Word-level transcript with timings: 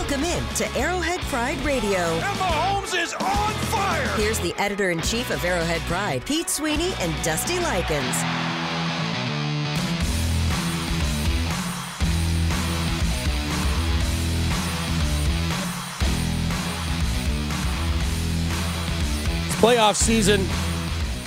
Welcome 0.00 0.24
in 0.24 0.42
to 0.54 0.78
Arrowhead 0.78 1.20
Pride 1.24 1.58
Radio. 1.58 1.98
Emma 1.98 2.24
Holmes 2.24 2.94
is 2.94 3.12
on 3.12 3.52
fire. 3.66 4.08
Here's 4.16 4.40
the 4.40 4.54
editor 4.54 4.88
in 4.88 4.98
chief 5.02 5.30
of 5.30 5.44
Arrowhead 5.44 5.82
Pride, 5.82 6.24
Pete 6.24 6.48
Sweeney 6.48 6.94
and 7.00 7.14
Dusty 7.22 7.60
Likens. 7.60 8.16
Playoff 19.60 19.96
season 19.96 20.40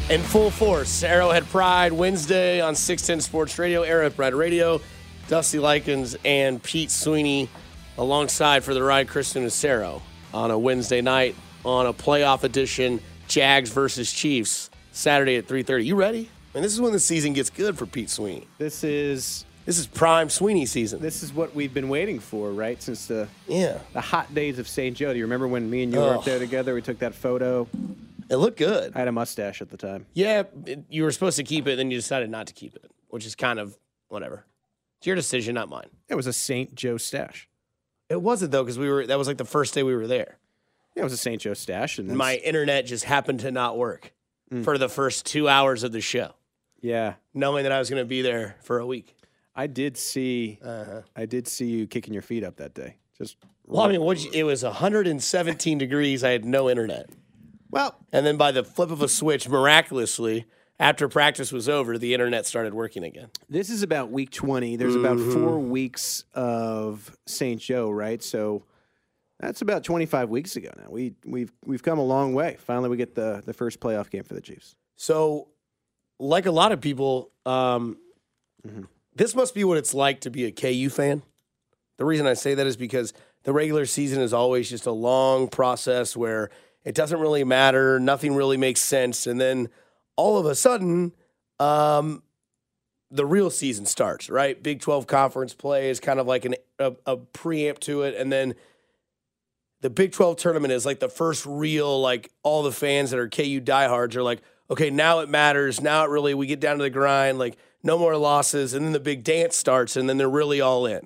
in 0.10 0.24
full 0.24 0.50
force. 0.50 1.04
Arrowhead 1.04 1.48
Pride 1.50 1.94
Wednesday 1.94 2.60
on 2.60 2.74
610 2.74 3.22
Sports 3.22 3.60
Radio, 3.60 3.84
Arrowhead 3.84 4.16
Pride 4.16 4.34
Radio. 4.34 4.82
Dusty 5.28 5.60
Likens 5.60 6.18
and 6.26 6.62
Pete 6.62 6.90
Sweeney 6.90 7.50
alongside 7.98 8.64
for 8.64 8.74
the 8.74 8.84
ride, 8.84 9.08
Kristen 9.08 9.46
Acero 9.46 10.02
on 10.34 10.52
a 10.52 10.58
Wednesday 10.58 11.02
night 11.02 11.36
on 11.64 11.86
a 11.86 11.94
playoff 11.94 12.44
edition, 12.44 13.00
Jags 13.28 13.70
versus 13.70 14.12
Chiefs, 14.12 14.70
Saturday 14.92 15.38
at 15.38 15.48
3.30. 15.48 15.86
You 15.86 15.96
ready? 15.96 16.30
And 16.54 16.64
this 16.64 16.74
is 16.74 16.82
when 16.82 16.92
the 16.94 17.00
season 17.00 17.34
gets 17.34 17.50
good 17.50 17.78
for 17.78 17.86
Pete 17.86 18.10
Sweeney. 18.10 18.48
This 18.58 18.84
is 18.84 19.46
This 19.66 19.80
is 19.80 19.88
prime 19.88 20.30
Sweeney 20.30 20.66
season. 20.66 21.02
this 21.02 21.24
is 21.24 21.34
what 21.34 21.56
we've 21.56 21.74
been 21.74 21.90
waiting 21.90 22.20
for, 22.20 22.52
right? 22.52 22.82
Since 22.82 23.08
the 23.08 23.28
yeah. 23.48 23.80
the 23.94 24.02
hot 24.02 24.34
days 24.36 24.60
of 24.60 24.68
St. 24.68 24.96
Joe. 24.96 25.14
Do 25.14 25.18
you 25.20 25.26
remember 25.26 25.48
when 25.48 25.70
me 25.70 25.84
and 25.84 25.94
you 25.94 26.00
were 26.00 26.16
up 26.16 26.26
there 26.26 26.38
together? 26.40 26.74
We 26.76 26.82
took 26.82 27.00
that 27.00 27.16
photo. 27.16 27.68
It 28.30 28.36
looked 28.38 28.58
good. 28.58 28.94
I 28.96 29.00
had 29.00 29.08
a 29.08 29.12
mustache 29.12 29.62
at 29.62 29.70
the 29.70 29.78
time. 29.78 30.06
Yeah, 30.14 30.44
it- 30.66 30.84
you 30.90 31.04
were 31.04 31.12
supposed 31.12 31.38
to 31.38 31.44
keep 31.44 31.68
it, 31.68 31.76
then 31.78 31.90
you 31.92 31.98
decided 31.98 32.30
not 32.30 32.48
to 32.48 32.54
keep 32.54 32.76
it, 32.76 32.92
which 33.10 33.26
is 33.26 33.36
kind 33.36 33.60
of 33.60 33.78
whatever. 34.10 34.46
It's 35.00 35.08
your 35.08 35.16
decision, 35.16 35.56
not 35.56 35.70
mine. 35.70 35.88
It 36.08 36.16
was 36.16 36.28
a 36.28 36.34
St. 36.34 36.76
Joe 36.76 36.98
stash. 36.98 37.48
It 38.14 38.22
wasn't 38.22 38.52
though, 38.52 38.64
because 38.64 38.80
we 38.80 38.90
were. 38.90 39.06
That 39.06 39.18
was 39.18 39.28
like 39.28 39.38
the 39.38 39.46
first 39.46 39.74
day 39.74 39.84
we 39.84 39.96
were 39.96 40.08
there. 40.08 40.38
Yeah, 40.96 41.02
it 41.02 41.04
was 41.04 41.14
a 41.14 41.18
St. 41.18 41.42
Joe 41.42 41.54
stash, 41.56 41.98
and 41.98 42.08
My 42.16 42.32
that's- 42.34 42.48
internet 42.48 42.86
just 42.86 43.04
happened 43.06 43.40
to 43.42 43.52
not 43.52 43.78
work 43.78 44.14
Mm. 44.52 44.64
for 44.64 44.78
the 44.78 44.88
first 44.90 45.26
two 45.26 45.50
hours 45.50 45.82
of 45.84 45.92
the 45.92 46.02
show, 46.02 46.34
yeah, 46.82 47.16
knowing 47.34 47.64
that 47.64 47.72
I 47.72 47.80
was 47.80 47.90
going 47.90 48.02
to 48.02 48.06
be 48.08 48.22
there 48.22 48.56
for 48.62 48.78
a 48.78 48.86
week. 48.86 49.16
I 49.56 49.66
did 49.68 49.98
see. 49.98 50.60
Uh-huh. 50.64 51.02
I 51.16 51.26
did 51.26 51.48
see 51.48 51.66
you 51.66 51.88
kicking 51.88 52.14
your 52.14 52.22
feet 52.22 52.44
up 52.44 52.58
that 52.58 52.74
day. 52.76 52.98
Just 53.18 53.38
Well, 53.66 53.82
I 53.84 53.88
mean, 53.90 54.02
what 54.02 54.24
it 54.34 54.44
was 54.44 54.64
117 54.64 55.78
degrees. 55.80 56.24
I 56.24 56.30
had 56.32 56.46
no 56.46 56.70
internet, 56.70 57.10
well, 57.72 57.96
and 58.12 58.26
then 58.26 58.38
by 58.38 58.52
the 58.52 58.64
flip 58.64 58.92
of 58.92 59.02
a 59.02 59.08
switch, 59.08 59.50
miraculously, 59.50 60.46
after 60.80 61.08
practice 61.08 61.52
was 61.52 61.70
over, 61.70 61.98
the 61.98 62.14
internet 62.14 62.46
started 62.46 62.74
working 62.74 63.04
again. 63.04 63.30
this 63.50 63.70
is 63.70 63.84
about 63.84 64.12
week 64.12 64.32
twenty. 64.32 64.76
There's 64.76 64.96
about 64.96 65.20
four 65.20 65.60
weeks 65.60 66.24
of 66.34 67.16
St. 67.26 67.60
Joe, 67.62 67.90
right? 67.90 68.22
So. 68.24 68.64
That's 69.40 69.62
about 69.62 69.84
25 69.84 70.30
weeks 70.30 70.56
ago 70.56 70.70
now. 70.78 70.86
We 70.90 71.16
we've 71.26 71.52
we've 71.66 71.84
come 71.84 72.00
a 72.00 72.04
long 72.04 72.34
way. 72.34 72.56
Finally, 72.60 72.88
we 72.90 72.96
get 72.96 73.14
the 73.14 73.42
the 73.46 73.52
first 73.52 73.82
playoff 73.82 74.10
game 74.10 74.24
for 74.24 74.36
the 74.36 74.42
Chiefs. 74.42 74.76
So, 74.96 75.50
like 76.18 76.46
a 76.46 76.52
lot 76.52 76.72
of 76.72 76.80
people, 76.80 77.30
um, 77.46 77.98
this 79.16 79.36
must 79.36 79.54
be 79.54 79.66
what 79.66 79.78
it's 79.78 79.94
like 79.94 80.22
to 80.22 80.30
be 80.30 80.46
a 80.46 80.52
KU 80.52 80.90
fan. 80.90 81.24
The 81.98 82.06
reason 82.06 82.26
I 82.26 82.36
say 82.36 82.54
that 82.54 82.66
is 82.66 82.78
because 82.78 83.12
the 83.44 83.52
regular 83.52 83.86
season 83.86 84.22
is 84.22 84.34
always 84.34 84.70
just 84.70 84.86
a 84.86 84.92
long 84.94 85.50
process 85.50 86.16
where 86.16 86.50
it 86.86 86.96
doesn't 86.96 87.20
really 87.20 87.44
matter, 87.44 88.00
nothing 88.00 88.36
really 88.36 88.56
makes 88.58 88.80
sense, 88.80 89.28
and 89.28 89.42
then 89.42 89.68
all 90.16 90.38
of 90.38 90.46
a 90.46 90.56
sudden, 90.56 91.14
um, 91.60 92.24
the 93.12 93.26
real 93.26 93.50
season 93.50 93.86
starts. 93.86 94.30
Right, 94.30 94.62
Big 94.62 94.82
Twelve 94.82 95.08
conference 95.08 95.54
play 95.54 95.90
is 95.90 96.00
kind 96.00 96.20
of 96.20 96.28
like 96.28 96.46
an, 96.46 96.56
a, 96.80 96.94
a 97.06 97.18
preamp 97.18 97.80
to 97.80 98.04
it, 98.04 98.16
and 98.16 98.32
then 98.32 98.56
the 99.84 99.90
Big 99.90 100.14
12 100.14 100.38
tournament 100.38 100.72
is 100.72 100.86
like 100.86 101.02
the 101.02 101.10
first 101.10 101.46
real, 101.46 102.00
like 102.00 102.32
all 102.42 102.64
the 102.64 102.72
fans 102.72 103.12
that 103.12 103.20
are 103.20 103.28
KU 103.28 103.60
diehards 103.60 104.16
are 104.16 104.24
like, 104.24 104.42
okay, 104.72 104.90
now 104.90 105.20
it 105.20 105.28
matters. 105.28 105.82
Now 105.82 106.06
it 106.06 106.10
really, 106.10 106.34
we 106.34 106.48
get 106.48 106.62
down 106.62 106.78
to 106.78 106.84
the 106.84 106.90
grind, 106.90 107.38
like 107.38 107.58
no 107.84 107.98
more 107.98 108.16
losses. 108.16 108.74
And 108.74 108.86
then 108.86 108.94
the 108.94 109.00
big 109.02 109.26
dance 109.26 109.58
starts 109.58 109.98
and 109.98 110.08
then 110.08 110.18
they're 110.18 110.30
really 110.30 110.62
all 110.62 110.86
in. 110.86 111.02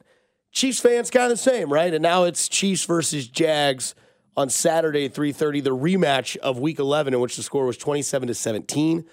Chiefs 0.52 0.80
fans 0.80 1.10
kind 1.10 1.26
of 1.26 1.32
the 1.32 1.38
same, 1.38 1.74
right? 1.74 1.92
And 1.92 2.04
now 2.04 2.26
it's 2.26 2.48
Chiefs 2.48 2.86
versus 2.86 3.28
Jags 3.28 3.96
on 4.38 4.52
Saturday 4.52 5.06
at 5.06 5.14
3.30, 5.16 5.64
the 5.64 5.76
rematch 5.76 6.38
of 6.38 6.60
week 6.60 6.78
11 6.78 7.16
in 7.16 7.20
which 7.20 7.36
the 7.36 7.44
score 7.44 7.66
was 7.66 7.76
27 7.76 8.28
to 8.28 8.36
17. 8.36 9.04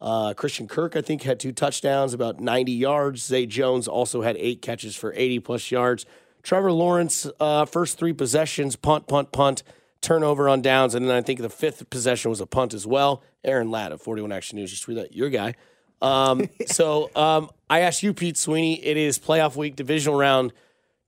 Uh, 0.00 0.32
Christian 0.32 0.68
Kirk, 0.68 0.96
I 0.96 1.02
think, 1.02 1.22
had 1.22 1.40
two 1.40 1.52
touchdowns, 1.52 2.14
about 2.14 2.40
90 2.40 2.72
yards. 2.72 3.22
Zay 3.26 3.46
Jones 3.46 3.88
also 3.88 4.22
had 4.22 4.36
eight 4.38 4.62
catches 4.62 4.94
for 4.94 5.12
80 5.14 5.40
plus 5.40 5.70
yards. 5.72 6.06
Trevor 6.42 6.72
Lawrence, 6.72 7.26
uh, 7.40 7.66
first 7.66 7.98
three 7.98 8.14
possessions, 8.14 8.76
punt, 8.76 9.08
punt, 9.08 9.32
punt, 9.32 9.62
turnover 10.00 10.48
on 10.48 10.62
downs, 10.62 10.94
and 10.94 11.06
then 11.06 11.14
I 11.14 11.20
think 11.20 11.40
the 11.40 11.50
fifth 11.50 11.90
possession 11.90 12.30
was 12.30 12.40
a 12.40 12.46
punt 12.46 12.72
as 12.72 12.86
well. 12.86 13.22
Aaron 13.44 13.70
Ladd 13.70 13.92
of 13.92 14.00
41 14.00 14.32
Action 14.32 14.56
News, 14.56 14.70
just 14.70 14.88
read 14.88 14.96
that, 14.96 15.14
your 15.14 15.28
guy. 15.28 15.54
Um, 16.00 16.48
so 16.66 17.10
um, 17.14 17.50
I 17.68 17.80
asked 17.80 18.02
you, 18.02 18.14
Pete 18.14 18.38
Sweeney, 18.38 18.82
it 18.82 18.96
is 18.96 19.18
playoff 19.18 19.56
week, 19.56 19.76
divisional 19.76 20.16
round. 20.16 20.52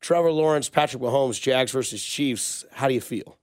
Trevor 0.03 0.33
Lawrence, 0.33 0.69
Patrick 0.69 1.01
Mahomes, 1.01 1.41
Jags 1.41 1.71
versus 1.71 2.05
Chiefs. 2.05 2.67
How 2.73 2.89
do 2.89 2.95
you 2.95 3.01
feel? 3.01 3.39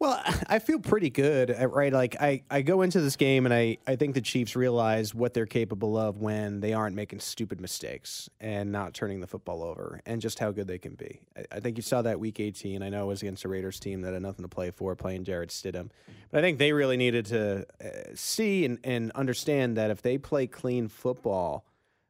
Well, 0.00 0.20
I 0.48 0.58
feel 0.58 0.80
pretty 0.80 1.10
good, 1.10 1.50
uh, 1.50 1.68
right? 1.68 1.92
Like 1.92 2.16
I, 2.20 2.42
I 2.50 2.62
go 2.62 2.82
into 2.82 3.00
this 3.00 3.16
game 3.16 3.44
and 3.44 3.54
I, 3.54 3.76
I 3.86 3.96
think 3.96 4.14
the 4.14 4.20
Chiefs 4.20 4.56
realize 4.56 5.14
what 5.14 5.34
they're 5.34 5.46
capable 5.46 5.96
of 5.96 6.18
when 6.18 6.60
they 6.60 6.72
aren't 6.72 6.96
making 6.96 7.20
stupid 7.20 7.60
mistakes 7.60 8.28
and 8.40 8.72
not 8.72 8.94
turning 8.94 9.20
the 9.20 9.26
football 9.26 9.62
over 9.62 10.00
and 10.06 10.20
just 10.20 10.38
how 10.38 10.50
good 10.50 10.66
they 10.66 10.78
can 10.78 10.94
be. 10.94 11.20
I, 11.36 11.56
I 11.56 11.60
think 11.60 11.76
you 11.76 11.82
saw 11.82 12.02
that 12.02 12.18
week 12.18 12.40
18. 12.40 12.82
I 12.82 12.88
know 12.88 13.04
it 13.04 13.08
was 13.08 13.22
against 13.22 13.44
a 13.44 13.48
Raiders 13.48 13.78
team 13.78 14.00
that 14.00 14.14
had 14.14 14.22
nothing 14.22 14.42
to 14.42 14.48
play 14.48 14.70
for, 14.70 14.96
playing 14.96 15.24
Jarrett 15.24 15.50
Stidham. 15.50 15.90
But 16.30 16.38
I 16.38 16.40
think 16.40 16.58
they 16.58 16.72
really 16.72 16.96
needed 16.96 17.26
to 17.26 17.66
uh, 17.84 17.88
see 18.14 18.64
and, 18.64 18.78
and 18.82 19.12
understand 19.12 19.76
that 19.76 19.90
if 19.90 20.00
they 20.00 20.16
play 20.16 20.46
clean 20.46 20.88
football, 20.88 21.66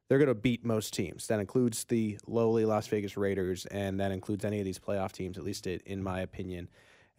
they're 0.07 0.17
going 0.17 0.27
to 0.27 0.35
beat 0.35 0.65
most 0.65 0.93
teams. 0.93 1.27
That 1.27 1.39
includes 1.39 1.85
the 1.85 2.17
lowly 2.27 2.65
Las 2.65 2.87
Vegas 2.87 3.15
Raiders, 3.15 3.65
and 3.67 3.99
that 3.99 4.11
includes 4.11 4.43
any 4.43 4.59
of 4.59 4.65
these 4.65 4.79
playoff 4.79 5.13
teams, 5.13 5.37
at 5.37 5.43
least 5.43 5.67
in 5.67 6.03
my 6.03 6.19
opinion. 6.21 6.69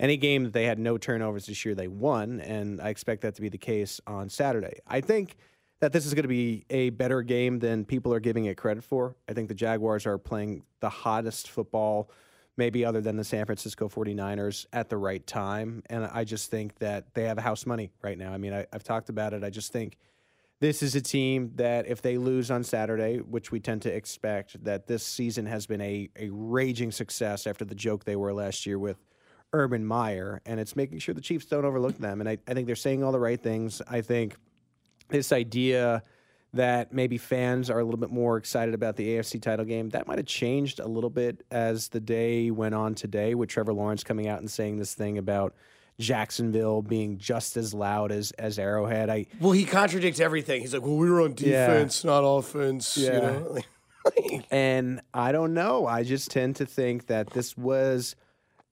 Any 0.02 0.16
game 0.16 0.42
that 0.42 0.52
they 0.52 0.64
had 0.64 0.80
no 0.80 0.98
turnovers 0.98 1.46
this 1.46 1.64
year, 1.64 1.76
they 1.76 1.86
won, 1.86 2.40
and 2.40 2.80
I 2.80 2.88
expect 2.88 3.22
that 3.22 3.36
to 3.36 3.40
be 3.40 3.48
the 3.48 3.56
case 3.56 4.00
on 4.04 4.28
Saturday. 4.28 4.80
I 4.84 5.00
think 5.00 5.36
that 5.78 5.92
this 5.92 6.06
is 6.06 6.12
going 6.12 6.24
to 6.24 6.28
be 6.28 6.66
a 6.70 6.90
better 6.90 7.22
game 7.22 7.60
than 7.60 7.84
people 7.84 8.12
are 8.12 8.18
giving 8.18 8.46
it 8.46 8.56
credit 8.56 8.82
for. 8.82 9.14
I 9.28 9.32
think 9.32 9.46
the 9.46 9.54
Jaguars 9.54 10.04
are 10.04 10.18
playing 10.18 10.64
the 10.80 10.88
hottest 10.88 11.48
football, 11.48 12.10
maybe 12.56 12.84
other 12.84 13.00
than 13.00 13.16
the 13.16 13.22
San 13.22 13.46
Francisco 13.46 13.88
49ers, 13.88 14.66
at 14.72 14.88
the 14.88 14.96
right 14.96 15.24
time. 15.24 15.84
And 15.88 16.04
I 16.06 16.24
just 16.24 16.50
think 16.50 16.80
that 16.80 17.14
they 17.14 17.22
have 17.26 17.38
house 17.38 17.64
money 17.64 17.92
right 18.02 18.18
now. 18.18 18.32
I 18.32 18.38
mean, 18.38 18.52
I, 18.52 18.66
I've 18.72 18.82
talked 18.82 19.08
about 19.08 19.32
it. 19.34 19.44
I 19.44 19.50
just 19.50 19.72
think 19.72 19.98
this 20.58 20.82
is 20.82 20.96
a 20.96 21.00
team 21.00 21.52
that 21.54 21.86
if 21.86 22.02
they 22.02 22.18
lose 22.18 22.50
on 22.50 22.64
Saturday, 22.64 23.18
which 23.18 23.52
we 23.52 23.60
tend 23.60 23.82
to 23.82 23.94
expect, 23.94 24.64
that 24.64 24.88
this 24.88 25.04
season 25.04 25.46
has 25.46 25.66
been 25.66 25.80
a, 25.80 26.08
a 26.16 26.28
raging 26.30 26.90
success 26.90 27.46
after 27.46 27.64
the 27.64 27.76
joke 27.76 28.04
they 28.04 28.16
were 28.16 28.32
last 28.32 28.66
year 28.66 28.80
with 28.80 28.98
Urban 29.52 29.84
Meyer, 29.84 30.40
and 30.46 30.58
it's 30.58 30.74
making 30.76 30.98
sure 30.98 31.14
the 31.14 31.20
Chiefs 31.20 31.46
don't 31.46 31.64
overlook 31.64 31.98
them. 31.98 32.20
And 32.20 32.28
I, 32.28 32.38
I 32.48 32.54
think 32.54 32.66
they're 32.66 32.76
saying 32.76 33.04
all 33.04 33.12
the 33.12 33.20
right 33.20 33.40
things. 33.40 33.82
I 33.88 34.00
think 34.00 34.36
this 35.08 35.32
idea 35.32 36.02
that 36.54 36.92
maybe 36.92 37.16
fans 37.16 37.70
are 37.70 37.78
a 37.78 37.84
little 37.84 37.98
bit 38.00 38.10
more 38.10 38.36
excited 38.36 38.74
about 38.74 38.96
the 38.96 39.08
AFC 39.16 39.40
title 39.40 39.64
game, 39.64 39.88
that 39.90 40.06
might 40.06 40.18
have 40.18 40.26
changed 40.26 40.80
a 40.80 40.86
little 40.86 41.08
bit 41.10 41.44
as 41.50 41.88
the 41.88 42.00
day 42.00 42.50
went 42.50 42.74
on 42.74 42.94
today 42.94 43.34
with 43.34 43.48
Trevor 43.48 43.72
Lawrence 43.72 44.04
coming 44.04 44.28
out 44.28 44.40
and 44.40 44.50
saying 44.50 44.78
this 44.78 44.94
thing 44.94 45.16
about 45.16 45.54
Jacksonville 45.98 46.82
being 46.82 47.16
just 47.16 47.56
as 47.56 47.72
loud 47.72 48.12
as, 48.12 48.32
as 48.32 48.58
Arrowhead. 48.58 49.08
I 49.08 49.26
Well, 49.40 49.52
he 49.52 49.64
contradicts 49.64 50.20
everything. 50.20 50.60
He's 50.60 50.74
like, 50.74 50.82
well, 50.82 50.96
we 50.96 51.08
were 51.10 51.22
on 51.22 51.34
Yeah. 51.38 51.68
defense, 51.68 52.04
not 52.04 52.20
offense. 52.20 52.96
You 52.98 53.04
Yeah. 53.06 53.20
know? 53.20 53.58
And 54.50 55.00
I 55.14 55.30
don't 55.30 55.54
know. 55.54 55.86
I 55.86 56.02
just 56.02 56.30
tend 56.32 56.56
to 56.56 56.66
think 56.66 57.06
that 57.06 57.30
this 57.30 57.56
was 57.56 58.16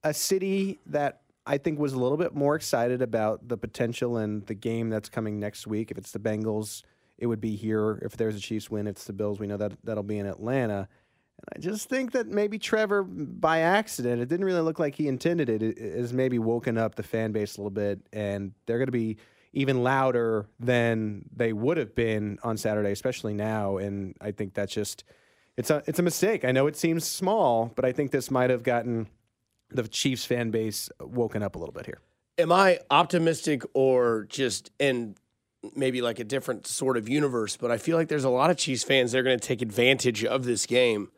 a 0.02 0.14
city 0.14 0.78
that 0.86 1.22
I 1.46 1.58
think 1.58 1.78
was 1.78 1.92
a 1.92 1.98
little 1.98 2.16
bit 2.16 2.34
more 2.34 2.54
excited 2.54 3.02
about 3.02 3.48
the 3.48 3.56
potential 3.56 4.18
and 4.18 4.46
the 4.46 4.54
game 4.54 4.88
that's 4.90 5.08
coming 5.08 5.40
next 5.40 5.66
week. 5.66 5.90
If 5.90 5.98
it's 5.98 6.12
the 6.12 6.18
Bengals, 6.18 6.82
it 7.18 7.26
would 7.26 7.40
be 7.40 7.56
here. 7.56 7.98
If 8.02 8.16
there's 8.16 8.36
a 8.36 8.40
Chiefs 8.40 8.70
win, 8.70 8.86
it's 8.86 9.04
the 9.04 9.12
Bills, 9.12 9.38
we 9.38 9.46
know 9.46 9.56
that 9.56 9.72
that'll 9.84 10.02
be 10.02 10.18
in 10.18 10.26
Atlanta. 10.26 10.88
And 11.38 11.46
I 11.56 11.58
just 11.58 11.88
think 11.88 12.12
that 12.12 12.26
maybe 12.26 12.58
Trevor, 12.58 13.02
by 13.02 13.60
accident, 13.60 14.20
it 14.20 14.28
didn't 14.28 14.44
really 14.44 14.60
look 14.60 14.78
like 14.78 14.94
he 14.94 15.08
intended 15.08 15.48
it, 15.48 15.62
is 15.62 16.12
maybe 16.12 16.38
woken 16.38 16.76
up 16.76 16.94
the 16.94 17.02
fan 17.02 17.32
base 17.32 17.56
a 17.56 17.60
little 17.60 17.70
bit, 17.70 18.00
and 18.12 18.52
they're 18.66 18.78
going 18.78 18.86
to 18.86 18.92
be 18.92 19.16
even 19.52 19.82
louder 19.82 20.46
than 20.60 21.24
they 21.34 21.52
would 21.52 21.76
have 21.76 21.94
been 21.94 22.38
on 22.42 22.56
Saturday, 22.56 22.92
especially 22.92 23.34
now. 23.34 23.78
And 23.78 24.14
I 24.20 24.32
think 24.32 24.54
that's 24.54 24.72
just 24.72 25.04
it's 25.56 25.70
a 25.70 25.82
it's 25.86 25.98
a 25.98 26.02
mistake. 26.02 26.44
I 26.44 26.52
know 26.52 26.66
it 26.66 26.76
seems 26.76 27.04
small, 27.04 27.72
but 27.74 27.84
I 27.84 27.92
think 27.92 28.10
this 28.10 28.30
might 28.30 28.50
have 28.50 28.62
gotten 28.62 29.08
the 29.70 29.86
Chiefs 29.88 30.24
fan 30.24 30.50
base 30.50 30.90
woken 31.00 31.42
up 31.42 31.56
a 31.56 31.58
little 31.58 31.72
bit 31.72 31.86
here. 31.86 32.00
Am 32.38 32.52
I 32.52 32.78
optimistic 32.90 33.62
or 33.74 34.26
just 34.28 34.70
in 34.78 35.14
maybe 35.76 36.00
like 36.00 36.18
a 36.18 36.24
different 36.24 36.66
sort 36.66 36.96
of 36.96 37.08
universe? 37.08 37.56
But 37.56 37.70
I 37.70 37.78
feel 37.78 37.96
like 37.96 38.08
there's 38.08 38.24
a 38.24 38.30
lot 38.30 38.50
of 38.50 38.56
Chiefs 38.56 38.82
fans 38.82 39.12
that 39.12 39.18
are 39.18 39.22
going 39.22 39.38
to 39.38 39.46
take 39.46 39.60
advantage 39.62 40.24
of 40.24 40.44
this 40.44 40.64
game 40.66 41.10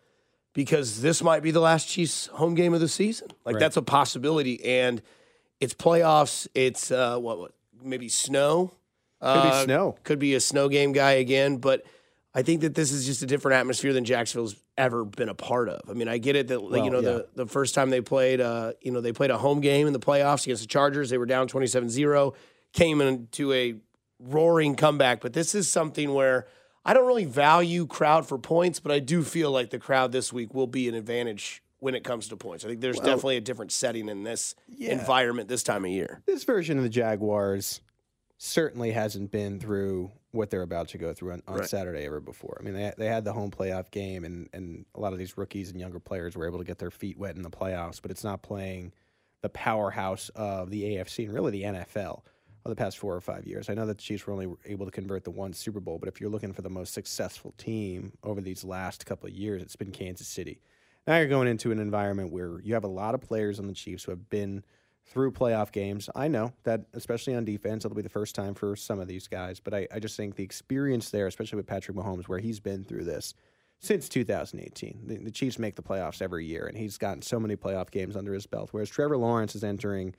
because 0.53 1.01
this 1.01 1.23
might 1.23 1.43
be 1.43 1.51
the 1.51 1.61
last 1.61 1.89
Chiefs 1.89 2.27
home 2.27 2.55
game 2.55 2.75
of 2.75 2.81
the 2.81 2.89
season. 2.89 3.29
Like 3.45 3.59
that's 3.59 3.77
a 3.77 3.83
possibility, 3.83 4.63
and 4.65 5.01
it's 5.61 5.75
playoffs. 5.75 6.49
It's 6.55 6.91
uh, 6.91 7.19
what, 7.19 7.39
what 7.39 7.53
maybe 7.83 8.09
snow. 8.09 8.73
Could 9.21 9.43
be 9.43 9.49
Uh, 9.49 9.65
snow. 9.65 9.97
Could 10.03 10.19
be 10.19 10.35
a 10.35 10.41
snow 10.41 10.69
game 10.69 10.91
guy 10.93 11.13
again, 11.13 11.59
but 11.59 11.85
I 12.35 12.43
think 12.43 12.63
that 12.63 12.75
this 12.75 12.91
is 12.91 13.07
just 13.07 13.23
a 13.23 13.27
different 13.27 13.61
atmosphere 13.61 13.93
than 13.93 14.05
Jacksonville's 14.05 14.57
ever 14.77 15.05
been 15.05 15.29
a 15.29 15.35
part 15.35 15.69
of. 15.69 15.89
I 15.89 15.93
mean, 15.93 16.09
I 16.09 16.19
get 16.19 16.37
it 16.37 16.49
that 16.49 16.63
like, 16.63 16.85
you 16.85 16.91
know 16.91 17.01
yeah. 17.01 17.11
the 17.11 17.29
the 17.35 17.47
first 17.47 17.75
time 17.75 17.91
they 17.91 18.01
played, 18.01 18.41
uh, 18.41 18.73
you 18.81 18.91
know, 18.91 19.01
they 19.01 19.13
played 19.13 19.31
a 19.31 19.39
home 19.39 19.61
game 19.61 19.87
in 19.87 19.93
the 19.93 20.01
playoffs 20.01 20.45
against 20.45 20.63
the 20.63 20.69
Chargers. 20.69 21.11
They 21.11 21.19
were 21.19 21.27
down 21.27 21.49
27-0, 21.49 22.35
came 22.73 23.01
into 23.01 23.53
a 23.53 23.75
roaring 24.19 24.75
comeback. 24.75 25.21
But 25.21 25.33
this 25.33 25.55
is 25.55 25.71
something 25.71 26.13
where 26.15 26.47
I 26.85 26.95
don't 26.95 27.07
really 27.07 27.25
value 27.25 27.87
crowd 27.87 28.27
for 28.27 28.39
points, 28.39 28.81
but 28.81 28.93
I 28.93 28.99
do 28.99 29.23
feel 29.23 29.51
like 29.51 29.71
the 29.71 29.79
crowd 29.79 30.13
this 30.13 30.33
week 30.33 30.55
will 30.55 30.67
be 30.67 30.89
an 30.89 30.95
advantage 30.95 31.63
when 31.79 31.95
it 31.95 32.05
comes 32.05 32.29
to 32.29 32.37
points. 32.37 32.65
I 32.65 32.69
think 32.69 32.81
there's 32.81 32.99
definitely 32.99 33.37
a 33.37 33.41
different 33.41 33.73
setting 33.73 34.09
in 34.09 34.23
this 34.23 34.55
environment 34.79 35.49
this 35.49 35.65
time 35.65 35.85
of 35.85 35.91
year. 35.91 36.23
This 36.27 36.45
version 36.45 36.77
of 36.77 36.85
the 36.85 36.89
Jaguars 36.89 37.81
certainly 38.39 38.93
hasn't 38.93 39.31
been 39.31 39.59
through 39.59 40.13
what 40.33 40.51
they're 40.51 40.63
about 40.63 40.89
to 40.89 40.99
go 40.99 41.13
through 41.13 41.33
on, 41.33 41.43
on 41.47 41.65
Saturday 41.65 42.05
ever 42.05 42.21
before. 42.21 42.57
I 42.59 42.65
mean, 42.65 42.75
they, 42.75 42.93
they 42.97 43.07
had 43.07 43.25
the 43.25 43.33
home 43.33 43.51
playoff 43.51 43.91
game, 43.91 44.25
and, 44.25 44.49
and 44.53 44.85
a 44.95 45.01
lot 45.01 45.13
of 45.13 45.19
these 45.19 45.37
rookies 45.39 45.71
and 45.71 45.79
younger 45.79 46.01
players 46.01 46.37
were 46.37 46.47
able 46.47 46.59
to 46.59 46.65
get 46.65 46.79
their 46.79 46.91
feet 46.91 47.19
wet 47.19 47.37
in 47.37 47.43
the 47.43 47.51
playoffs, 47.51 48.01
but 48.01 48.11
it's 48.11 48.25
not 48.25 48.43
playing 48.43 48.93
the 49.43 49.51
powerhouse 49.51 50.31
of 50.35 50.71
the 50.71 50.83
AFC 50.83 51.27
and 51.27 51.35
really 51.35 51.51
the 51.51 51.63
NFL 51.63 52.23
of 52.65 52.71
the 52.71 52.77
past 52.77 52.99
four 52.99 53.15
or 53.15 53.21
five 53.21 53.47
years. 53.47 53.69
I 53.69 53.75
know 53.75 53.87
that 53.87 53.99
the 53.99 54.03
Chiefs 54.03 54.27
were 54.27 54.33
only 54.33 54.55
able 54.65 54.87
to 54.87 54.93
convert 54.93 55.25
the 55.25 55.31
one 55.31 55.53
Super 55.53 55.81
Bowl, 55.81 55.99
but 55.99 56.09
if 56.09 56.21
you're 56.21 56.31
looking 56.31 56.53
for 56.53 56.63
the 56.63 56.71
most 56.71 56.95
successful 56.95 57.53
team 57.59 58.13
over 58.23 58.41
these 58.41 58.65
last 58.65 59.05
couple 59.05 59.29
of 59.29 59.35
years, 59.35 59.63
it's 59.63 59.77
been 59.77 59.91
Kansas 59.91 60.29
City. 60.29 60.61
Now 61.07 61.19
you're 61.19 61.27
going 61.27 61.49
into 61.49 61.73
an 61.73 61.81
environment 61.81 62.33
where 62.33 62.61
you 62.61 62.75
have 62.75 62.85
a 62.85 62.89
lot 62.89 63.15
of 63.15 63.21
players 63.21 63.59
on 63.59 63.67
the 63.67 63.73
Chiefs 63.73 64.05
who 64.05 64.13
have 64.13 64.31
been 64.31 64.65
through 65.05 65.33
playoff 65.33 65.73
games. 65.73 66.09
I 66.15 66.29
know 66.29 66.53
that, 66.65 66.87
especially 66.95 67.35
on 67.35 67.45
defense, 67.45 67.85
it'll 67.85 67.97
be 67.97 68.03
the 68.03 68.09
first 68.09 68.35
time 68.35 68.55
for 68.55 68.77
some 68.77 69.01
of 69.01 69.09
these 69.09 69.29
guys, 69.29 69.61
but 69.61 69.75
I, 69.75 69.89
I 69.93 69.99
just 69.99 70.17
think 70.17 70.37
the 70.37 70.45
experience 70.45 71.11
there, 71.11 71.27
especially 71.27 71.57
with 71.57 71.67
Patrick 71.67 71.97
Mahomes, 71.97 72.29
where 72.29 72.39
he's 72.39 72.61
been 72.61 72.85
through 72.85 73.05
this 73.05 73.35
since 73.79 74.09
2018. 74.09 75.03
The, 75.07 75.17
the 75.17 75.31
Chiefs 75.31 75.59
make 75.59 75.75
the 75.75 75.83
playoffs 75.83 76.23
every 76.23 76.47
year, 76.47 76.67
and 76.67 76.77
he's 76.77 76.99
gotten 76.99 77.23
so 77.23 77.41
many 77.41 77.57
playoff 77.57 77.91
games 77.91 78.17
under 78.17 78.33
his 78.33 78.47
belt, 78.47 78.69
whereas 78.73 78.89
Trevor 78.89 79.17
Lawrence 79.17 79.55
is 79.55 79.65
entering 79.65 80.15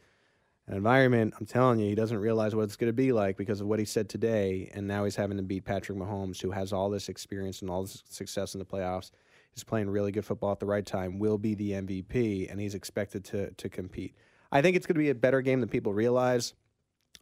an 0.67 0.75
environment, 0.75 1.33
I'm 1.39 1.45
telling 1.45 1.79
you, 1.79 1.89
he 1.89 1.95
doesn't 1.95 2.17
realize 2.17 2.55
what 2.55 2.63
it's 2.63 2.77
going 2.77 2.89
to 2.89 2.93
be 2.93 3.11
like 3.11 3.35
because 3.35 3.59
of 3.59 3.67
what 3.67 3.79
he 3.79 3.85
said 3.85 4.07
today. 4.07 4.71
And 4.73 4.87
now 4.87 5.03
he's 5.03 5.15
having 5.15 5.35
to 5.35 5.43
beat 5.43 5.65
Patrick 5.65 5.97
Mahomes, 5.97 6.41
who 6.41 6.51
has 6.51 6.71
all 6.71 6.89
this 6.89 7.09
experience 7.09 7.61
and 7.61 7.69
all 7.69 7.81
this 7.81 8.01
success 8.07 8.55
in 8.55 8.59
the 8.59 8.65
playoffs. 8.65 9.11
He's 9.53 9.65
playing 9.65 9.89
really 9.89 10.13
good 10.13 10.25
football 10.25 10.53
at 10.53 10.59
the 10.59 10.65
right 10.65 10.85
time, 10.85 11.19
will 11.19 11.37
be 11.37 11.53
the 11.53 11.71
MVP, 11.71 12.49
and 12.49 12.61
he's 12.61 12.75
expected 12.75 13.25
to, 13.25 13.51
to 13.51 13.69
compete. 13.69 14.15
I 14.53 14.61
think 14.61 14.77
it's 14.77 14.85
going 14.85 14.93
to 14.93 14.99
be 14.99 15.09
a 15.09 15.15
better 15.15 15.41
game 15.41 15.61
than 15.61 15.69
people 15.69 15.95
realize. 15.95 16.53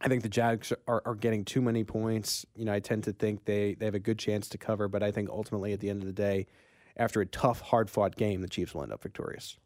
I 0.02 0.08
think 0.08 0.22
the 0.22 0.28
Jags 0.28 0.70
are, 0.86 1.02
are 1.06 1.14
getting 1.14 1.46
too 1.46 1.62
many 1.62 1.82
points. 1.82 2.44
You 2.54 2.66
know, 2.66 2.74
I 2.74 2.80
tend 2.80 3.04
to 3.04 3.12
think 3.14 3.46
they, 3.46 3.74
they 3.74 3.86
have 3.86 3.94
a 3.94 4.00
good 4.00 4.18
chance 4.18 4.50
to 4.50 4.58
cover, 4.58 4.86
but 4.86 5.02
I 5.02 5.12
think 5.12 5.30
ultimately 5.30 5.72
at 5.72 5.80
the 5.80 5.88
end 5.88 6.02
of 6.02 6.06
the 6.06 6.12
day, 6.12 6.46
after 6.94 7.22
a 7.22 7.26
tough, 7.26 7.62
hard 7.62 7.88
fought 7.88 8.16
game, 8.16 8.42
the 8.42 8.48
Chiefs 8.48 8.74
will 8.74 8.82
end 8.82 8.92
up 8.92 9.02
victorious. 9.02 9.56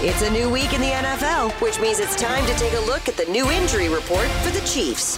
It's 0.00 0.22
a 0.22 0.30
new 0.30 0.50
week 0.50 0.72
in 0.72 0.80
the 0.80 0.88
NFL, 0.88 1.52
which 1.62 1.78
means 1.78 2.00
it's 2.00 2.20
time 2.20 2.44
to 2.46 2.54
take 2.54 2.72
a 2.72 2.80
look 2.80 3.08
at 3.08 3.16
the 3.16 3.26
new 3.26 3.48
injury 3.48 3.88
report 3.88 4.26
for 4.42 4.50
the 4.50 4.66
Chiefs. 4.66 5.16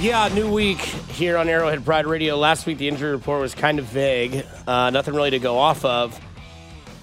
Yeah, 0.00 0.28
new 0.32 0.52
week 0.52 0.78
here 0.78 1.36
on 1.36 1.48
Arrowhead 1.48 1.84
Pride 1.84 2.06
Radio. 2.06 2.36
Last 2.36 2.66
week, 2.66 2.78
the 2.78 2.86
injury 2.86 3.10
report 3.10 3.40
was 3.40 3.52
kind 3.52 3.80
of 3.80 3.86
vague, 3.86 4.46
uh, 4.68 4.90
nothing 4.90 5.14
really 5.14 5.30
to 5.30 5.40
go 5.40 5.58
off 5.58 5.84
of. 5.84 6.20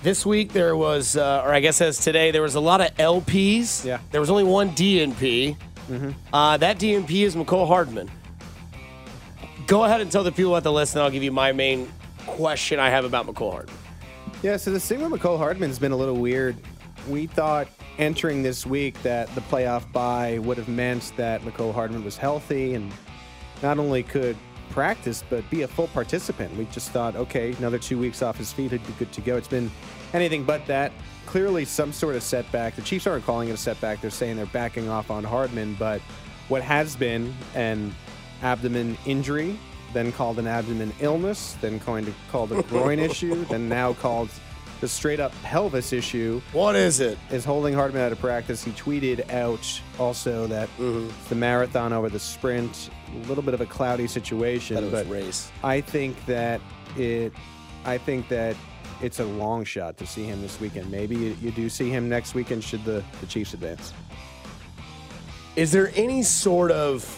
This 0.02 0.26
week, 0.26 0.54
there 0.54 0.78
was, 0.78 1.18
uh, 1.18 1.44
or 1.44 1.54
I 1.54 1.60
guess 1.60 1.82
as 1.82 1.98
today, 1.98 2.32
there 2.32 2.42
was 2.42 2.56
a 2.56 2.60
lot 2.60 2.80
of 2.80 2.96
LPs. 2.96 3.84
Yeah. 3.84 4.00
There 4.12 4.22
was 4.22 4.30
only 4.30 4.46
one 4.46 4.70
DNP. 4.72 5.58
Uh, 6.32 6.56
that 6.58 6.78
DNP 6.78 7.24
is 7.26 7.36
Mecole 7.36 7.68
Hardman. 7.68 8.10
Go 9.68 9.84
ahead 9.84 10.02
and 10.02 10.12
tell 10.12 10.24
the 10.24 10.32
people 10.32 10.56
at 10.56 10.64
the 10.64 10.72
list, 10.72 10.96
and 10.96 11.02
I'll 11.04 11.10
give 11.10 11.24
you 11.24 11.32
my 11.32 11.52
main 11.52 11.92
question 12.26 12.80
I 12.80 12.90
have 12.90 13.06
about 13.06 13.28
Mecole 13.28 13.52
Hardman. 13.52 13.76
Yeah, 14.42 14.56
so 14.56 14.72
the 14.72 14.80
thing 14.80 15.02
with 15.02 15.20
Mecole 15.20 15.38
Hardman's 15.38 15.80
been 15.80 15.92
a 15.92 15.98
little 15.98 16.16
weird. 16.16 16.56
We 17.10 17.28
thought 17.28 17.68
entering 17.98 18.42
this 18.42 18.66
week 18.66 19.02
that 19.02 19.34
the 19.36 19.42
playoff 19.42 19.92
bye 19.92 20.40
would 20.40 20.58
have 20.58 20.70
meant 20.70 21.12
that 21.18 21.42
Mecole 21.42 21.74
Hardman 21.74 22.06
was 22.06 22.16
healthy 22.16 22.76
and 22.76 22.92
not 23.62 23.80
only 23.80 24.04
could 24.04 24.38
practice 24.70 25.24
but 25.30 25.48
be 25.50 25.64
a 25.64 25.68
full 25.68 25.88
participant. 25.88 26.56
We 26.56 26.66
just 26.66 26.92
thought, 26.92 27.16
okay, 27.16 27.54
another 27.54 27.80
two 27.80 27.98
weeks 27.98 28.22
off 28.22 28.38
his 28.38 28.52
feet, 28.52 28.72
he'd 28.72 28.86
be 28.86 28.94
good 28.94 29.12
to 29.12 29.22
go. 29.22 29.38
It's 29.38 29.48
been 29.48 29.72
anything 30.14 30.44
but 30.44 30.66
that. 30.68 30.92
Clearly, 31.26 31.64
some 31.64 31.94
sort 31.94 32.16
of 32.16 32.24
setback. 32.24 32.76
The 32.76 32.82
Chiefs 32.82 33.06
aren't 33.06 33.24
calling 33.24 33.50
it 33.50 33.54
a 33.54 33.58
setback; 33.58 34.02
they're 34.02 34.10
saying 34.10 34.36
they're 34.36 34.48
backing 34.48 34.90
off 34.90 35.12
on 35.12 35.24
Hardman. 35.24 35.76
But 35.78 36.02
what 36.48 36.64
has 36.64 36.96
been 36.96 37.36
an 37.54 37.94
abdomen 38.42 38.98
injury, 39.06 39.60
then 39.94 40.12
called 40.12 40.40
an 40.40 40.48
abdomen 40.48 40.92
illness, 41.00 41.56
then 41.62 41.80
called 41.80 42.52
a 42.52 42.64
groin 42.64 42.98
issue, 43.10 43.46
then 43.46 43.70
now 43.70 43.94
called 43.94 44.30
the 44.80 44.88
straight 44.88 45.20
up 45.20 45.34
pelvis 45.44 45.94
issue 45.94 46.42
What 46.52 46.76
is 46.76 47.00
it? 47.00 47.18
is 47.32 47.44
holding 47.44 47.74
Hardman 47.74 48.02
out 48.02 48.12
of 48.12 48.20
practice. 48.20 48.64
He 48.64 48.72
tweeted 48.72 49.30
out 49.32 49.82
also 50.00 50.48
that 50.48 50.70
mm-hmm. 50.78 51.10
the 51.30 51.36
marathon 51.36 51.94
over 51.94 52.10
the 52.10 52.20
sprint, 52.20 52.90
a 53.14 53.28
little 53.28 53.44
bit 53.44 53.54
of 53.54 53.62
a 53.62 53.66
cloudy 53.66 54.08
situation, 54.08 54.76
Thought 54.76 54.84
it 54.84 54.92
was 54.92 55.04
but 55.04 55.12
race. 55.12 55.52
I 55.64 55.82
think 55.82 56.26
that 56.26 56.62
it, 56.98 57.34
I 57.86 57.98
think 57.98 58.30
that 58.30 58.56
it's 59.02 59.20
a 59.20 59.26
long 59.26 59.64
shot 59.64 59.98
to 59.98 60.06
see 60.06 60.24
him 60.24 60.42
this 60.42 60.60
weekend. 60.60 60.92
Maybe 60.92 61.16
you, 61.16 61.38
you 61.42 61.52
do 61.52 61.70
see 61.70 61.90
him 61.90 62.10
next 62.10 62.34
weekend 62.36 62.64
should 62.64 62.84
the, 62.84 63.04
the 63.22 63.28
Chiefs 63.28 63.54
advance. 63.54 63.94
Is 65.56 65.72
there 65.72 65.92
any 65.96 66.24
sort 66.24 66.72
of. 66.72 67.18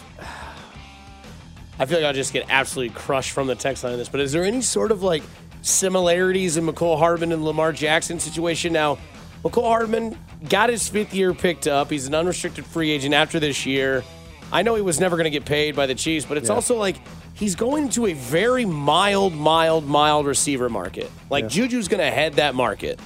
I 1.78 1.86
feel 1.86 1.98
like 1.98 2.06
I'll 2.06 2.12
just 2.12 2.32
get 2.32 2.46
absolutely 2.48 2.94
crushed 2.94 3.32
from 3.32 3.46
the 3.46 3.54
text 3.54 3.82
line 3.82 3.94
on 3.94 3.98
this, 3.98 4.08
but 4.08 4.20
is 4.20 4.30
there 4.30 4.44
any 4.44 4.60
sort 4.60 4.92
of 4.92 5.02
like 5.02 5.22
similarities 5.62 6.56
in 6.56 6.66
Mecole 6.66 6.98
Hardman 6.98 7.32
and 7.32 7.44
Lamar 7.44 7.72
Jackson 7.72 8.20
situation? 8.20 8.72
Now, 8.72 8.98
Mecole 9.42 9.64
Hardman 9.64 10.18
got 10.48 10.70
his 10.70 10.88
fifth 10.88 11.14
year 11.14 11.34
picked 11.34 11.66
up. 11.66 11.90
He's 11.90 12.06
an 12.06 12.14
unrestricted 12.14 12.66
free 12.66 12.90
agent 12.90 13.14
after 13.14 13.40
this 13.40 13.64
year. 13.66 14.04
I 14.52 14.62
know 14.62 14.74
he 14.74 14.82
was 14.82 15.00
never 15.00 15.16
going 15.16 15.24
to 15.24 15.30
get 15.30 15.46
paid 15.46 15.74
by 15.74 15.86
the 15.86 15.94
Chiefs, 15.94 16.26
but 16.26 16.36
it's 16.36 16.50
also 16.50 16.76
like 16.76 16.96
he's 17.32 17.54
going 17.54 17.88
to 17.90 18.06
a 18.06 18.12
very 18.12 18.66
mild, 18.66 19.34
mild, 19.34 19.86
mild 19.86 20.26
receiver 20.26 20.68
market. 20.68 21.10
Like 21.30 21.46
Juju's 21.46 21.88
going 21.88 22.04
to 22.04 22.10
head 22.10 22.34
that 22.34 22.54
market. 22.54 23.00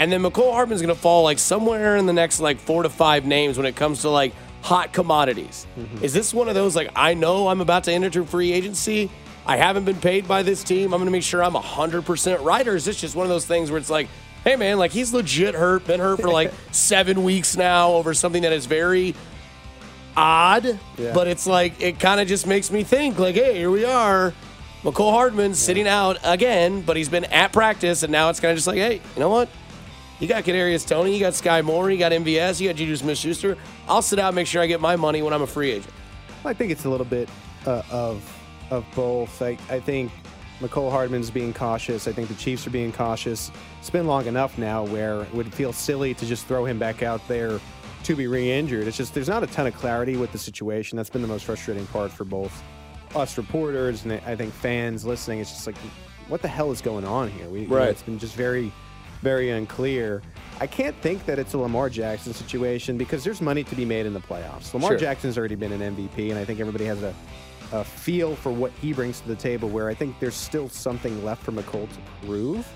And 0.00 0.10
then 0.10 0.22
Mecole 0.22 0.52
Hardman's 0.52 0.82
going 0.82 0.94
to 0.94 1.00
fall 1.00 1.22
like 1.22 1.38
somewhere 1.38 1.96
in 1.96 2.06
the 2.06 2.12
next 2.12 2.40
like 2.40 2.58
four 2.58 2.82
to 2.82 2.88
five 2.88 3.24
names 3.24 3.56
when 3.56 3.66
it 3.66 3.76
comes 3.76 4.00
to 4.00 4.10
like 4.10 4.34
hot 4.62 4.92
commodities. 4.92 5.66
Mm-hmm. 5.78 6.04
Is 6.04 6.12
this 6.12 6.34
one 6.34 6.48
of 6.48 6.54
those 6.54 6.74
like 6.74 6.90
I 6.96 7.14
know 7.14 7.48
I'm 7.48 7.60
about 7.60 7.84
to 7.84 7.92
enter 7.92 8.24
free 8.24 8.52
agency? 8.52 9.10
I 9.50 9.56
haven't 9.56 9.84
been 9.84 9.96
paid 9.96 10.28
by 10.28 10.44
this 10.44 10.62
team. 10.62 10.94
I'm 10.94 11.00
going 11.00 11.06
to 11.06 11.10
make 11.10 11.24
sure 11.24 11.42
I'm 11.42 11.54
100% 11.54 12.44
right. 12.44 12.68
Or 12.68 12.76
is 12.76 12.84
this 12.84 13.00
just 13.00 13.16
one 13.16 13.26
of 13.26 13.30
those 13.30 13.46
things 13.46 13.68
where 13.68 13.78
it's 13.78 13.90
like, 13.90 14.06
hey 14.44 14.54
man, 14.54 14.78
like 14.78 14.92
he's 14.92 15.12
legit 15.12 15.56
hurt, 15.56 15.84
been 15.88 15.98
hurt 15.98 16.20
for 16.20 16.28
like 16.28 16.52
seven 16.70 17.24
weeks 17.24 17.56
now 17.56 17.90
over 17.94 18.14
something 18.14 18.42
that 18.42 18.52
is 18.52 18.66
very 18.66 19.12
odd, 20.16 20.78
Yeah. 20.96 21.12
but 21.12 21.26
it's 21.26 21.48
like 21.48 21.82
it 21.82 21.98
kind 21.98 22.20
of 22.20 22.28
just 22.28 22.46
makes 22.46 22.70
me 22.70 22.84
think 22.84 23.18
like, 23.18 23.34
hey, 23.34 23.56
here 23.58 23.72
we 23.72 23.84
are. 23.84 24.32
Mecole 24.84 25.10
Hardman 25.10 25.54
sitting 25.54 25.88
out 25.88 26.18
again, 26.22 26.82
but 26.82 26.96
he's 26.96 27.08
been 27.08 27.24
at 27.24 27.52
practice, 27.52 28.04
and 28.04 28.12
now 28.12 28.30
it's 28.30 28.38
kind 28.38 28.52
of 28.52 28.56
just 28.56 28.68
like, 28.68 28.76
hey, 28.78 28.94
you 29.16 29.20
know 29.20 29.30
what? 29.30 29.48
You 30.20 30.28
got 30.28 30.44
Kadarius 30.44 30.86
Toney, 30.86 31.12
you 31.14 31.18
got 31.18 31.32
Skyy 31.32 31.64
Moore, 31.64 31.90
you 31.90 31.98
got 31.98 32.12
MVS, 32.12 32.60
you 32.60 32.68
got 32.68 32.76
Juju 32.76 32.94
Smith-Schuster. 32.94 33.56
I'll 33.88 34.00
sit 34.00 34.20
out, 34.20 34.28
and 34.28 34.36
make 34.36 34.46
sure 34.46 34.62
I 34.62 34.66
get 34.66 34.80
my 34.80 34.94
money 34.94 35.22
when 35.22 35.32
I'm 35.32 35.42
a 35.42 35.46
free 35.48 35.72
agent. 35.72 35.92
I 36.44 36.54
think 36.54 36.70
it's 36.70 36.84
a 36.84 36.88
little 36.88 37.04
bit 37.04 37.28
uh, 37.66 37.82
of 37.90 38.22
of 38.70 38.84
both. 38.94 39.40
I, 39.42 39.56
I 39.68 39.80
think 39.80 40.10
Mecole 40.60 40.90
Hardman's 40.90 41.30
being 41.30 41.52
cautious. 41.52 42.06
I 42.06 42.12
think 42.12 42.28
the 42.28 42.34
Chiefs 42.34 42.66
are 42.66 42.70
being 42.70 42.92
cautious. 42.92 43.50
It's 43.80 43.90
been 43.90 44.06
long 44.06 44.26
enough 44.26 44.58
now 44.58 44.84
where 44.84 45.22
it 45.22 45.34
would 45.34 45.52
feel 45.52 45.72
silly 45.72 46.14
to 46.14 46.26
just 46.26 46.46
throw 46.46 46.64
him 46.64 46.78
back 46.78 47.02
out 47.02 47.26
there 47.28 47.58
to 48.04 48.16
be 48.16 48.26
re-injured. 48.26 48.86
It's 48.86 48.96
just 48.96 49.14
there's 49.14 49.28
not 49.28 49.42
a 49.42 49.46
ton 49.46 49.66
of 49.66 49.74
clarity 49.74 50.16
with 50.16 50.32
the 50.32 50.38
situation. 50.38 50.96
That's 50.96 51.10
been 51.10 51.22
the 51.22 51.28
most 51.28 51.44
frustrating 51.44 51.86
part 51.88 52.10
for 52.10 52.24
both 52.24 52.62
us 53.14 53.36
reporters 53.36 54.04
and 54.04 54.12
I 54.26 54.36
think 54.36 54.52
fans 54.52 55.04
listening. 55.04 55.40
It's 55.40 55.50
just 55.50 55.66
like, 55.66 55.76
what 56.28 56.42
the 56.42 56.48
hell 56.48 56.70
is 56.70 56.80
going 56.80 57.04
on 57.04 57.30
here? 57.30 57.48
We, 57.48 57.62
you 57.62 57.66
know, 57.68 57.76
Right. 57.76 57.88
it's 57.88 58.02
been 58.02 58.18
just 58.18 58.34
very, 58.36 58.72
very 59.22 59.50
unclear. 59.50 60.22
I 60.60 60.66
can't 60.66 60.94
think 61.02 61.24
that 61.26 61.38
it's 61.38 61.54
a 61.54 61.58
Lamar 61.58 61.88
Jackson 61.90 62.32
situation 62.34 62.96
because 62.98 63.24
there's 63.24 63.40
money 63.40 63.64
to 63.64 63.74
be 63.74 63.84
made 63.84 64.06
in 64.06 64.12
the 64.14 64.20
playoffs. 64.20 64.72
Lamar 64.74 64.90
Sure. 64.90 64.98
Jackson's 64.98 65.36
already 65.38 65.54
been 65.56 65.72
an 65.72 65.80
MVP, 65.96 66.30
and 66.30 66.38
I 66.38 66.44
think 66.44 66.60
everybody 66.60 66.84
has 66.84 67.02
a, 67.02 67.14
a 67.72 67.84
feel 67.84 68.34
for 68.36 68.50
what 68.52 68.72
he 68.80 68.92
brings 68.92 69.20
to 69.20 69.28
the 69.28 69.36
table. 69.36 69.68
Where 69.68 69.88
I 69.88 69.94
think 69.94 70.18
there's 70.18 70.34
still 70.34 70.68
something 70.68 71.24
left 71.24 71.42
for 71.42 71.52
Mecole 71.52 71.88
to 71.88 72.26
prove. 72.26 72.66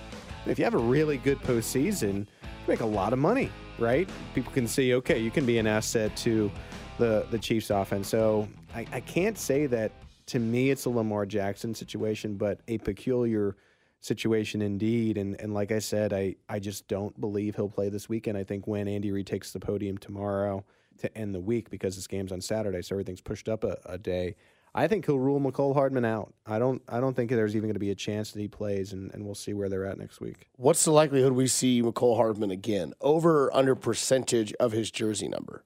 If 0.46 0.58
you 0.58 0.64
have 0.64 0.74
a 0.74 0.78
really 0.78 1.16
good 1.16 1.40
postseason, 1.40 2.26
you 2.42 2.68
make 2.68 2.80
a 2.80 2.86
lot 2.86 3.12
of 3.12 3.18
money, 3.18 3.50
right? 3.78 4.08
People 4.34 4.52
can 4.52 4.68
see, 4.68 4.94
okay, 4.94 5.18
you 5.18 5.30
can 5.30 5.46
be 5.46 5.58
an 5.58 5.66
asset 5.66 6.16
to 6.18 6.50
the 6.98 7.26
the 7.30 7.38
Chiefs 7.38 7.70
offense. 7.70 8.08
So 8.08 8.48
I, 8.74 8.86
I 8.92 9.00
can't 9.00 9.38
say 9.38 9.66
that 9.66 9.92
to 10.26 10.38
me, 10.38 10.70
it's 10.70 10.86
a 10.86 10.90
Lamar 10.90 11.26
Jackson 11.26 11.74
situation, 11.74 12.36
but 12.36 12.60
a 12.68 12.78
peculiar 12.78 13.56
situation 14.00 14.62
indeed. 14.62 15.16
And 15.18 15.40
and 15.40 15.54
like 15.54 15.72
I 15.72 15.78
said, 15.78 16.12
I 16.12 16.36
I 16.48 16.58
just 16.58 16.86
don't 16.88 17.18
believe 17.20 17.56
he'll 17.56 17.68
play 17.68 17.88
this 17.88 18.08
weekend. 18.08 18.38
I 18.38 18.44
think 18.44 18.66
when 18.66 18.86
Andy 18.88 19.10
Reid 19.10 19.26
takes 19.26 19.52
the 19.52 19.60
podium 19.60 19.98
tomorrow 19.98 20.64
to 20.98 21.18
end 21.18 21.34
the 21.34 21.40
week 21.40 21.70
because 21.70 21.96
this 21.96 22.06
game's 22.06 22.32
on 22.32 22.40
Saturday, 22.40 22.82
so 22.82 22.94
everything's 22.94 23.20
pushed 23.20 23.48
up 23.48 23.64
a, 23.64 23.78
a 23.86 23.98
day. 23.98 24.36
I 24.74 24.88
think 24.88 25.06
he'll 25.06 25.20
rule 25.20 25.40
Mecole 25.40 25.74
Hardman 25.74 26.04
out. 26.04 26.34
I 26.46 26.58
don't. 26.58 26.82
I 26.88 26.98
don't 27.00 27.14
think 27.14 27.30
there's 27.30 27.54
even 27.54 27.68
going 27.68 27.74
to 27.74 27.80
be 27.80 27.90
a 27.90 27.94
chance 27.94 28.32
that 28.32 28.40
he 28.40 28.48
plays, 28.48 28.92
and, 28.92 29.12
and 29.14 29.24
we'll 29.24 29.36
see 29.36 29.54
where 29.54 29.68
they're 29.68 29.86
at 29.86 29.98
next 29.98 30.20
week. 30.20 30.48
What's 30.56 30.84
the 30.84 30.90
likelihood 30.90 31.32
we 31.32 31.46
see 31.46 31.80
Mecole 31.80 32.16
Hardman 32.16 32.50
again? 32.50 32.92
Over 33.00 33.44
or 33.44 33.56
under 33.56 33.74
percentage 33.76 34.52
of 34.54 34.72
his 34.72 34.90
jersey 34.90 35.28
number? 35.28 35.64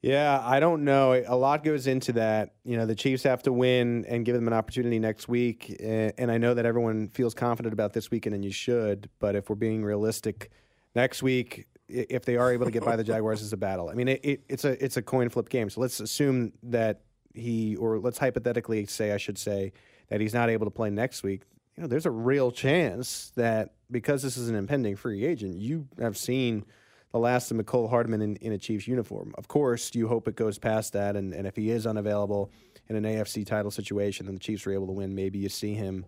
Yeah, 0.00 0.40
I 0.44 0.60
don't 0.60 0.84
know. 0.84 1.14
A 1.26 1.34
lot 1.34 1.64
goes 1.64 1.86
into 1.86 2.12
that. 2.12 2.56
You 2.62 2.76
know, 2.76 2.84
the 2.84 2.94
Chiefs 2.94 3.22
have 3.22 3.42
to 3.44 3.52
win 3.54 4.04
and 4.06 4.24
give 4.24 4.34
them 4.34 4.46
an 4.46 4.52
opportunity 4.52 4.98
next 4.98 5.28
week. 5.28 5.74
And 5.80 6.30
I 6.30 6.36
know 6.36 6.52
that 6.52 6.66
everyone 6.66 7.08
feels 7.08 7.32
confident 7.32 7.72
about 7.72 7.94
this 7.94 8.10
weekend, 8.10 8.34
and 8.34 8.44
you 8.44 8.52
should. 8.52 9.08
But 9.18 9.34
if 9.34 9.48
we're 9.48 9.56
being 9.56 9.82
realistic, 9.82 10.50
next 10.94 11.22
week, 11.22 11.66
if 11.88 12.26
they 12.26 12.36
are 12.36 12.52
able 12.52 12.66
to 12.66 12.70
get 12.70 12.84
by 12.84 12.96
the 12.96 13.04
Jaguars, 13.12 13.40
is 13.40 13.54
a 13.54 13.56
battle. 13.56 13.88
I 13.88 13.94
mean, 13.94 14.08
it, 14.08 14.20
it, 14.22 14.44
it's 14.46 14.64
a 14.64 14.84
it's 14.84 14.98
a 14.98 15.02
coin 15.02 15.30
flip 15.30 15.48
game. 15.48 15.70
So 15.70 15.80
let's 15.80 16.00
assume 16.00 16.52
that 16.64 17.00
he, 17.34 17.76
or 17.76 17.98
let's 17.98 18.18
hypothetically 18.18 18.86
say, 18.86 19.12
I 19.12 19.16
should 19.16 19.38
say, 19.38 19.72
that 20.08 20.20
he's 20.20 20.34
not 20.34 20.50
able 20.50 20.66
to 20.66 20.70
play 20.70 20.90
next 20.90 21.22
week. 21.22 21.42
You 21.76 21.82
know, 21.82 21.88
there's 21.88 22.06
a 22.06 22.10
real 22.10 22.52
chance 22.52 23.32
that 23.36 23.74
because 23.90 24.22
this 24.22 24.36
is 24.36 24.48
an 24.48 24.54
impending 24.54 24.96
free 24.96 25.24
agent, 25.24 25.58
you 25.58 25.88
have 26.00 26.16
seen 26.16 26.64
the 27.12 27.18
last 27.18 27.50
of 27.50 27.56
Mecole 27.56 27.90
Hardman 27.90 28.22
in, 28.22 28.36
in 28.36 28.52
a 28.52 28.58
Chiefs 28.58 28.88
uniform. 28.88 29.34
Of 29.36 29.48
course, 29.48 29.94
you 29.94 30.08
hope 30.08 30.26
it 30.28 30.36
goes 30.36 30.58
past 30.58 30.92
that, 30.94 31.16
and, 31.16 31.32
and 31.32 31.46
if 31.46 31.56
he 31.56 31.70
is 31.70 31.86
unavailable 31.86 32.50
in 32.88 32.96
an 32.96 33.04
AFC 33.04 33.46
title 33.46 33.70
situation, 33.70 34.26
then 34.26 34.34
the 34.34 34.40
Chiefs 34.40 34.66
are 34.66 34.72
able 34.72 34.86
to 34.86 34.92
win. 34.92 35.14
Maybe 35.14 35.38
you 35.38 35.48
see 35.48 35.74
him 35.74 36.06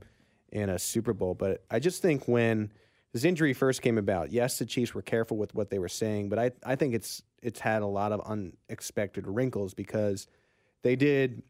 in 0.50 0.68
a 0.68 0.78
Super 0.78 1.12
Bowl. 1.12 1.34
But 1.34 1.64
I 1.70 1.78
just 1.78 2.02
think 2.02 2.26
when 2.26 2.72
his 3.12 3.24
injury 3.24 3.52
first 3.52 3.82
came 3.82 3.98
about, 3.98 4.32
yes, 4.32 4.58
the 4.58 4.66
Chiefs 4.66 4.94
were 4.94 5.02
careful 5.02 5.36
with 5.36 5.54
what 5.54 5.70
they 5.70 5.78
were 5.78 5.88
saying, 5.88 6.28
but 6.28 6.38
I, 6.38 6.50
I 6.64 6.76
think 6.76 6.94
it's 6.94 7.22
it's 7.42 7.60
had 7.60 7.82
a 7.82 7.86
lot 7.86 8.12
of 8.12 8.20
unexpected 8.26 9.28
wrinkles 9.28 9.74
because 9.74 10.26
they 10.82 10.96
did 10.96 11.42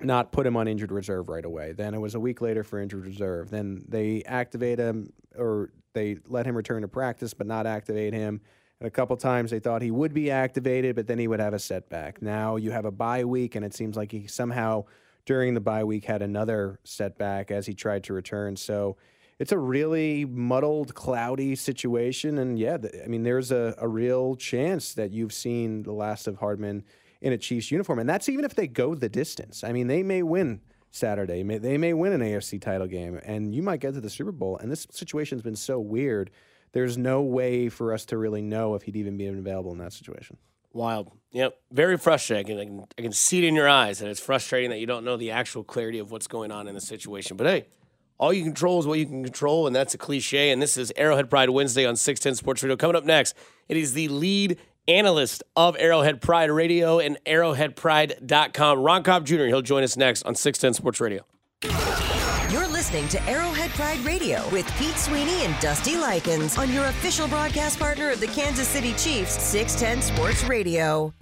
not 0.00 0.32
put 0.32 0.46
him 0.46 0.56
on 0.56 0.68
injured 0.68 0.92
reserve 0.92 1.28
right 1.28 1.44
away. 1.44 1.72
Then 1.72 1.94
it 1.94 2.00
was 2.00 2.14
a 2.14 2.20
week 2.20 2.40
later 2.40 2.62
for 2.62 2.78
injured 2.78 3.06
reserve. 3.06 3.50
Then 3.50 3.84
they 3.88 4.22
activate 4.26 4.78
him 4.78 5.12
or 5.36 5.70
they 5.94 6.18
let 6.28 6.46
him 6.46 6.56
return 6.56 6.82
to 6.82 6.88
practice 6.88 7.32
but 7.32 7.46
not 7.46 7.66
activate 7.66 8.12
him. 8.12 8.40
And 8.80 8.86
a 8.86 8.90
couple 8.90 9.16
times 9.16 9.50
they 9.50 9.58
thought 9.58 9.80
he 9.80 9.90
would 9.90 10.12
be 10.12 10.30
activated, 10.30 10.96
but 10.96 11.06
then 11.06 11.18
he 11.18 11.28
would 11.28 11.40
have 11.40 11.54
a 11.54 11.58
setback. 11.58 12.20
Now 12.20 12.56
you 12.56 12.70
have 12.72 12.84
a 12.84 12.90
bye 12.90 13.24
week, 13.24 13.54
and 13.54 13.64
it 13.64 13.72
seems 13.72 13.96
like 13.96 14.12
he 14.12 14.26
somehow 14.26 14.84
during 15.24 15.54
the 15.54 15.60
bye 15.60 15.84
week 15.84 16.04
had 16.04 16.20
another 16.20 16.78
setback 16.84 17.50
as 17.50 17.66
he 17.66 17.72
tried 17.72 18.04
to 18.04 18.12
return. 18.12 18.54
So 18.54 18.98
it's 19.38 19.52
a 19.52 19.58
really 19.58 20.26
muddled, 20.26 20.94
cloudy 20.94 21.56
situation. 21.56 22.38
And 22.38 22.58
yeah, 22.58 22.76
I 23.02 23.08
mean, 23.08 23.22
there's 23.22 23.50
a, 23.50 23.74
a 23.78 23.88
real 23.88 24.36
chance 24.36 24.92
that 24.94 25.10
you've 25.10 25.32
seen 25.32 25.82
the 25.82 25.92
last 25.92 26.26
of 26.26 26.36
Hardman 26.36 26.84
in 27.26 27.32
a 27.32 27.38
Chiefs 27.38 27.72
uniform. 27.72 27.98
And 27.98 28.08
that's 28.08 28.28
even 28.28 28.44
if 28.44 28.54
they 28.54 28.68
go 28.68 28.94
the 28.94 29.08
distance. 29.08 29.64
I 29.64 29.72
mean, 29.72 29.88
they 29.88 30.04
may 30.04 30.22
win 30.22 30.60
Saturday, 30.92 31.42
they 31.42 31.76
may 31.76 31.92
win 31.92 32.12
an 32.12 32.20
AFC 32.20 32.60
title 32.60 32.86
game, 32.86 33.20
and 33.24 33.54
you 33.54 33.62
might 33.62 33.80
get 33.80 33.94
to 33.94 34.00
the 34.00 34.08
Super 34.08 34.32
Bowl. 34.32 34.56
And 34.56 34.70
this 34.70 34.86
situation's 34.90 35.42
been 35.42 35.56
so 35.56 35.78
weird 35.78 36.30
there's 36.72 36.96
no 36.96 37.22
way 37.22 37.68
for 37.68 37.92
us 37.92 38.04
to 38.06 38.18
really 38.18 38.42
know 38.42 38.74
if 38.74 38.82
he'd 38.82 38.96
even 38.96 39.16
be 39.16 39.26
available 39.26 39.72
in 39.72 39.78
that 39.78 39.92
situation. 39.92 40.36
Wild. 40.72 41.10
Yep. 41.32 41.58
Very 41.72 41.96
frustrating. 41.96 42.58
I 42.58 42.64
can, 42.64 42.84
I 42.98 43.02
can 43.02 43.12
see 43.12 43.38
it 43.38 43.44
in 43.44 43.54
your 43.54 43.68
eyes, 43.68 44.00
and 44.00 44.10
it's 44.10 44.20
frustrating 44.20 44.70
that 44.70 44.78
you 44.78 44.86
don't 44.86 45.04
know 45.04 45.16
the 45.16 45.30
actual 45.30 45.64
clarity 45.64 45.98
of 45.98 46.10
what's 46.10 46.26
going 46.26 46.52
on 46.52 46.68
in 46.68 46.74
the 46.74 46.80
situation. 46.80 47.36
But 47.36 47.46
hey, 47.46 47.66
all 48.18 48.32
you 48.32 48.44
control 48.44 48.78
is 48.78 48.86
what 48.86 48.98
you 48.98 49.06
can 49.06 49.24
control, 49.24 49.66
and 49.66 49.74
that's 49.74 49.94
a 49.94 49.98
cliche. 49.98 50.50
And 50.50 50.60
this 50.60 50.76
is 50.76 50.92
Arrowhead 50.96 51.30
Pride 51.30 51.50
Wednesday 51.50 51.86
on 51.86 51.96
610 51.96 52.36
Sports 52.36 52.62
Radio. 52.62 52.76
Coming 52.76 52.96
up 52.96 53.04
next, 53.04 53.34
it 53.68 53.76
is 53.76 53.94
the 53.94 54.08
lead 54.08 54.58
analyst 54.88 55.42
of 55.56 55.76
Arrowhead 55.78 56.20
Pride 56.20 56.50
Radio 56.50 56.98
and 56.98 57.18
arrowheadpride.com, 57.26 58.78
Ron 58.80 59.02
Kopp 59.02 59.24
Jr. 59.24 59.44
He'll 59.44 59.62
join 59.62 59.82
us 59.82 59.96
next 59.96 60.22
on 60.24 60.34
610 60.34 60.74
Sports 60.74 61.00
Radio 61.00 61.24
You're 62.50 62.68
listening 62.68 63.08
to 63.08 63.22
Arrowhead 63.24 63.70
Pride 63.70 63.98
Radio 64.00 64.48
with 64.50 64.70
Pete 64.78 64.96
Sweeney 64.96 65.44
and 65.44 65.58
Dusty 65.60 65.96
Likens 65.96 66.58
on 66.58 66.72
your 66.72 66.84
official 66.86 67.26
broadcast 67.28 67.78
partner 67.78 68.10
of 68.10 68.20
the 68.20 68.28
Kansas 68.28 68.68
City 68.68 68.92
Chiefs, 68.94 69.42
610 69.42 70.02
Sports 70.02 70.44
Radio. 70.44 71.12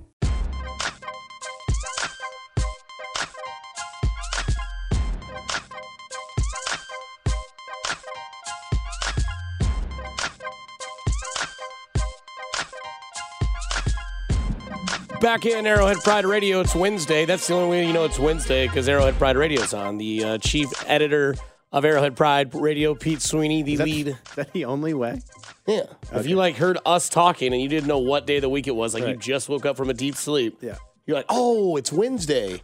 Back 15.24 15.46
in 15.46 15.66
Arrowhead 15.66 16.00
Pride 16.04 16.26
Radio, 16.26 16.60
it's 16.60 16.74
Wednesday. 16.74 17.24
That's 17.24 17.46
the 17.46 17.54
only 17.54 17.70
way 17.70 17.86
you 17.86 17.94
know 17.94 18.04
it's 18.04 18.18
Wednesday 18.18 18.66
because 18.66 18.86
Arrowhead 18.90 19.14
Pride 19.14 19.38
Radio 19.38 19.62
is 19.62 19.72
on. 19.72 19.96
The 19.96 20.22
uh, 20.22 20.36
chief 20.36 20.68
editor 20.86 21.34
of 21.72 21.82
Arrowhead 21.82 22.14
Pride 22.14 22.54
Radio, 22.54 22.94
Pete 22.94 23.22
Sweeney, 23.22 23.62
the 23.62 23.72
is 23.72 23.78
that, 23.78 23.84
lead. 23.86 24.08
Is 24.08 24.16
that 24.36 24.52
the 24.52 24.66
only 24.66 24.92
way? 24.92 25.22
Yeah. 25.66 25.76
Okay. 25.78 26.20
If 26.20 26.26
you 26.26 26.36
like 26.36 26.56
heard 26.56 26.76
us 26.84 27.08
talking 27.08 27.54
and 27.54 27.62
you 27.62 27.70
didn't 27.70 27.88
know 27.88 28.00
what 28.00 28.26
day 28.26 28.36
of 28.36 28.42
the 28.42 28.50
week 28.50 28.66
it 28.66 28.76
was, 28.76 28.92
like 28.92 29.04
right. 29.04 29.14
you 29.14 29.16
just 29.16 29.48
woke 29.48 29.64
up 29.64 29.78
from 29.78 29.88
a 29.88 29.94
deep 29.94 30.14
sleep. 30.14 30.58
Yeah. 30.60 30.76
You're 31.06 31.16
like, 31.16 31.26
oh, 31.30 31.76
it's 31.76 31.90
Wednesday. 31.90 32.60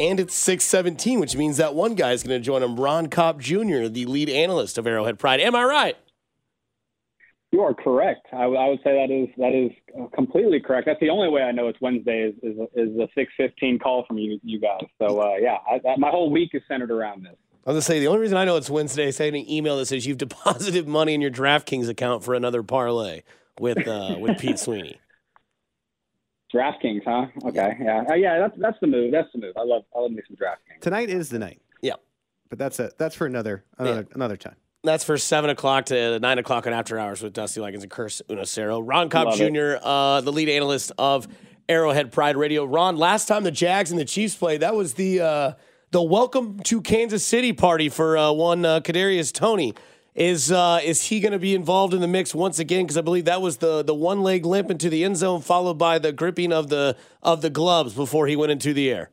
And 0.00 0.18
it's 0.18 0.34
617, 0.34 1.20
which 1.20 1.36
means 1.36 1.58
that 1.58 1.72
one 1.72 1.94
guy 1.94 2.10
is 2.10 2.24
going 2.24 2.40
to 2.40 2.44
join 2.44 2.64
him, 2.64 2.80
Ron 2.80 3.10
Kopp 3.10 3.38
Jr., 3.38 3.86
the 3.86 4.06
lead 4.06 4.28
analyst 4.28 4.76
of 4.76 4.88
Arrowhead 4.88 5.20
Pride. 5.20 5.38
Am 5.38 5.54
I 5.54 5.62
right? 5.62 5.96
You 7.52 7.60
are 7.60 7.74
correct. 7.74 8.26
I, 8.32 8.44
I 8.44 8.68
would 8.68 8.80
say 8.82 8.94
that 8.94 9.12
is 9.12 9.28
that 9.36 9.52
is 9.54 9.70
completely 10.14 10.58
correct. 10.58 10.86
That's 10.86 11.00
the 11.00 11.10
only 11.10 11.28
way 11.28 11.42
I 11.42 11.52
know 11.52 11.68
it's 11.68 11.80
Wednesday 11.82 12.22
is 12.22 12.34
is, 12.42 12.58
is 12.74 12.98
a 12.98 13.06
six 13.14 13.30
fifteen 13.36 13.78
call 13.78 14.06
from 14.08 14.16
you 14.16 14.40
you 14.42 14.58
guys. 14.58 14.80
So 14.98 15.20
uh, 15.20 15.36
yeah, 15.38 15.58
I, 15.70 15.74
I, 15.86 15.96
my 15.98 16.08
whole 16.08 16.30
week 16.30 16.50
is 16.54 16.62
centered 16.66 16.90
around 16.90 17.24
this. 17.24 17.36
I 17.66 17.70
was 17.70 17.74
gonna 17.74 17.82
say 17.82 18.00
the 18.00 18.08
only 18.08 18.20
reason 18.20 18.38
I 18.38 18.46
know 18.46 18.56
it's 18.56 18.70
Wednesday 18.70 19.08
is 19.08 19.20
I 19.20 19.26
an 19.26 19.36
email 19.36 19.76
that 19.76 19.86
says 19.86 20.06
you've 20.06 20.16
deposited 20.16 20.88
money 20.88 21.12
in 21.12 21.20
your 21.20 21.30
DraftKings 21.30 21.90
account 21.90 22.24
for 22.24 22.34
another 22.34 22.62
parlay 22.62 23.22
with 23.60 23.86
uh, 23.86 24.16
with 24.18 24.38
Pete 24.38 24.58
Sweeney. 24.58 24.98
DraftKings, 26.54 27.02
huh? 27.04 27.26
Okay, 27.44 27.76
yeah, 27.80 28.04
uh, 28.08 28.14
yeah. 28.14 28.38
That's 28.38 28.54
that's 28.58 28.78
the 28.80 28.86
move. 28.86 29.12
That's 29.12 29.28
the 29.34 29.40
move. 29.40 29.54
I 29.58 29.64
love 29.64 29.82
I 29.94 30.00
love 30.00 30.10
me 30.10 30.22
some 30.26 30.36
DraftKings. 30.36 30.80
Tonight 30.80 31.10
is 31.10 31.28
the 31.28 31.38
night. 31.38 31.60
Yeah, 31.82 31.96
but 32.48 32.58
that's 32.58 32.80
a 32.80 32.92
that's 32.96 33.14
for 33.14 33.26
another 33.26 33.62
another 33.78 34.06
yeah. 34.08 34.14
another 34.14 34.38
time. 34.38 34.56
That's 34.84 35.04
for 35.04 35.16
seven 35.16 35.48
o'clock 35.48 35.86
to 35.86 36.18
nine 36.18 36.38
o'clock 36.38 36.66
on 36.66 36.72
After 36.72 36.98
Hours 36.98 37.22
with 37.22 37.32
Dusty 37.32 37.60
Likens 37.60 37.84
and 37.84 37.90
Kristen 37.90 38.36
Acero. 38.36 38.82
Ron 38.84 39.08
Kopp 39.10 39.36
Jr., 39.36 39.76
uh, 39.80 40.20
the 40.22 40.32
lead 40.32 40.48
analyst 40.48 40.90
of 40.98 41.28
Arrowhead 41.68 42.10
Pride 42.10 42.36
Radio. 42.36 42.64
Ron, 42.64 42.96
last 42.96 43.28
time 43.28 43.44
the 43.44 43.52
Jags 43.52 43.92
and 43.92 44.00
the 44.00 44.04
Chiefs 44.04 44.34
played, 44.34 44.60
that 44.60 44.74
was 44.74 44.94
the. 44.94 45.20
Uh, 45.20 45.52
the 45.92 46.02
welcome 46.02 46.58
to 46.60 46.80
Kansas 46.80 47.24
City 47.24 47.52
party 47.52 47.90
for 47.90 48.16
uh, 48.16 48.32
one 48.32 48.64
uh, 48.64 48.80
Kadarius 48.80 49.30
Toney. 49.30 49.74
Is 50.14 50.50
uh, 50.50 50.80
is 50.82 51.04
he 51.04 51.20
going 51.20 51.32
to 51.32 51.38
be 51.38 51.54
involved 51.54 51.92
in 51.92 52.00
the 52.00 52.08
mix 52.08 52.34
once 52.34 52.58
again? 52.58 52.84
Because 52.84 52.96
I 52.96 53.02
believe 53.02 53.26
that 53.26 53.42
was 53.42 53.58
the 53.58 53.82
the 53.82 53.94
one 53.94 54.22
leg 54.22 54.46
limp 54.46 54.70
into 54.70 54.88
the 54.88 55.04
end 55.04 55.18
zone, 55.18 55.42
followed 55.42 55.74
by 55.74 55.98
the 55.98 56.10
gripping 56.10 56.50
of 56.50 56.70
the 56.70 56.96
of 57.22 57.42
the 57.42 57.50
gloves 57.50 57.92
before 57.94 58.26
he 58.26 58.36
went 58.36 58.52
into 58.52 58.72
the 58.72 58.90
air. 58.90 59.10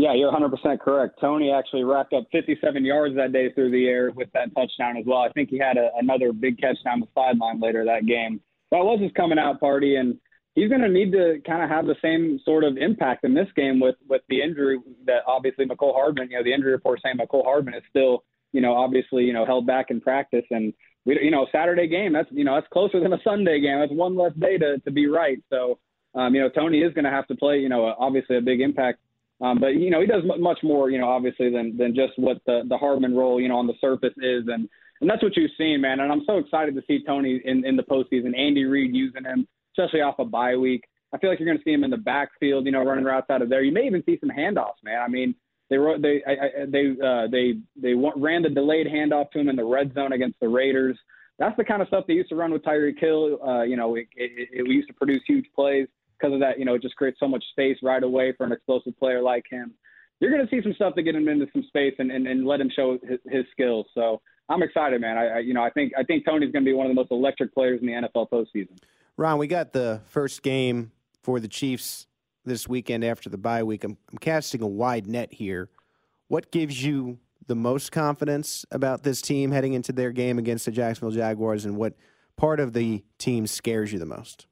Yeah, 0.00 0.14
you're 0.14 0.32
100% 0.32 0.80
correct. 0.80 1.20
Toney 1.20 1.52
actually 1.52 1.84
racked 1.84 2.14
up 2.14 2.24
57 2.32 2.86
yards 2.86 3.14
that 3.16 3.34
day 3.34 3.52
through 3.52 3.70
the 3.70 3.86
air 3.86 4.10
with 4.10 4.32
that 4.32 4.48
touchdown 4.56 4.96
as 4.96 5.04
well. 5.06 5.18
I 5.18 5.28
think 5.32 5.50
he 5.50 5.58
had 5.58 5.76
a, 5.76 5.90
another 5.98 6.32
big 6.32 6.58
catch 6.58 6.78
down 6.82 7.00
the 7.00 7.06
sideline 7.14 7.60
later 7.60 7.84
that 7.84 8.06
game. 8.06 8.40
That 8.70 8.78
was 8.78 8.98
his 9.02 9.12
coming 9.14 9.38
out 9.38 9.60
party, 9.60 9.96
and 9.96 10.16
he's 10.54 10.70
going 10.70 10.80
to 10.80 10.88
need 10.88 11.12
to 11.12 11.42
kind 11.46 11.62
of 11.62 11.68
have 11.68 11.84
the 11.84 11.96
same 12.00 12.40
sort 12.46 12.64
of 12.64 12.78
impact 12.78 13.24
in 13.24 13.34
this 13.34 13.48
game 13.54 13.78
with 13.78 13.96
with 14.08 14.22
the 14.30 14.40
injury 14.40 14.78
that 15.04 15.22
obviously 15.26 15.66
Mecole 15.66 15.92
Hardman. 15.92 16.30
You 16.30 16.38
know, 16.38 16.44
the 16.44 16.54
injury 16.54 16.72
report 16.72 17.00
saying 17.04 17.16
Mecole 17.18 17.44
Hardman 17.44 17.74
is 17.74 17.82
still, 17.90 18.24
you 18.52 18.62
know, 18.62 18.74
obviously 18.74 19.24
you 19.24 19.34
know 19.34 19.44
held 19.44 19.66
back 19.66 19.90
in 19.90 20.00
practice, 20.00 20.46
and 20.50 20.72
we, 21.04 21.18
you 21.20 21.30
know, 21.30 21.46
Saturday 21.52 21.88
game 21.88 22.14
that's 22.14 22.28
you 22.30 22.44
know 22.44 22.54
that's 22.54 22.68
closer 22.72 23.00
than 23.00 23.12
a 23.12 23.20
Sunday 23.22 23.60
game. 23.60 23.80
That's 23.80 23.92
one 23.92 24.16
less 24.16 24.32
day 24.40 24.56
to 24.56 24.78
to 24.78 24.90
be 24.90 25.08
right. 25.08 25.42
So, 25.50 25.78
um, 26.14 26.34
you 26.34 26.40
know, 26.40 26.48
Toney 26.48 26.80
is 26.80 26.94
going 26.94 27.04
to 27.04 27.10
have 27.10 27.26
to 27.26 27.34
play. 27.34 27.58
You 27.58 27.68
know, 27.68 27.94
obviously 27.98 28.38
a 28.38 28.40
big 28.40 28.62
impact. 28.62 29.00
Um, 29.40 29.58
but 29.58 29.74
you 29.76 29.90
know, 29.90 30.00
he 30.00 30.06
does 30.06 30.22
much 30.38 30.58
more. 30.62 30.90
You 30.90 30.98
know, 30.98 31.08
obviously 31.08 31.50
than 31.50 31.76
than 31.76 31.94
just 31.94 32.12
what 32.16 32.38
the 32.46 32.62
the 32.68 32.76
Hardman 32.76 33.16
role, 33.16 33.40
you 33.40 33.48
know, 33.48 33.56
on 33.56 33.66
the 33.66 33.74
surface 33.80 34.14
is, 34.18 34.44
and 34.48 34.68
and 35.00 35.08
that's 35.08 35.22
what 35.22 35.36
you've 35.36 35.50
seen, 35.56 35.80
man. 35.80 36.00
And 36.00 36.12
I'm 36.12 36.24
so 36.26 36.38
excited 36.38 36.74
to 36.74 36.82
see 36.86 37.04
Toney 37.04 37.40
in 37.44 37.64
in 37.64 37.76
the 37.76 37.82
postseason. 37.82 38.38
Andy 38.38 38.64
Reid 38.64 38.94
using 38.94 39.24
him 39.24 39.46
especially 39.76 40.00
off 40.00 40.18
a 40.18 40.24
bye 40.24 40.56
week. 40.56 40.84
I 41.12 41.18
feel 41.18 41.30
like 41.30 41.40
you're 41.40 41.46
going 41.46 41.58
to 41.58 41.64
see 41.64 41.72
him 41.72 41.84
in 41.84 41.90
the 41.90 41.96
backfield, 41.96 42.66
you 42.66 42.72
know, 42.72 42.84
running 42.84 43.04
routes 43.04 43.30
out 43.30 43.42
of 43.42 43.48
there. 43.48 43.62
You 43.62 43.72
may 43.72 43.86
even 43.86 44.02
see 44.04 44.18
some 44.20 44.30
handoffs, 44.30 44.82
man. 44.84 45.00
I 45.02 45.08
mean, 45.08 45.34
they 45.68 45.76
wrote 45.76 46.02
they 46.02 46.22
I, 46.26 46.32
I, 46.32 46.66
they 46.66 46.90
uh, 47.04 47.26
they 47.30 47.54
they 47.80 47.94
ran 47.94 48.42
the 48.42 48.50
delayed 48.50 48.86
handoff 48.86 49.30
to 49.32 49.40
him 49.40 49.48
in 49.48 49.56
the 49.56 49.64
red 49.64 49.92
zone 49.94 50.12
against 50.12 50.38
the 50.40 50.48
Raiders. 50.48 50.96
That's 51.38 51.56
the 51.56 51.64
kind 51.64 51.80
of 51.80 51.88
stuff 51.88 52.04
they 52.06 52.14
used 52.14 52.28
to 52.28 52.34
run 52.34 52.52
with 52.52 52.62
Tyreek 52.62 53.00
Hill. 53.00 53.38
Uh, 53.44 53.62
you 53.62 53.76
know, 53.76 53.94
it, 53.94 54.08
it, 54.14 54.48
it, 54.52 54.62
we 54.62 54.74
used 54.74 54.88
to 54.88 54.94
produce 54.94 55.22
huge 55.26 55.46
plays. 55.54 55.88
Because 56.20 56.34
of 56.34 56.40
that, 56.40 56.58
you 56.58 56.64
know, 56.64 56.74
it 56.74 56.82
just 56.82 56.96
creates 56.96 57.18
so 57.20 57.28
much 57.28 57.44
space 57.52 57.76
right 57.82 58.02
away 58.02 58.32
for 58.36 58.44
an 58.44 58.52
explosive 58.52 58.98
player 58.98 59.22
like 59.22 59.44
him. 59.50 59.72
You're 60.20 60.30
going 60.30 60.46
to 60.46 60.50
see 60.50 60.62
some 60.62 60.74
stuff 60.74 60.94
to 60.96 61.02
get 61.02 61.14
him 61.14 61.28
into 61.28 61.46
some 61.52 61.62
space 61.64 61.94
and, 61.98 62.10
and, 62.10 62.26
and 62.26 62.46
let 62.46 62.60
him 62.60 62.70
show 62.74 62.98
his, 63.02 63.18
his 63.26 63.44
skills. 63.52 63.86
So 63.94 64.20
I'm 64.50 64.62
excited, 64.62 65.00
man. 65.00 65.16
I, 65.16 65.26
I 65.26 65.38
you 65.38 65.54
know 65.54 65.62
I 65.62 65.70
think 65.70 65.92
I 65.96 66.02
think 66.02 66.26
Toney's 66.26 66.52
going 66.52 66.64
to 66.64 66.68
be 66.68 66.74
one 66.74 66.86
of 66.86 66.90
the 66.90 66.94
most 66.94 67.10
electric 67.10 67.54
players 67.54 67.80
in 67.80 67.86
the 67.86 67.92
NFL 67.92 68.28
postseason. 68.30 68.76
Ron, 69.16 69.38
we 69.38 69.46
got 69.46 69.72
the 69.72 70.00
first 70.06 70.42
game 70.42 70.92
for 71.22 71.40
the 71.40 71.48
Chiefs 71.48 72.06
this 72.44 72.68
weekend 72.68 73.04
after 73.04 73.30
the 73.30 73.38
bye 73.38 73.62
week. 73.62 73.84
I'm, 73.84 73.96
I'm 74.10 74.18
casting 74.18 74.62
a 74.62 74.66
wide 74.66 75.06
net 75.06 75.32
here. 75.32 75.70
What 76.28 76.50
gives 76.50 76.82
you 76.82 77.18
the 77.46 77.54
most 77.54 77.92
confidence 77.92 78.64
about 78.70 79.02
this 79.02 79.20
team 79.20 79.50
heading 79.50 79.72
into 79.72 79.92
their 79.92 80.12
game 80.12 80.38
against 80.38 80.66
the 80.66 80.70
Jacksonville 80.70 81.16
Jaguars, 81.16 81.64
and 81.64 81.76
what 81.76 81.94
part 82.36 82.60
of 82.60 82.72
the 82.72 83.04
team 83.18 83.46
scares 83.46 83.92
you 83.92 83.98
the 83.98 84.06
most? 84.06 84.46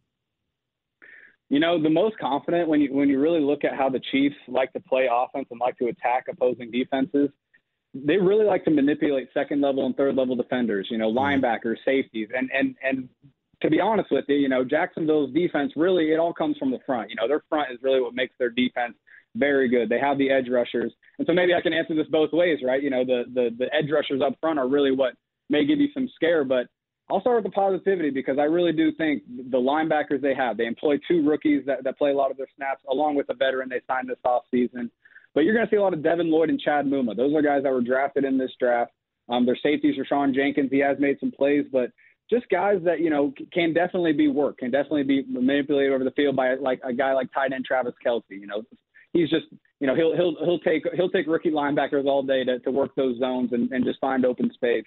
You 1.50 1.61
know, 1.61 1.83
the 1.83 1.90
most 1.90 2.19
confident 2.19 2.69
when 2.69 2.81
you 2.81 2.93
when 2.93 3.09
you 3.09 3.19
really 3.19 3.40
look 3.40 3.64
at 3.64 3.75
how 3.75 3.88
the 3.88 4.00
Chiefs 4.12 4.37
like 4.49 4.73
to 4.75 4.81
play 4.81 5.09
offense 5.11 5.47
and 5.50 5.59
like 5.59 5.78
to 5.78 5.87
attack 5.87 6.26
opposing 6.31 6.71
defenses, 6.71 7.31
they 7.95 8.17
really 8.19 8.45
like 8.45 8.64
to 8.64 8.71
manipulate 8.71 9.28
second 9.33 9.62
level 9.62 9.87
and 9.87 9.97
third 9.97 10.14
level 10.14 10.37
defenders, 10.37 10.88
you 10.90 10.99
know, 10.99 11.11
mm-hmm. 11.11 11.45
linebackers, 11.45 11.76
safeties, 11.85 12.28
and 12.37 12.50
and 12.52 12.75
and 12.83 13.09
to 13.62 13.71
be 13.71 13.81
honest 13.81 14.11
with 14.11 14.26
you, 14.28 14.37
you 14.37 14.49
know, 14.49 14.62
Jacksonville's 14.62 15.33
defense 15.33 15.73
really 15.75 16.12
it 16.12 16.19
all 16.19 16.35
comes 16.35 16.57
from 16.59 16.71
the 16.71 16.78
front. 16.85 17.11
You 17.11 17.17
know, 17.17 17.26
their 17.26 17.43
front 17.49 17.73
is 17.73 17.78
really 17.83 18.00
what 18.00 18.14
makes 18.14 18.35
their 18.38 18.50
defense 18.50 18.95
very 19.35 19.69
good. 19.69 19.88
They 19.88 19.99
have 19.99 20.19
the 20.19 20.31
edge 20.31 20.49
rushers, 20.50 20.93
and 21.19 21.26
so 21.26 21.33
maybe 21.33 21.55
I 21.55 21.62
can 21.62 21.73
answer 21.73 21.95
this 21.95 22.07
both 22.11 22.33
ways, 22.33 22.59
right? 22.62 22.83
You 22.83 22.90
know, 22.90 23.05
the 23.07 23.25
the 23.33 23.50
the 23.59 23.75
edge 23.75 23.90
rushers 23.90 24.21
up 24.21 24.35
front 24.38 24.59
are 24.59 24.69
really 24.69 24.93
what 24.93 25.14
may 25.49 25.64
give 25.64 25.78
you 25.78 25.88
some 25.95 26.11
scare, 26.14 26.45
but 26.45 26.67
I'll 27.11 27.21
start 27.21 27.43
with 27.43 27.50
the 27.50 27.55
positivity 27.55 28.11
because 28.11 28.38
I 28.38 28.45
really 28.45 28.73
do 28.73 28.93
think 28.93 29.23
the 29.29 29.59
linebackers 29.59 30.21
they 30.21 30.35
have, 30.35 30.59
they 30.59 30.67
employ 30.67 30.99
two 31.09 31.27
rookies 31.27 31.62
that, 31.67 31.83
that 31.85 31.97
play 31.97 32.11
a 32.11 32.15
lot 32.15 32.31
of 32.31 32.37
their 32.37 32.49
snaps 32.55 32.83
along 32.91 33.15
with 33.15 33.29
a 33.31 33.35
veteran 33.35 33.69
they 33.69 33.81
signed 33.87 34.09
this 34.09 34.19
offseason. 34.27 34.91
But 35.35 35.45
you're 35.45 35.55
going 35.55 35.67
to 35.67 35.71
see 35.71 35.77
a 35.77 35.83
lot 35.83 35.95
of 35.95 36.03
Devin 36.03 36.31
Lloyd 36.31 36.50
and 36.50 36.61
Chad 36.61 36.87
Muma. 36.87 37.17
Those 37.17 37.35
are 37.35 37.43
guys 37.43 37.62
that 37.62 37.73
were 37.73 37.81
drafted 37.81 38.25
in 38.25 38.37
this 38.37 38.50
draft. 38.61 38.93
Um, 39.29 39.47
their 39.47 39.59
safeties, 39.62 39.97
Rayshawn 39.99 40.35
Jenkins, 40.35 40.71
he 40.71 40.79
has 40.81 40.99
made 40.99 41.19
some 41.21 41.31
plays, 41.31 41.65
but 41.71 41.91
just 42.31 42.49
guys 42.50 42.81
that 42.85 43.00
you 43.00 43.11
know 43.11 43.33
can 43.53 43.73
definitely 43.73 44.12
be 44.12 44.29
worked, 44.29 44.61
can 44.61 44.71
definitely 44.71 45.03
be 45.03 45.25
manipulated 45.29 45.93
over 45.93 46.05
the 46.05 46.11
field 46.12 46.37
by 46.37 46.55
like 46.55 46.81
a 46.85 46.93
guy 46.93 47.12
like 47.12 47.33
tight 47.33 47.53
end 47.53 47.65
Travis 47.65 47.95
Kelce. 48.05 48.23
You 48.31 48.47
know, 48.47 48.62
he's 49.12 49.31
just 49.31 49.47
you 49.81 49.87
know 49.87 49.95
he'll 49.95 50.15
he'll 50.15 50.37
he'll 50.45 50.59
take 50.61 50.83
he'll 50.95 51.11
take 51.11 51.27
rookie 51.27 51.50
linebackers 51.50 52.07
all 52.07 52.23
day 52.23 52.45
to, 52.45 52.59
to 52.61 52.71
work 52.71 52.95
those 52.97 53.19
zones 53.19 53.53
and, 53.53 53.71
and 53.73 53.85
just 53.85 54.00
find 54.00 54.25
open 54.25 54.50
space. 54.53 54.85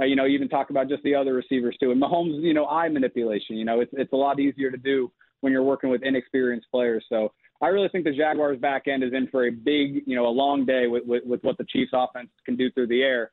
Uh, 0.00 0.04
you 0.04 0.16
know, 0.16 0.26
even 0.26 0.48
talk 0.48 0.70
about 0.70 0.88
just 0.88 1.02
the 1.02 1.14
other 1.14 1.34
receivers 1.34 1.76
too. 1.78 1.90
And 1.90 2.00
Mahomes, 2.00 2.40
you 2.42 2.54
know, 2.54 2.66
eye 2.66 2.88
manipulation. 2.88 3.56
You 3.56 3.64
know, 3.64 3.80
it's 3.80 3.92
it's 3.94 4.12
a 4.12 4.16
lot 4.16 4.40
easier 4.40 4.70
to 4.70 4.78
do 4.78 5.12
when 5.40 5.52
you're 5.52 5.62
working 5.62 5.90
with 5.90 6.02
inexperienced 6.02 6.68
players. 6.70 7.04
So 7.08 7.32
I 7.62 7.68
really 7.68 7.88
think 7.88 8.04
the 8.04 8.12
Jaguars 8.12 8.58
back 8.58 8.88
end 8.88 9.04
is 9.04 9.12
in 9.12 9.28
for 9.28 9.46
a 9.46 9.50
big, 9.50 10.02
you 10.06 10.16
know, 10.16 10.26
a 10.26 10.30
long 10.30 10.64
day 10.64 10.86
with, 10.86 11.04
with, 11.06 11.24
with 11.24 11.42
what 11.42 11.58
the 11.58 11.64
Chiefs 11.64 11.92
offense 11.94 12.30
can 12.46 12.56
do 12.56 12.70
through 12.70 12.86
the 12.86 13.02
air. 13.02 13.32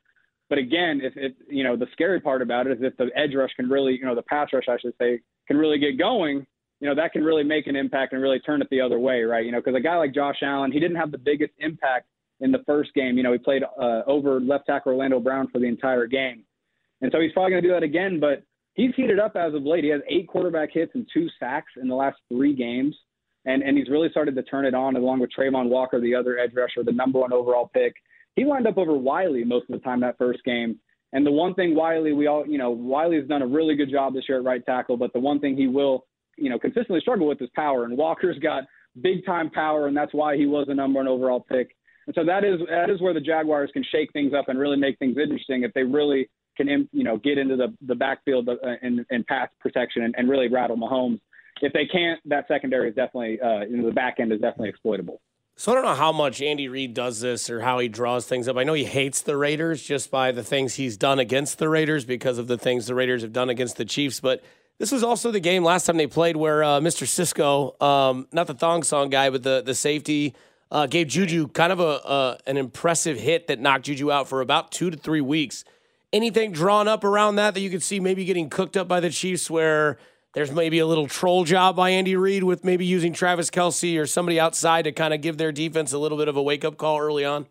But 0.50 0.58
again, 0.58 1.00
if 1.02 1.16
it, 1.16 1.36
you 1.48 1.64
know, 1.64 1.76
the 1.76 1.86
scary 1.92 2.20
part 2.20 2.42
about 2.42 2.66
it 2.66 2.72
is 2.72 2.78
if 2.82 2.96
the 2.96 3.08
edge 3.16 3.34
rush 3.34 3.50
can 3.56 3.68
really, 3.68 3.94
you 3.94 4.04
know, 4.04 4.14
the 4.14 4.22
pass 4.22 4.48
rush, 4.52 4.64
I 4.68 4.78
should 4.78 4.94
say, 5.00 5.20
can 5.46 5.56
really 5.56 5.78
get 5.78 5.98
going, 5.98 6.46
you 6.80 6.88
know, 6.88 6.94
that 6.94 7.12
can 7.12 7.22
really 7.22 7.44
make 7.44 7.66
an 7.66 7.76
impact 7.76 8.12
and 8.12 8.22
really 8.22 8.40
turn 8.40 8.62
it 8.62 8.68
the 8.70 8.80
other 8.80 8.98
way, 8.98 9.22
right? 9.22 9.44
You 9.44 9.52
know, 9.52 9.60
because 9.60 9.76
a 9.76 9.80
guy 9.80 9.96
like 9.96 10.14
Josh 10.14 10.36
Allen, 10.42 10.72
he 10.72 10.80
didn't 10.80 10.96
have 10.96 11.10
the 11.10 11.18
biggest 11.18 11.52
impact 11.58 12.06
in 12.40 12.52
the 12.52 12.62
first 12.66 12.94
game. 12.94 13.16
You 13.16 13.22
know, 13.22 13.32
he 13.32 13.38
played 13.38 13.62
uh, 13.62 14.02
over 14.06 14.40
left 14.40 14.66
tackle 14.66 14.92
Orlando 14.92 15.20
Brown 15.20 15.48
for 15.48 15.58
the 15.58 15.66
entire 15.66 16.06
game. 16.06 16.44
And 17.00 17.12
so 17.12 17.20
he's 17.20 17.32
probably 17.32 17.52
going 17.52 17.62
to 17.62 17.68
do 17.68 17.74
that 17.74 17.82
again, 17.82 18.18
but 18.20 18.42
he's 18.74 18.94
heated 18.96 19.18
up 19.18 19.36
as 19.36 19.54
of 19.54 19.62
late. 19.64 19.84
He 19.84 19.90
has 19.90 20.00
eight 20.08 20.28
quarterback 20.28 20.70
hits 20.72 20.92
and 20.94 21.06
two 21.12 21.28
sacks 21.38 21.72
in 21.80 21.88
the 21.88 21.94
last 21.94 22.18
three 22.30 22.54
games. 22.54 22.96
And, 23.44 23.62
and 23.62 23.78
he's 23.78 23.88
really 23.88 24.10
started 24.10 24.34
to 24.34 24.42
turn 24.42 24.66
it 24.66 24.74
on 24.74 24.96
along 24.96 25.20
with 25.20 25.30
Travon 25.36 25.68
Walker, 25.68 26.00
the 26.00 26.14
other 26.14 26.38
edge 26.38 26.52
rusher, 26.54 26.84
the 26.84 26.92
number 26.92 27.20
one 27.20 27.32
overall 27.32 27.70
pick. 27.72 27.94
He 28.36 28.44
lined 28.44 28.66
up 28.66 28.78
over 28.78 28.92
Wylie 28.92 29.44
most 29.44 29.70
of 29.70 29.78
the 29.78 29.84
time 29.84 30.00
that 30.00 30.18
first 30.18 30.44
game. 30.44 30.78
And 31.12 31.26
the 31.26 31.30
one 31.30 31.54
thing 31.54 31.74
Wylie, 31.74 32.12
we 32.12 32.26
all, 32.26 32.46
you 32.46 32.58
know, 32.58 32.70
Wylie's 32.70 33.28
done 33.28 33.42
a 33.42 33.46
really 33.46 33.74
good 33.74 33.90
job 33.90 34.12
this 34.12 34.24
year 34.28 34.38
at 34.38 34.44
right 34.44 34.64
tackle, 34.66 34.96
but 34.96 35.12
the 35.12 35.20
one 35.20 35.40
thing 35.40 35.56
he 35.56 35.66
will, 35.66 36.04
you 36.36 36.50
know, 36.50 36.58
consistently 36.58 37.00
struggle 37.00 37.26
with 37.26 37.40
is 37.40 37.48
power. 37.54 37.84
And 37.84 37.96
Walker's 37.96 38.38
got 38.38 38.64
big 39.00 39.24
time 39.24 39.50
power, 39.50 39.86
and 39.86 39.96
that's 39.96 40.12
why 40.12 40.36
he 40.36 40.46
was 40.46 40.66
the 40.66 40.74
number 40.74 40.98
one 40.98 41.08
overall 41.08 41.40
pick. 41.40 41.74
And 42.06 42.14
so 42.14 42.24
that 42.24 42.44
is 42.44 42.60
that 42.70 42.90
is 42.90 43.00
where 43.00 43.14
the 43.14 43.20
Jaguars 43.20 43.70
can 43.72 43.84
shake 43.90 44.12
things 44.12 44.32
up 44.34 44.48
and 44.48 44.58
really 44.58 44.76
make 44.76 44.98
things 44.98 45.16
interesting 45.18 45.62
if 45.62 45.72
they 45.72 45.82
really 45.82 46.28
can 46.58 46.88
you 46.92 47.04
know 47.04 47.16
get 47.16 47.38
into 47.38 47.56
the 47.56 47.74
the 47.86 47.94
backfield 47.94 48.48
uh, 48.48 48.54
and, 48.82 49.06
and 49.10 49.26
pass 49.26 49.48
protection 49.60 50.02
and, 50.02 50.14
and 50.18 50.28
really 50.28 50.48
rattle 50.48 50.76
Mahomes. 50.76 51.20
If 51.62 51.72
they 51.72 51.86
can't, 51.86 52.20
that 52.26 52.46
secondary 52.46 52.90
is 52.90 52.94
definitely 52.94 53.40
uh, 53.40 53.60
you 53.60 53.78
know, 53.78 53.86
the 53.86 53.94
back 53.94 54.16
end 54.18 54.32
is 54.32 54.40
definitely 54.40 54.68
exploitable. 54.68 55.20
So 55.56 55.72
I 55.72 55.74
don't 55.74 55.84
know 55.84 55.94
how 55.94 56.12
much 56.12 56.40
Andy 56.40 56.68
Reid 56.68 56.94
does 56.94 57.20
this 57.20 57.50
or 57.50 57.60
how 57.60 57.80
he 57.80 57.88
draws 57.88 58.26
things 58.26 58.46
up. 58.46 58.56
I 58.56 58.62
know 58.62 58.74
he 58.74 58.84
hates 58.84 59.22
the 59.22 59.36
Raiders 59.36 59.82
just 59.82 60.08
by 60.08 60.30
the 60.30 60.44
things 60.44 60.76
he's 60.76 60.96
done 60.96 61.18
against 61.18 61.58
the 61.58 61.68
Raiders 61.68 62.04
because 62.04 62.38
of 62.38 62.46
the 62.46 62.56
things 62.56 62.86
the 62.86 62.94
Raiders 62.94 63.22
have 63.22 63.32
done 63.32 63.50
against 63.50 63.76
the 63.76 63.84
Chiefs. 63.84 64.20
But 64.20 64.44
this 64.78 64.92
was 64.92 65.02
also 65.02 65.32
the 65.32 65.40
game 65.40 65.64
last 65.64 65.86
time 65.86 65.96
they 65.96 66.06
played 66.06 66.36
where 66.36 66.62
uh, 66.62 66.78
Mr. 66.78 67.08
Cisco, 67.08 67.74
um, 67.80 68.28
not 68.30 68.46
the 68.46 68.54
thong 68.54 68.84
song 68.84 69.10
guy, 69.10 69.30
but 69.30 69.42
the 69.42 69.60
the 69.64 69.74
safety, 69.74 70.36
uh, 70.70 70.86
gave 70.86 71.08
Juju 71.08 71.48
kind 71.48 71.72
of 71.72 71.80
a 71.80 72.38
an 72.46 72.56
impressive 72.56 73.18
hit 73.18 73.48
that 73.48 73.58
knocked 73.58 73.86
Juju 73.86 74.12
out 74.12 74.28
for 74.28 74.40
about 74.40 74.70
two 74.70 74.90
to 74.90 74.96
three 74.96 75.20
weeks 75.20 75.64
anything 76.12 76.52
drawn 76.52 76.88
up 76.88 77.04
around 77.04 77.36
that 77.36 77.54
that 77.54 77.60
you 77.60 77.70
could 77.70 77.82
see 77.82 78.00
maybe 78.00 78.24
getting 78.24 78.48
cooked 78.48 78.76
up 78.76 78.88
by 78.88 79.00
the 79.00 79.10
Chiefs 79.10 79.50
where 79.50 79.98
there's 80.34 80.52
maybe 80.52 80.78
a 80.78 80.86
little 80.86 81.08
troll 81.08 81.44
job 81.44 81.76
by 81.76 81.90
Andy 81.90 82.16
Reid 82.16 82.44
with 82.44 82.64
maybe 82.64 82.84
using 82.84 83.12
Travis 83.12 83.50
Kelce 83.50 83.98
or 83.98 84.06
somebody 84.06 84.38
outside 84.38 84.82
to 84.82 84.92
kind 84.92 85.14
of 85.14 85.20
give 85.20 85.38
their 85.38 85.52
defense 85.52 85.92
a 85.92 85.98
little 85.98 86.18
bit 86.18 86.28
of 86.28 86.36
a 86.36 86.42
wake 86.42 86.64
up 86.64 86.76
call 86.76 86.98
early 86.98 87.24
on? 87.24 87.46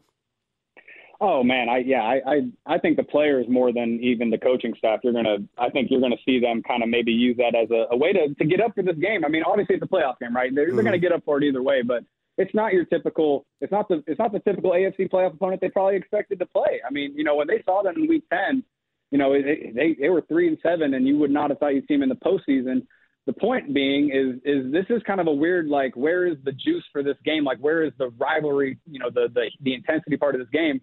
Oh 1.19 1.43
man, 1.43 1.67
I 1.67 1.79
yeah, 1.79 2.03
I, 2.03 2.21
I 2.27 2.75
I 2.75 2.77
think 2.77 2.95
the 2.95 3.03
players 3.03 3.47
more 3.49 3.73
than 3.73 3.99
even 4.03 4.29
the 4.29 4.37
coaching 4.37 4.75
staff. 4.77 4.99
You're 5.03 5.13
gonna, 5.13 5.37
I 5.57 5.71
think 5.71 5.89
you're 5.89 5.99
gonna 5.99 6.15
see 6.23 6.39
them 6.39 6.61
kind 6.61 6.83
of 6.83 6.89
maybe 6.89 7.11
use 7.11 7.37
that 7.37 7.55
as 7.55 7.71
a, 7.71 7.87
a 7.89 7.97
way 7.97 8.13
to 8.13 8.35
to 8.35 8.45
get 8.45 8.61
up 8.61 8.75
for 8.75 8.83
this 8.83 8.97
game. 8.97 9.25
I 9.25 9.27
mean, 9.27 9.41
obviously 9.43 9.75
it's 9.75 9.83
a 9.83 9.87
playoff 9.87 10.19
game, 10.19 10.35
right? 10.35 10.53
They're, 10.53 10.67
mm-hmm. 10.67 10.75
they're 10.75 10.85
gonna 10.85 10.99
get 10.99 11.11
up 11.11 11.23
for 11.25 11.39
it 11.39 11.43
either 11.43 11.63
way, 11.63 11.81
but 11.81 12.03
it's 12.37 12.53
not 12.53 12.73
your 12.73 12.85
typical 12.85 13.45
it's 13.61 13.71
not 13.71 13.87
the 13.87 14.03
it's 14.07 14.19
not 14.19 14.31
the 14.31 14.39
typical 14.39 14.71
AFC 14.71 15.09
playoff 15.09 15.33
opponent 15.33 15.61
they 15.61 15.69
probably 15.69 15.95
expected 15.95 16.39
to 16.39 16.45
play. 16.45 16.81
I 16.87 16.91
mean, 16.91 17.13
you 17.15 17.23
know, 17.23 17.35
when 17.35 17.47
they 17.47 17.61
saw 17.65 17.83
them 17.83 17.95
in 17.97 18.07
week 18.07 18.23
ten, 18.31 18.63
you 19.11 19.17
know, 19.17 19.33
they 19.33 19.95
they, 19.99 20.09
were 20.09 20.21
three 20.27 20.47
and 20.47 20.57
seven 20.61 20.93
and 20.93 21.07
you 21.07 21.17
would 21.17 21.31
not 21.31 21.49
have 21.49 21.59
thought 21.59 21.73
you'd 21.73 21.87
see 21.87 21.95
them 21.95 22.03
in 22.03 22.09
the 22.09 22.15
postseason. 22.15 22.85
The 23.25 23.33
point 23.33 23.73
being 23.73 24.09
is 24.09 24.39
is 24.45 24.71
this 24.71 24.85
is 24.89 25.01
kind 25.03 25.19
of 25.19 25.27
a 25.27 25.33
weird 25.33 25.67
like 25.67 25.95
where 25.95 26.27
is 26.27 26.37
the 26.43 26.51
juice 26.51 26.85
for 26.91 27.03
this 27.03 27.17
game? 27.25 27.43
Like 27.43 27.59
where 27.59 27.83
is 27.83 27.91
the 27.97 28.09
rivalry, 28.17 28.77
you 28.89 28.99
know, 28.99 29.09
the 29.09 29.27
the 29.33 29.49
the 29.61 29.73
intensity 29.73 30.17
part 30.17 30.35
of 30.35 30.41
this 30.41 30.49
game? 30.51 30.79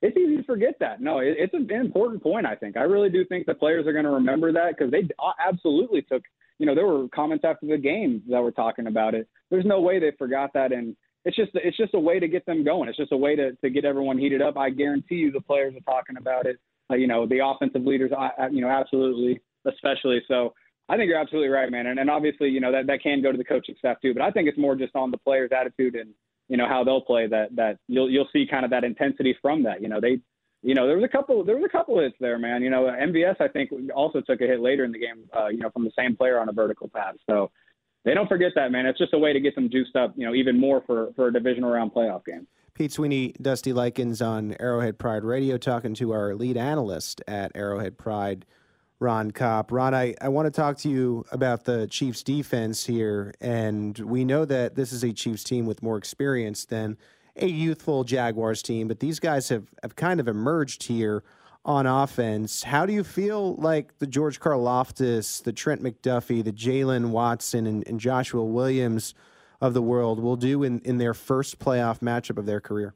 It's 0.00 0.16
easy 0.16 0.36
to 0.36 0.42
forget 0.44 0.74
that. 0.80 1.00
No, 1.00 1.18
it, 1.18 1.36
it's 1.38 1.54
an 1.54 1.70
important 1.70 2.22
point. 2.22 2.46
I 2.46 2.56
think 2.56 2.76
I 2.76 2.82
really 2.82 3.10
do 3.10 3.24
think 3.24 3.46
the 3.46 3.54
players 3.54 3.86
are 3.86 3.92
going 3.92 4.04
to 4.04 4.10
remember 4.10 4.52
that 4.52 4.76
because 4.76 4.90
they 4.90 5.08
absolutely 5.44 6.02
took. 6.02 6.22
You 6.58 6.66
know, 6.66 6.74
there 6.74 6.86
were 6.86 7.08
comments 7.08 7.44
after 7.44 7.66
the 7.66 7.78
game 7.78 8.22
that 8.28 8.42
were 8.42 8.52
talking 8.52 8.86
about 8.86 9.14
it 9.14 9.28
there's 9.52 9.66
no 9.66 9.80
way 9.80 10.00
they 10.00 10.10
forgot 10.18 10.50
that, 10.54 10.72
and 10.72 10.96
it's 11.24 11.36
just 11.36 11.52
it's 11.54 11.76
just 11.76 11.94
a 11.94 12.00
way 12.00 12.18
to 12.18 12.26
get 12.26 12.44
them 12.46 12.64
going. 12.64 12.88
It's 12.88 12.96
just 12.96 13.12
a 13.12 13.16
way 13.16 13.36
to 13.36 13.52
to 13.52 13.70
get 13.70 13.84
everyone 13.84 14.18
heated 14.18 14.40
up. 14.40 14.56
I 14.56 14.70
guarantee 14.70 15.16
you, 15.16 15.30
the 15.30 15.42
players 15.42 15.74
are 15.76 15.80
talking 15.80 16.16
about 16.16 16.46
it. 16.46 16.56
Uh, 16.90 16.96
you 16.96 17.06
know, 17.06 17.26
the 17.26 17.40
offensive 17.44 17.84
leaders, 17.84 18.10
you 18.50 18.62
know, 18.62 18.70
absolutely, 18.70 19.40
especially. 19.66 20.22
So 20.26 20.54
I 20.88 20.96
think 20.96 21.08
you're 21.08 21.20
absolutely 21.20 21.50
right, 21.50 21.70
man. 21.70 21.86
And, 21.86 22.00
and 22.00 22.10
obviously, 22.10 22.48
you 22.48 22.60
know, 22.60 22.72
that 22.72 22.86
that 22.86 23.02
can 23.02 23.22
go 23.22 23.30
to 23.30 23.38
the 23.38 23.44
coaching 23.44 23.74
staff 23.78 23.98
too. 24.00 24.14
But 24.14 24.22
I 24.22 24.30
think 24.30 24.48
it's 24.48 24.58
more 24.58 24.74
just 24.74 24.96
on 24.96 25.10
the 25.10 25.18
players' 25.18 25.50
attitude 25.54 25.94
and 25.94 26.10
you 26.48 26.56
know 26.56 26.66
how 26.66 26.82
they'll 26.82 27.02
play. 27.02 27.26
That 27.26 27.54
that 27.56 27.76
you'll 27.88 28.10
you'll 28.10 28.28
see 28.32 28.46
kind 28.50 28.64
of 28.64 28.70
that 28.70 28.84
intensity 28.84 29.36
from 29.42 29.62
that. 29.64 29.82
You 29.82 29.88
know, 29.88 30.00
they. 30.00 30.18
You 30.62 30.74
know, 30.74 30.86
there 30.86 30.96
was 30.96 31.04
a 31.04 31.08
couple. 31.08 31.44
There 31.44 31.56
was 31.56 31.64
a 31.64 31.76
couple 31.76 31.98
hits 32.00 32.14
there, 32.20 32.38
man. 32.38 32.62
You 32.62 32.70
know, 32.70 32.82
MVS 32.84 33.40
I 33.40 33.48
think 33.48 33.70
also 33.94 34.20
took 34.20 34.40
a 34.40 34.46
hit 34.46 34.60
later 34.60 34.84
in 34.84 34.92
the 34.92 34.98
game. 34.98 35.28
Uh, 35.36 35.48
you 35.48 35.58
know, 35.58 35.70
from 35.70 35.84
the 35.84 35.92
same 35.98 36.16
player 36.16 36.38
on 36.38 36.48
a 36.48 36.52
vertical 36.52 36.88
pass. 36.88 37.14
So, 37.28 37.50
they 38.04 38.14
don't 38.14 38.28
forget 38.28 38.52
that, 38.56 38.72
man. 38.72 38.86
It's 38.86 38.98
just 38.98 39.14
a 39.14 39.18
way 39.18 39.32
to 39.32 39.40
get 39.40 39.54
them 39.54 39.70
juiced 39.70 39.96
up, 39.96 40.12
you 40.16 40.26
know, 40.26 40.34
even 40.34 40.58
more 40.58 40.82
for 40.86 41.12
for 41.14 41.28
a 41.28 41.32
divisional 41.32 41.70
round 41.70 41.92
playoff 41.92 42.24
game. 42.24 42.46
Pete 42.74 42.92
Sweeney, 42.92 43.34
Dusty 43.40 43.72
Likens 43.72 44.22
on 44.22 44.56
Arrowhead 44.58 44.98
Pride 44.98 45.24
Radio, 45.24 45.58
talking 45.58 45.94
to 45.94 46.12
our 46.12 46.34
lead 46.34 46.56
analyst 46.56 47.20
at 47.28 47.52
Arrowhead 47.54 47.98
Pride, 47.98 48.46
Ron 48.98 49.30
Kopp. 49.30 49.70
Ron, 49.70 49.94
I, 49.94 50.14
I 50.22 50.28
want 50.30 50.46
to 50.46 50.50
talk 50.50 50.78
to 50.78 50.88
you 50.88 51.24
about 51.32 51.64
the 51.64 51.86
Chiefs 51.86 52.22
defense 52.22 52.86
here. 52.86 53.34
And 53.42 53.98
we 53.98 54.24
know 54.24 54.46
that 54.46 54.74
this 54.74 54.90
is 54.92 55.04
a 55.04 55.12
Chiefs 55.12 55.44
team 55.44 55.66
with 55.66 55.82
more 55.82 55.98
experience 55.98 56.64
than 56.64 56.96
a 57.36 57.46
youthful 57.46 58.04
Jaguars 58.04 58.62
team, 58.62 58.88
but 58.88 59.00
these 59.00 59.18
guys 59.18 59.48
have, 59.48 59.66
have 59.82 59.96
kind 59.96 60.20
of 60.20 60.28
emerged 60.28 60.84
here 60.84 61.22
on 61.64 61.86
offense. 61.86 62.64
How 62.64 62.86
do 62.86 62.92
you 62.92 63.04
feel 63.04 63.54
like 63.56 63.98
the 63.98 64.06
George 64.06 64.40
Karlaftis, 64.40 65.42
the 65.42 65.52
Trent 65.52 65.82
McDuffie, 65.82 66.42
the 66.42 66.52
Jaylen 66.52 67.10
Watson, 67.10 67.66
and, 67.66 67.86
and, 67.86 68.00
Joshua 68.00 68.44
Williams 68.44 69.14
of 69.60 69.72
the 69.74 69.82
world 69.82 70.18
will 70.18 70.36
do 70.36 70.64
in, 70.64 70.80
in 70.80 70.98
their 70.98 71.14
first 71.14 71.58
playoff 71.58 72.00
matchup 72.00 72.36
of 72.36 72.46
their 72.46 72.60
career? 72.60 72.94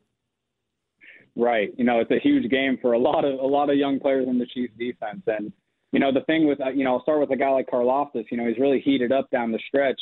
Right. 1.36 1.72
You 1.76 1.84
know, 1.84 2.00
it's 2.00 2.10
a 2.10 2.18
huge 2.18 2.50
game 2.50 2.78
for 2.80 2.94
a 2.94 2.98
lot 2.98 3.24
of 3.24 3.38
a 3.38 3.46
lot 3.46 3.68
of 3.68 3.76
young 3.76 4.00
players 4.00 4.26
in 4.26 4.38
the 4.38 4.46
Chiefs 4.46 4.72
defense. 4.78 5.22
And, 5.26 5.52
you 5.92 6.00
know, 6.00 6.10
the 6.10 6.22
thing 6.22 6.48
with, 6.48 6.60
uh, 6.60 6.70
you 6.70 6.82
know, 6.82 6.94
I'll 6.94 7.02
start 7.02 7.20
with 7.20 7.30
a 7.30 7.36
guy 7.36 7.50
like 7.50 7.68
Karlaftis. 7.68 8.24
You 8.30 8.38
know, 8.38 8.46
he's 8.46 8.58
really 8.58 8.80
heated 8.80 9.12
up 9.12 9.30
down 9.30 9.52
the 9.52 9.60
stretch. 9.68 10.00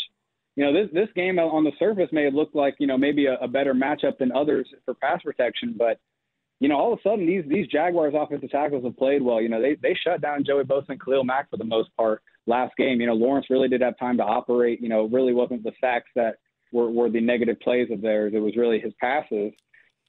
You 0.57 0.65
know, 0.65 0.73
this 0.73 0.91
this 0.93 1.09
game 1.17 1.39
on 1.39 1.65
the 1.65 1.73
surface 1.79 2.09
may 2.13 2.25
have 2.25 2.35
looked 2.35 2.55
like 2.55 2.77
you 2.79 2.87
know 2.87 2.99
maybe 2.99 3.27
a, 3.27 3.35
a 3.41 3.49
better 3.49 3.75
matchup 3.75 4.19
than 4.19 4.33
others 4.33 4.69
for 4.85 4.95
pass 4.95 5.23
protection, 5.23 5.75
but 5.77 5.99
you 6.61 6.69
know, 6.69 6.77
all 6.77 6.93
of 6.93 6.99
a 6.99 7.03
sudden 7.03 7.27
these 7.27 7.45
these 7.47 7.67
Jaguars 7.67 8.15
offensive 8.17 8.51
tackles 8.51 8.85
have 8.85 8.97
played 8.97 9.23
well. 9.23 9.41
You 9.41 9.49
know, 9.49 9.61
they 9.61 9.77
they 9.83 9.97
shut 10.03 10.21
down 10.21 10.45
Joey 10.45 10.65
Bosa 10.65 10.91
and 10.91 11.01
Khalil 11.01 11.25
Mack 11.25 11.51
for 11.51 11.57
the 11.57 11.65
most 11.65 11.95
part 11.97 12.23
last 12.47 12.77
game. 12.77 13.01
You 13.01 13.09
know, 13.09 13.15
Lawrence 13.15 13.47
really 13.51 13.69
did 13.69 13.81
have 13.81 13.99
time 13.99 14.17
to 14.19 14.23
operate. 14.23 14.81
You 14.81 14.89
know, 14.89 15.07
really 15.09 15.33
wasn't 15.33 15.65
the 15.65 15.73
sacks 15.81 16.11
that 16.15 16.37
were, 16.73 16.91
were 16.91 17.11
the 17.11 17.21
negative 17.21 17.61
plays 17.61 17.89
of 17.91 18.01
theirs. 18.01 18.33
It 18.35 18.39
was 18.39 18.57
really 18.57 18.79
his 18.79 18.93
passes. 19.01 19.53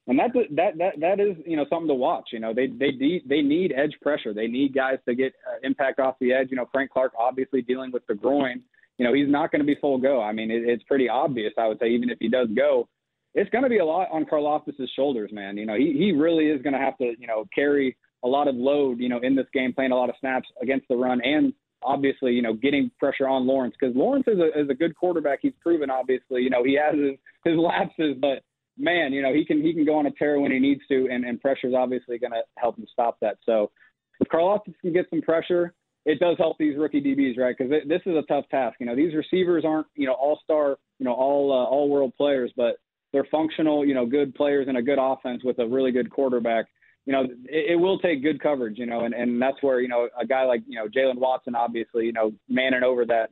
And 0.08 0.20
that 0.20 0.32
that 0.52 0.78
that 0.78 1.00
that 1.00 1.20
is 1.20 1.36
you 1.48 1.58
know 1.58 1.66
something 1.68 1.88
to 1.88 1.96
watch. 1.96 2.30
You 2.32 2.40
know 2.40 2.54
they 2.54 2.68
they 2.68 2.92
need 2.92 3.24
they 3.28 3.42
need 3.42 3.74
edge 3.76 3.96
pressure. 4.02 4.34
They 4.34 4.48
need 4.48 4.76
guys 4.76 5.00
to 5.08 5.16
get 5.16 5.34
uh, 5.48 5.58
impact 5.64 6.00
off 6.00 6.16
the 6.22 6.32
edge. 6.32 6.50
You 6.52 6.58
know 6.58 6.70
Frank 6.72 6.92
Clark 6.92 7.14
obviously 7.20 7.64
dealing 7.64 7.92
with 7.92 8.06
the 8.06 8.14
groin 8.14 8.62
you 8.98 9.06
know, 9.06 9.14
he's 9.14 9.30
not 9.30 9.52
going 9.52 9.60
to 9.60 9.66
be 9.66 9.76
full 9.80 9.98
go. 9.98 10.22
I 10.22 10.32
mean, 10.32 10.52
it, 10.52 10.64
it's 10.66 10.84
pretty 10.84 11.10
obvious, 11.10 11.54
I 11.58 11.68
would 11.68 11.80
say, 11.80 11.90
even 11.90 12.10
if 12.10 12.18
he 12.20 12.30
does 12.30 12.48
go, 12.56 12.88
it's 13.34 13.50
going 13.50 13.64
to 13.64 13.70
be 13.70 13.80
a 13.80 13.86
lot 13.86 14.08
on 14.12 14.26
Karlaftis' 14.26 14.88
shoulders, 14.96 15.32
man. 15.34 15.58
You 15.58 15.66
know, 15.66 15.76
he, 15.76 15.94
he 15.98 16.12
really 16.12 16.46
is 16.46 16.62
going 16.62 16.74
to 16.74 16.80
have 16.80 16.98
to, 17.00 17.14
you 17.20 17.28
know, 17.28 17.46
carry 17.54 17.98
a 18.24 18.28
lot 18.28 18.48
of 18.48 18.56
load, 18.56 19.00
you 19.00 19.10
know, 19.10 19.20
in 19.22 19.36
this 19.36 19.48
game, 19.54 19.74
playing 19.74 19.92
a 19.92 19.96
lot 19.96 20.10
of 20.10 20.16
snaps 20.20 20.48
against 20.62 20.88
the 20.88 20.96
run 20.96 21.22
and 21.24 21.54
obviously, 21.84 22.32
you 22.32 22.42
know, 22.42 22.54
getting 22.54 22.90
pressure 23.00 23.28
on 23.28 23.46
Lawrence 23.46 23.76
because 23.80 23.96
Lawrence 23.96 24.26
is 24.28 24.40
a, 24.40 24.60
is 24.60 24.70
a 24.70 24.74
good 24.74 24.96
quarterback. 24.96 25.40
He's 25.42 25.54
proven, 25.62 25.90
obviously, 25.90 26.42
you 26.42 26.50
know, 26.50 26.64
he 26.64 26.78
has 26.82 26.96
his, 26.96 27.18
his 27.44 27.58
lapses, 27.58 28.16
but 28.20 28.42
man, 28.78 29.14
you 29.14 29.22
know, 29.22 29.34
he 29.34 29.46
can, 29.46 29.62
he 29.62 29.74
can 29.74 29.86
go 29.86 29.98
on 29.98 30.08
a 30.08 30.12
tear 30.12 30.40
when 30.40 30.52
he 30.52 30.60
needs 30.60 30.82
to. 30.90 31.08
And, 31.12 31.26
and 31.26 31.40
pressure 31.40 31.68
is 31.68 31.74
obviously 31.76 32.18
going 32.18 32.32
to 32.32 32.42
help 32.58 32.78
him 32.78 32.88
stop 32.92 33.18
that. 33.22 33.38
So 33.46 33.72
if 34.20 34.28
Karlaftis 34.30 34.74
can 34.82 34.94
get 34.94 35.06
some 35.10 35.22
pressure, 35.22 35.74
it 36.06 36.20
does 36.20 36.38
help 36.38 36.58
these 36.58 36.78
rookie 36.78 37.02
DBs, 37.02 37.38
right? 37.38 37.56
Because 37.58 37.74
this 37.88 38.02
is 38.06 38.16
a 38.16 38.22
tough 38.24 38.46
task. 38.50 38.78
You 38.80 38.86
know, 38.86 38.96
these 38.96 39.16
receivers 39.16 39.64
aren't, 39.66 39.88
you 39.96 40.06
know, 40.06 40.14
all 40.14 40.40
star, 40.44 40.78
you 41.00 41.06
know, 41.06 41.14
all 41.14 41.52
uh, 41.52 41.70
all 41.70 41.90
world 41.90 42.14
players, 42.16 42.52
but 42.56 42.76
they're 43.12 43.28
functional, 43.32 43.86
you 43.86 43.94
know, 43.94 44.06
good 44.06 44.36
players 44.36 44.68
in 44.68 44.76
a 44.76 44.82
good 44.82 45.00
offense 45.02 45.44
with 45.44 45.60
a 45.60 45.68
really 45.68 45.92
good 45.92 46.10
quarterback. 46.10 46.66
You 47.06 47.14
know, 47.14 47.24
it, 47.46 47.72
it 47.72 47.76
will 47.76 48.00
take 48.00 48.24
good 48.24 48.42
coverage, 48.42 48.78
you 48.78 48.86
know, 48.86 49.06
and, 49.06 49.14
and 49.14 49.42
that's 49.42 49.62
where, 49.62 49.80
you 49.80 49.88
know, 49.88 50.10
a 50.20 50.26
guy 50.26 50.44
like, 50.44 50.62
you 50.68 50.78
know, 50.78 50.88
Jaylen 50.88 51.18
Watson, 51.18 51.56
obviously, 51.56 52.06
you 52.06 52.14
know, 52.14 52.32
manning 52.50 52.84
over 52.84 53.06
that 53.06 53.30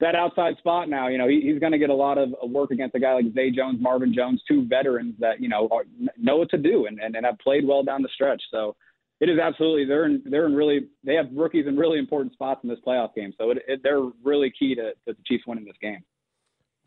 that 0.00 0.16
outside 0.16 0.56
spot 0.58 0.88
now, 0.88 1.06
you 1.06 1.16
know, 1.16 1.28
he, 1.28 1.40
he's 1.40 1.60
going 1.60 1.70
to 1.70 1.78
get 1.78 1.88
a 1.88 1.94
lot 1.94 2.18
of 2.18 2.30
work 2.42 2.72
against 2.72 2.94
a 2.96 2.98
guy 2.98 3.14
like 3.14 3.32
Zay 3.34 3.52
Jones, 3.52 3.78
Marvin 3.80 4.12
Jones, 4.12 4.42
two 4.48 4.66
veterans 4.66 5.14
that, 5.20 5.40
you 5.40 5.48
know, 5.48 5.68
are, 5.70 5.84
know 6.18 6.36
what 6.36 6.50
to 6.50 6.58
do 6.58 6.86
and, 6.86 6.98
and, 6.98 7.14
and 7.14 7.24
have 7.24 7.38
played 7.38 7.66
well 7.66 7.84
down 7.84 8.02
the 8.02 8.08
stretch. 8.12 8.42
So, 8.50 8.74
it 9.22 9.28
is 9.28 9.38
absolutely 9.38 9.84
they're 9.84 10.06
in 10.06 10.20
they're 10.26 10.46
in 10.46 10.54
really 10.54 10.88
they 11.04 11.14
have 11.14 11.26
rookies 11.32 11.66
in 11.68 11.76
really 11.76 12.00
important 12.00 12.32
spots 12.32 12.60
in 12.64 12.68
this 12.68 12.80
playoff 12.84 13.14
game. 13.14 13.32
So 13.38 13.50
it, 13.52 13.58
it, 13.68 13.80
they're 13.82 14.02
really 14.24 14.52
key 14.58 14.74
to, 14.74 14.90
to 14.90 14.96
the 15.06 15.16
Chiefs 15.24 15.44
winning 15.46 15.64
this 15.64 15.76
game. 15.80 16.00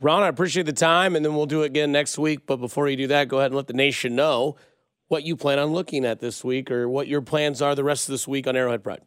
Ron, 0.01 0.21
I 0.21 0.27
appreciate 0.27 0.65
the 0.65 0.73
time, 0.73 1.15
and 1.15 1.23
then 1.23 1.33
we'll 1.33 1.45
do 1.45 1.63
it 1.63 1.67
again 1.67 1.93
next 1.93 2.17
week. 2.17 2.45
But 2.45 2.57
before 2.57 2.89
you 2.89 2.97
do 2.97 3.07
that, 3.07 3.29
go 3.29 3.37
ahead 3.37 3.51
and 3.51 3.55
let 3.55 3.67
the 3.67 3.73
nation 3.73 4.17
know 4.17 4.57
what 5.07 5.23
you 5.23 5.37
plan 5.37 5.59
on 5.59 5.71
looking 5.71 6.03
at 6.03 6.19
this 6.19 6.43
week, 6.43 6.69
or 6.69 6.89
what 6.89 7.07
your 7.07 7.21
plans 7.21 7.61
are 7.61 7.73
the 7.73 7.85
rest 7.85 8.09
of 8.09 8.11
this 8.11 8.27
week 8.27 8.47
on 8.47 8.57
Arrowhead 8.57 8.83
Pride. 8.83 9.01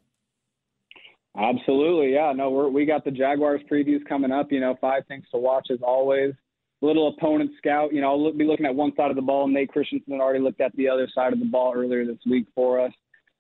Absolutely, 1.37 2.15
yeah. 2.15 2.33
No, 2.33 2.49
we're, 2.49 2.69
we 2.71 2.87
got 2.87 3.05
the 3.05 3.11
Jaguars 3.11 3.61
previews 3.71 4.03
coming 4.09 4.33
up. 4.33 4.51
You 4.51 4.61
know, 4.61 4.75
five 4.81 5.03
things 5.07 5.27
to 5.33 5.39
watch 5.39 5.67
as 5.71 5.81
always. 5.83 6.33
Little 6.81 7.09
opponent 7.09 7.51
scout. 7.59 7.93
You 7.93 8.01
know, 8.01 8.09
I'll 8.09 8.33
be 8.33 8.45
looking 8.45 8.65
at 8.65 8.75
one 8.75 8.95
side 8.97 9.11
of 9.11 9.17
the 9.17 9.23
ball. 9.23 9.47
Nate 9.49 9.69
Christensen 9.69 10.19
already 10.19 10.39
looked 10.39 10.63
at 10.63 10.75
the 10.77 10.89
other 10.89 11.07
side 11.15 11.35
of 11.35 11.41
the 11.41 11.45
ball 11.45 11.75
earlier 11.77 12.07
this 12.07 12.17
week 12.25 12.47
for 12.55 12.81
us. 12.81 12.93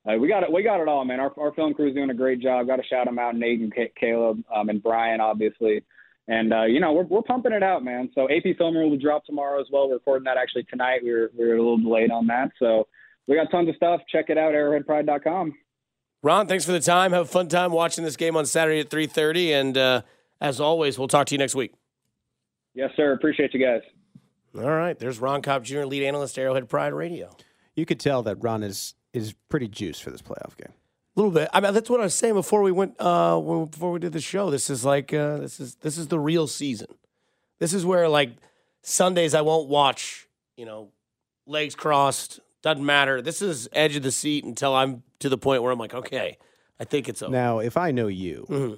Uh, 0.06 0.16
we 0.18 0.28
got 0.28 0.42
it. 0.42 0.52
We 0.52 0.62
got 0.62 0.80
it 0.80 0.88
all, 0.88 1.04
man. 1.04 1.20
Our, 1.20 1.32
our 1.38 1.52
film 1.52 1.74
crew 1.74 1.88
is 1.88 1.94
doing 1.94 2.10
a 2.10 2.14
great 2.14 2.40
job. 2.40 2.66
Got 2.66 2.76
to 2.76 2.84
shout 2.84 3.06
them 3.06 3.18
out, 3.18 3.36
Nate 3.36 3.60
and 3.60 3.72
Caleb 3.98 4.42
um, 4.54 4.68
and 4.68 4.82
Brian, 4.82 5.20
obviously. 5.20 5.82
And 6.28 6.52
uh, 6.52 6.64
you 6.64 6.78
know 6.80 6.92
we're 6.92 7.04
we're 7.04 7.22
pumping 7.22 7.52
it 7.52 7.62
out, 7.62 7.84
man. 7.84 8.10
So 8.14 8.28
AP 8.30 8.56
Filmer 8.58 8.86
will 8.86 8.98
drop 8.98 9.24
tomorrow 9.24 9.60
as 9.60 9.66
well. 9.72 9.88
We're 9.88 9.94
recording 9.94 10.24
that 10.24 10.36
actually 10.36 10.64
tonight. 10.64 11.00
We 11.02 11.10
were 11.10 11.30
we 11.36 11.46
were 11.46 11.54
a 11.54 11.58
little 11.58 11.78
delayed 11.78 12.10
on 12.10 12.26
that, 12.26 12.50
so 12.58 12.86
we 13.26 13.34
got 13.34 13.50
tons 13.50 13.68
of 13.68 13.76
stuff. 13.76 14.00
Check 14.10 14.26
it 14.28 14.38
out, 14.38 14.52
arrowheadpride.com. 14.52 15.54
Ron, 16.22 16.46
thanks 16.46 16.64
for 16.64 16.72
the 16.72 16.80
time. 16.80 17.12
Have 17.12 17.26
a 17.26 17.28
fun 17.28 17.48
time 17.48 17.72
watching 17.72 18.04
this 18.04 18.16
game 18.16 18.36
on 18.36 18.44
Saturday 18.44 18.80
at 18.80 18.90
three 18.90 19.06
thirty. 19.06 19.52
And 19.52 19.76
uh, 19.78 20.02
as 20.40 20.60
always, 20.60 20.98
we'll 20.98 21.08
talk 21.08 21.26
to 21.28 21.34
you 21.34 21.38
next 21.38 21.54
week. 21.54 21.72
Yes, 22.74 22.90
sir. 22.96 23.12
Appreciate 23.12 23.54
you 23.54 23.64
guys. 23.64 23.82
All 24.56 24.70
right. 24.70 24.98
There's 24.98 25.18
Ron 25.18 25.42
Kopp 25.42 25.62
Jr., 25.62 25.84
lead 25.84 26.04
analyst, 26.04 26.38
Arrowhead 26.38 26.68
Pride 26.68 26.92
Radio. 26.92 27.34
You 27.74 27.86
could 27.86 28.00
tell 28.00 28.22
that 28.24 28.36
Ron 28.40 28.62
is 28.62 28.94
is 29.12 29.34
pretty 29.48 29.68
juiced 29.68 30.02
for 30.02 30.10
this 30.10 30.22
playoff 30.22 30.56
game. 30.56 30.72
A 31.16 31.20
little 31.20 31.32
bit. 31.32 31.48
I 31.52 31.60
mean, 31.60 31.74
that's 31.74 31.90
what 31.90 32.00
I 32.00 32.04
was 32.04 32.14
saying 32.14 32.34
before 32.34 32.62
we 32.62 32.70
went. 32.70 32.94
Uh, 32.98 33.40
before 33.40 33.90
we 33.90 33.98
did 33.98 34.12
the 34.12 34.20
show, 34.20 34.50
this 34.50 34.70
is 34.70 34.84
like 34.84 35.12
uh, 35.12 35.38
this 35.38 35.58
is 35.58 35.74
this 35.76 35.98
is 35.98 36.08
the 36.08 36.18
real 36.18 36.46
season. 36.46 36.88
This 37.58 37.74
is 37.74 37.84
where 37.84 38.08
like 38.08 38.30
Sundays 38.82 39.34
I 39.34 39.40
won't 39.40 39.68
watch. 39.68 40.28
You 40.56 40.66
know, 40.66 40.90
legs 41.46 41.74
crossed. 41.74 42.40
Doesn't 42.62 42.84
matter. 42.84 43.20
This 43.22 43.42
is 43.42 43.68
edge 43.72 43.96
of 43.96 44.02
the 44.02 44.12
seat 44.12 44.44
until 44.44 44.74
I'm 44.74 45.02
to 45.20 45.28
the 45.28 45.38
point 45.38 45.62
where 45.62 45.72
I'm 45.72 45.78
like, 45.78 45.94
okay, 45.94 46.38
I 46.78 46.84
think 46.84 47.08
it's 47.08 47.22
over. 47.22 47.32
Now, 47.32 47.58
if 47.58 47.76
I 47.76 47.90
know 47.90 48.06
you, 48.06 48.46
mm-hmm. 48.48 48.74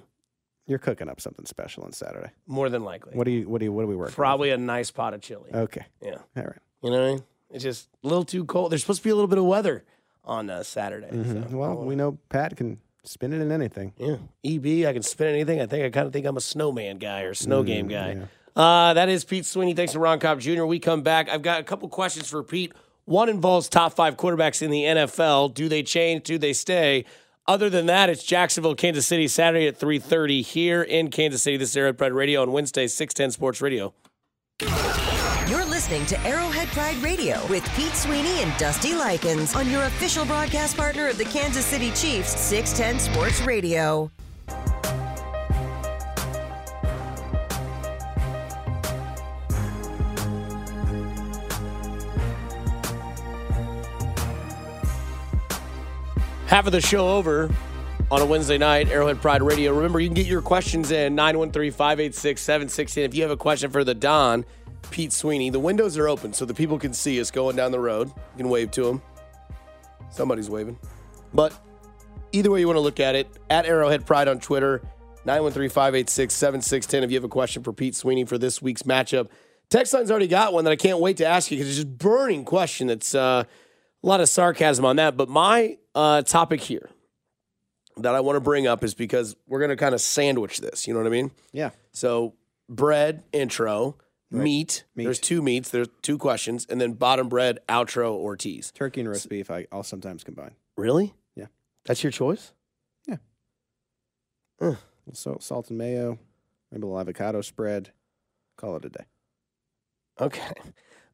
you're 0.67 0.79
cooking 0.79 1.09
up 1.09 1.21
something 1.21 1.45
special 1.45 1.85
on 1.85 1.93
Saturday. 1.93 2.31
More 2.47 2.71
than 2.71 2.85
likely. 2.85 3.15
What 3.15 3.25
do 3.25 3.33
you? 3.33 3.49
What 3.49 3.59
do 3.59 3.67
you? 3.67 3.73
What 3.73 3.83
do 3.83 3.89
we 3.89 3.97
work? 3.97 4.13
Probably 4.13 4.51
with? 4.51 4.61
a 4.61 4.63
nice 4.63 4.91
pot 4.91 5.13
of 5.13 5.21
chili. 5.21 5.51
Okay. 5.53 5.85
Yeah. 6.03 6.19
All 6.37 6.45
right. 6.45 6.59
You 6.83 6.91
know 6.91 7.01
what 7.01 7.07
I 7.07 7.11
mean? 7.13 7.23
It's 7.51 7.65
just 7.65 7.89
a 8.03 8.09
little 8.09 8.25
too 8.25 8.45
cold. 8.45 8.73
There's 8.73 8.81
supposed 8.81 9.01
to 9.01 9.05
be 9.05 9.11
a 9.11 9.15
little 9.15 9.29
bit 9.29 9.39
of 9.39 9.45
weather 9.45 9.85
on 10.31 10.49
uh, 10.49 10.63
Saturday. 10.63 11.09
Mm-hmm. 11.09 11.51
So, 11.51 11.57
well, 11.57 11.77
we 11.77 11.97
know 11.97 12.19
Pat 12.29 12.57
can 12.57 12.79
spin 13.03 13.33
it 13.33 13.41
in 13.41 13.51
anything. 13.51 13.93
Yeah, 13.99 14.17
EB, 14.45 14.87
I 14.89 14.93
can 14.93 15.03
spin 15.03 15.35
anything. 15.35 15.61
I 15.61 15.67
think 15.67 15.85
I 15.85 15.91
kind 15.91 16.07
of 16.07 16.13
think 16.13 16.25
I'm 16.25 16.37
a 16.37 16.41
snowman 16.41 16.99
guy 16.99 17.23
or 17.23 17.35
snow 17.35 17.63
mm, 17.63 17.67
game 17.67 17.89
guy. 17.89 18.13
Yeah. 18.13 18.25
Uh, 18.63 18.95
that 18.95 19.09
is 19.09 19.25
Pete 19.25 19.45
Sweeney. 19.45 19.75
Thanks 19.75 19.93
to 19.93 19.99
Ron 19.99 20.21
Kopp 20.21 20.39
Jr. 20.39 20.65
We 20.65 20.79
come 20.79 21.03
back. 21.03 21.29
I've 21.29 21.43
got 21.43 21.61
a 21.61 21.65
couple 21.65 21.89
questions 21.89 22.29
for 22.29 22.43
Pete. 22.43 22.73
One 23.05 23.29
involves 23.29 23.69
top 23.69 23.95
five 23.95 24.17
quarterbacks 24.17 24.63
in 24.63 24.71
the 24.71 24.85
NFL. 24.85 25.55
Do 25.55 25.69
they 25.69 25.83
change? 25.83 26.25
Do 26.25 26.39
they 26.39 26.53
stay? 26.53 27.05
Other 27.47 27.69
than 27.69 27.87
that, 27.87 28.09
it's 28.09 28.23
Jacksonville, 28.23 28.77
Kansas 28.77 29.07
City, 29.07 29.27
Saturday 29.27 29.67
at 29.67 29.81
3.30 29.81 30.45
here 30.45 30.83
in 30.83 31.11
Kansas 31.11 31.43
City. 31.43 31.57
This 31.57 31.71
is 31.71 31.77
Arrowhead 31.77 31.99
Pride 31.99 32.13
Radio 32.13 32.43
on 32.43 32.53
Wednesday, 32.53 32.87
610 32.87 33.33
Sports 33.33 33.61
Radio. 33.61 33.93
You're 34.61 35.65
listening 35.65 36.05
to 36.05 36.21
Arrowhead 36.21 36.69
Pride 36.69 36.99
Radio 36.99 37.47
with 37.47 37.67
Pete 37.75 37.95
Sweeney 37.95 38.43
and 38.43 38.55
Dusty 38.59 38.95
Likens 38.95 39.55
on 39.55 39.71
your 39.71 39.85
official 39.85 40.27
broadcast 40.27 40.77
partner 40.77 41.09
of 41.09 41.17
the 41.17 41.25
Kansas 41.25 41.65
City 41.65 41.91
Chiefs, 41.93 42.39
610 42.39 43.01
Sports 43.01 43.41
Radio. 43.41 44.11
Half 56.47 56.67
of 56.67 56.73
the 56.73 56.83
show 56.83 57.09
over 57.09 57.49
on 58.11 58.21
a 58.21 58.27
Wednesday 58.27 58.59
night, 58.59 58.89
Arrowhead 58.89 59.21
Pride 59.21 59.43
Radio. 59.43 59.73
Remember, 59.73 60.01
you 60.01 60.09
can 60.09 60.15
get 60.15 60.27
your 60.27 60.43
questions 60.43 60.91
in 60.91 61.15
913 61.15 61.71
586 61.71 62.43
716. 62.43 63.05
If 63.05 63.15
you 63.15 63.23
have 63.23 63.31
a 63.31 63.37
question 63.37 63.71
for 63.71 63.85
the 63.85 63.95
Don, 63.95 64.45
Pete 64.91 65.13
Sweeney. 65.13 65.51
The 65.51 65.61
windows 65.61 65.97
are 65.97 66.09
open 66.09 66.33
so 66.33 66.45
the 66.45 66.55
people 66.55 66.79
can 66.79 66.93
see 66.93 67.21
us 67.21 67.31
going 67.31 67.57
down 67.57 67.71
the 67.71 67.79
road. 67.79 68.09
You 68.09 68.37
can 68.37 68.49
wave 68.49 68.71
to 68.73 68.83
them. 68.83 69.03
Somebody's 70.11 70.51
waving. 70.51 70.79
But 71.33 71.53
either 72.33 72.51
way 72.51 72.61
you 72.61 72.67
want 72.67 72.77
to 72.77 72.81
look 72.81 73.01
at 73.01 73.15
it, 73.15 73.29
at 73.49 73.67
Arrowhead 73.67 74.07
Pride 74.07 74.29
on 74.29 74.41
Twitter, 74.41 74.83
913 75.25 75.69
586 75.71 76.35
7610. 76.35 77.05
If 77.05 77.11
you 77.11 77.17
have 77.17 77.25
a 77.25 77.29
question 77.29 77.63
for 77.63 77.73
Pete 77.73 77.95
Sweeney 77.95 78.25
for 78.25 78.39
this 78.39 78.61
week's 78.61 78.83
matchup, 78.83 79.29
text 79.69 79.93
line's 79.93 80.11
already 80.11 80.27
got 80.27 80.53
one 80.53 80.65
that 80.65 80.71
I 80.71 80.77
can't 80.77 80.99
wait 80.99 81.19
to 81.19 81.27
ask 81.27 81.51
you 81.51 81.59
because 81.59 81.69
it's 81.69 81.85
just 81.85 81.99
burning 81.99 82.45
question. 82.45 82.89
That's 82.89 83.15
uh, 83.15 83.45
a 84.03 84.07
lot 84.07 84.21
of 84.21 84.29
sarcasm 84.29 84.85
on 84.85 84.97
that. 84.97 85.17
But 85.17 85.29
my 85.29 85.79
uh, 85.95 86.23
topic 86.23 86.61
here 86.63 86.91
that 87.97 88.15
I 88.15 88.21
want 88.21 88.37
to 88.37 88.41
bring 88.41 88.67
up 88.67 88.85
is 88.85 88.95
because 88.95 89.37
we're 89.47 89.59
going 89.59 89.71
to 89.71 89.77
kind 89.77 89.95
of 89.95 90.01
sandwich 90.01 90.61
this. 90.61 90.87
You 90.87 90.95
know 90.95 91.01
what 91.01 91.07
I 91.07 91.11
mean? 91.11 91.31
Yeah. 91.53 91.71
So, 91.93 92.35
bread, 92.69 93.25
intro 93.33 93.97
Right. 94.33 94.45
Meat. 94.45 94.85
meat. 94.95 95.05
There's 95.05 95.19
two 95.19 95.43
meats. 95.43 95.71
There's 95.71 95.89
two 96.03 96.17
questions, 96.17 96.65
and 96.71 96.81
then 96.81 96.93
bottom 96.93 97.29
bread, 97.29 97.59
outro, 97.69 98.13
or 98.13 98.37
tease. 98.37 98.71
Turkey 98.71 99.01
and 99.01 99.11
roast 99.11 99.29
beef. 99.29 99.51
I, 99.51 99.67
will 99.73 99.83
sometimes 99.83 100.23
combine. 100.23 100.53
Really? 100.77 101.15
Yeah. 101.35 101.47
That's 101.85 102.05
your 102.05 102.13
choice. 102.13 102.53
Yeah. 103.09 103.17
Uh. 104.61 104.75
So 105.13 105.39
salt 105.41 105.71
and 105.71 105.79
mayo, 105.79 106.19
maybe 106.71 106.83
a 106.83 106.87
little 106.87 107.01
avocado 107.01 107.41
spread. 107.41 107.91
Call 108.57 108.77
it 108.77 108.85
a 108.85 108.91
day. 108.91 109.05
Okay. 110.21 110.53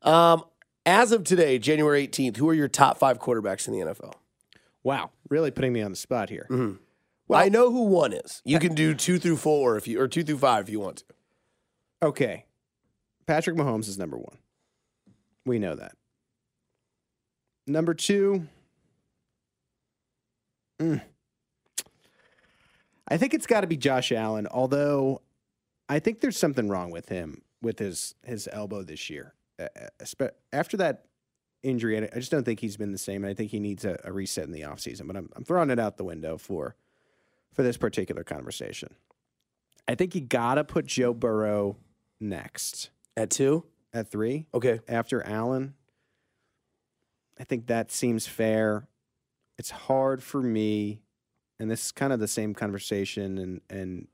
Um, 0.02 0.44
as 0.84 1.12
of 1.12 1.24
today, 1.24 1.58
January 1.58 2.06
18th, 2.06 2.36
who 2.36 2.48
are 2.50 2.54
your 2.54 2.68
top 2.68 2.98
five 2.98 3.18
quarterbacks 3.18 3.66
in 3.66 3.72
the 3.72 3.80
NFL? 3.80 4.12
Wow, 4.86 5.10
really 5.28 5.50
putting 5.50 5.72
me 5.72 5.82
on 5.82 5.90
the 5.90 5.96
spot 5.96 6.30
here. 6.30 6.46
Mm-hmm. 6.48 6.76
Well, 7.26 7.40
I 7.40 7.48
know 7.48 7.72
who 7.72 7.86
one 7.86 8.12
is. 8.12 8.40
You 8.44 8.60
can 8.60 8.72
do 8.72 8.94
two 8.94 9.18
through 9.18 9.38
four 9.38 9.76
if 9.76 9.88
you, 9.88 10.00
or 10.00 10.06
two 10.06 10.22
through 10.22 10.38
five 10.38 10.62
if 10.62 10.70
you 10.70 10.78
want 10.78 10.98
to. 10.98 11.04
Okay. 12.06 12.44
Patrick 13.26 13.56
Mahomes 13.56 13.88
is 13.88 13.98
number 13.98 14.16
one. 14.16 14.38
We 15.44 15.58
know 15.58 15.74
that. 15.74 15.96
Number 17.66 17.94
two, 17.94 18.46
mm, 20.78 21.02
I 23.08 23.16
think 23.16 23.34
it's 23.34 23.48
got 23.48 23.62
to 23.62 23.66
be 23.66 23.76
Josh 23.76 24.12
Allen, 24.12 24.46
although 24.48 25.20
I 25.88 25.98
think 25.98 26.20
there's 26.20 26.38
something 26.38 26.68
wrong 26.68 26.92
with 26.92 27.08
him 27.08 27.42
with 27.60 27.80
his 27.80 28.14
his 28.24 28.48
elbow 28.52 28.84
this 28.84 29.10
year. 29.10 29.34
Uh, 29.58 29.66
uh, 30.00 30.28
After 30.52 30.76
that 30.76 31.05
injury, 31.66 31.98
I 31.98 32.08
I 32.14 32.18
just 32.18 32.30
don't 32.30 32.44
think 32.44 32.60
he's 32.60 32.76
been 32.76 32.92
the 32.92 32.98
same. 32.98 33.24
And 33.24 33.30
I 33.30 33.34
think 33.34 33.50
he 33.50 33.60
needs 33.60 33.84
a, 33.84 33.98
a 34.04 34.12
reset 34.12 34.44
in 34.44 34.52
the 34.52 34.62
offseason. 34.62 35.06
But 35.06 35.16
I'm, 35.16 35.28
I'm 35.36 35.44
throwing 35.44 35.70
it 35.70 35.78
out 35.78 35.96
the 35.96 36.04
window 36.04 36.38
for 36.38 36.76
for 37.52 37.62
this 37.62 37.76
particular 37.76 38.22
conversation. 38.24 38.94
I 39.88 39.94
think 39.94 40.14
you 40.14 40.20
gotta 40.20 40.64
put 40.64 40.86
Joe 40.86 41.14
Burrow 41.14 41.76
next 42.20 42.90
At 43.16 43.30
two? 43.30 43.64
at 43.92 44.10
three 44.10 44.46
Okay. 44.52 44.80
after 44.88 45.22
Allen. 45.22 45.74
I 47.38 47.44
think 47.44 47.66
that 47.66 47.90
seems 47.92 48.26
fair. 48.26 48.88
It's 49.58 49.70
hard 49.70 50.22
for 50.22 50.42
me, 50.42 51.00
and 51.58 51.70
this 51.70 51.86
is 51.86 51.92
kind 51.92 52.12
of 52.12 52.20
the 52.20 52.28
same 52.28 52.54
conversation 52.54 53.38
and 53.38 53.60
and 53.70 54.08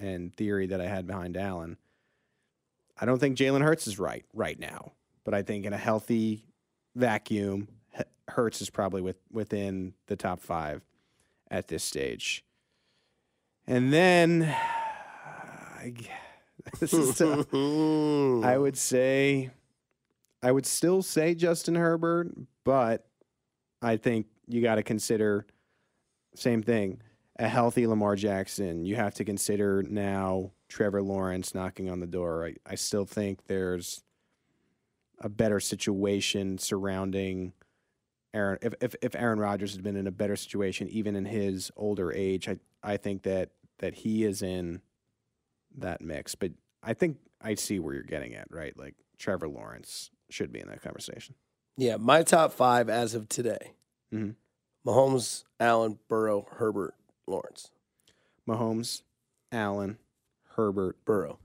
and 0.00 0.34
theory 0.34 0.66
that 0.68 0.80
I 0.80 0.86
had 0.86 1.06
behind 1.06 1.36
Allen. 1.36 1.76
I 3.00 3.04
don't 3.04 3.18
think 3.18 3.36
Jalen 3.36 3.62
Hurts 3.62 3.86
is 3.86 3.98
right 3.98 4.24
right 4.32 4.58
now, 4.58 4.92
but 5.24 5.34
I 5.34 5.42
think 5.42 5.66
in 5.66 5.72
a 5.72 5.76
healthy 5.78 6.46
vacuum, 6.94 7.68
Hurts 8.28 8.60
is 8.60 8.70
probably 8.70 9.00
with, 9.00 9.18
within 9.32 9.94
the 10.06 10.16
top 10.16 10.40
five 10.40 10.82
at 11.50 11.68
this 11.68 11.82
stage. 11.82 12.44
And 13.66 13.92
then, 13.92 14.40
this 16.80 16.92
is 16.92 17.16
tough. 17.16 17.46
I 18.44 18.58
would 18.58 18.76
say, 18.76 19.50
I 20.42 20.52
would 20.52 20.66
still 20.66 21.02
say 21.02 21.34
Justin 21.34 21.74
Herbert, 21.74 22.32
but 22.64 23.06
I 23.82 23.96
think 23.96 24.26
you 24.46 24.62
got 24.62 24.76
to 24.76 24.82
consider 24.82 25.46
same 26.34 26.62
thing. 26.62 27.00
A 27.38 27.48
healthy 27.48 27.86
Lamar 27.86 28.16
Jackson. 28.16 28.84
You 28.84 28.96
have 28.96 29.14
to 29.14 29.24
consider 29.24 29.82
now 29.82 30.50
Trevor 30.68 31.02
Lawrence 31.02 31.54
knocking 31.54 31.88
on 31.88 32.00
the 32.00 32.06
door. 32.06 32.46
I, 32.46 32.54
I 32.66 32.74
still 32.74 33.04
think 33.04 33.46
there's 33.46 34.02
a 35.20 35.28
better 35.28 35.60
situation 35.60 36.58
surrounding 36.58 37.52
Aaron. 38.34 38.58
If, 38.62 38.74
if 38.80 38.94
if 39.02 39.14
Aaron 39.16 39.38
Rodgers 39.38 39.74
had 39.74 39.82
been 39.82 39.96
in 39.96 40.06
a 40.06 40.12
better 40.12 40.36
situation, 40.36 40.88
even 40.88 41.16
in 41.16 41.24
his 41.24 41.70
older 41.76 42.12
age, 42.12 42.48
I 42.48 42.58
I 42.82 42.96
think 42.96 43.22
that 43.22 43.50
that 43.78 43.94
he 43.94 44.24
is 44.24 44.42
in 44.42 44.80
that 45.76 46.00
mix. 46.00 46.34
But 46.34 46.52
I 46.82 46.94
think 46.94 47.18
I 47.40 47.54
see 47.54 47.78
where 47.78 47.94
you're 47.94 48.02
getting 48.02 48.34
at, 48.34 48.48
right? 48.50 48.76
Like 48.76 48.94
Trevor 49.18 49.48
Lawrence 49.48 50.10
should 50.30 50.52
be 50.52 50.60
in 50.60 50.68
that 50.68 50.82
conversation. 50.82 51.34
Yeah, 51.76 51.96
my 51.96 52.22
top 52.22 52.52
five 52.52 52.88
as 52.90 53.14
of 53.14 53.28
today 53.28 53.72
Mhm. 54.12 54.34
Mahomes, 54.86 55.44
Allen, 55.60 55.98
Burrow, 56.08 56.46
Herbert, 56.52 56.94
Lawrence. 57.26 57.70
Mahomes, 58.48 59.02
Allen, 59.52 59.98
Herbert, 60.56 61.04
Burrow, 61.04 61.38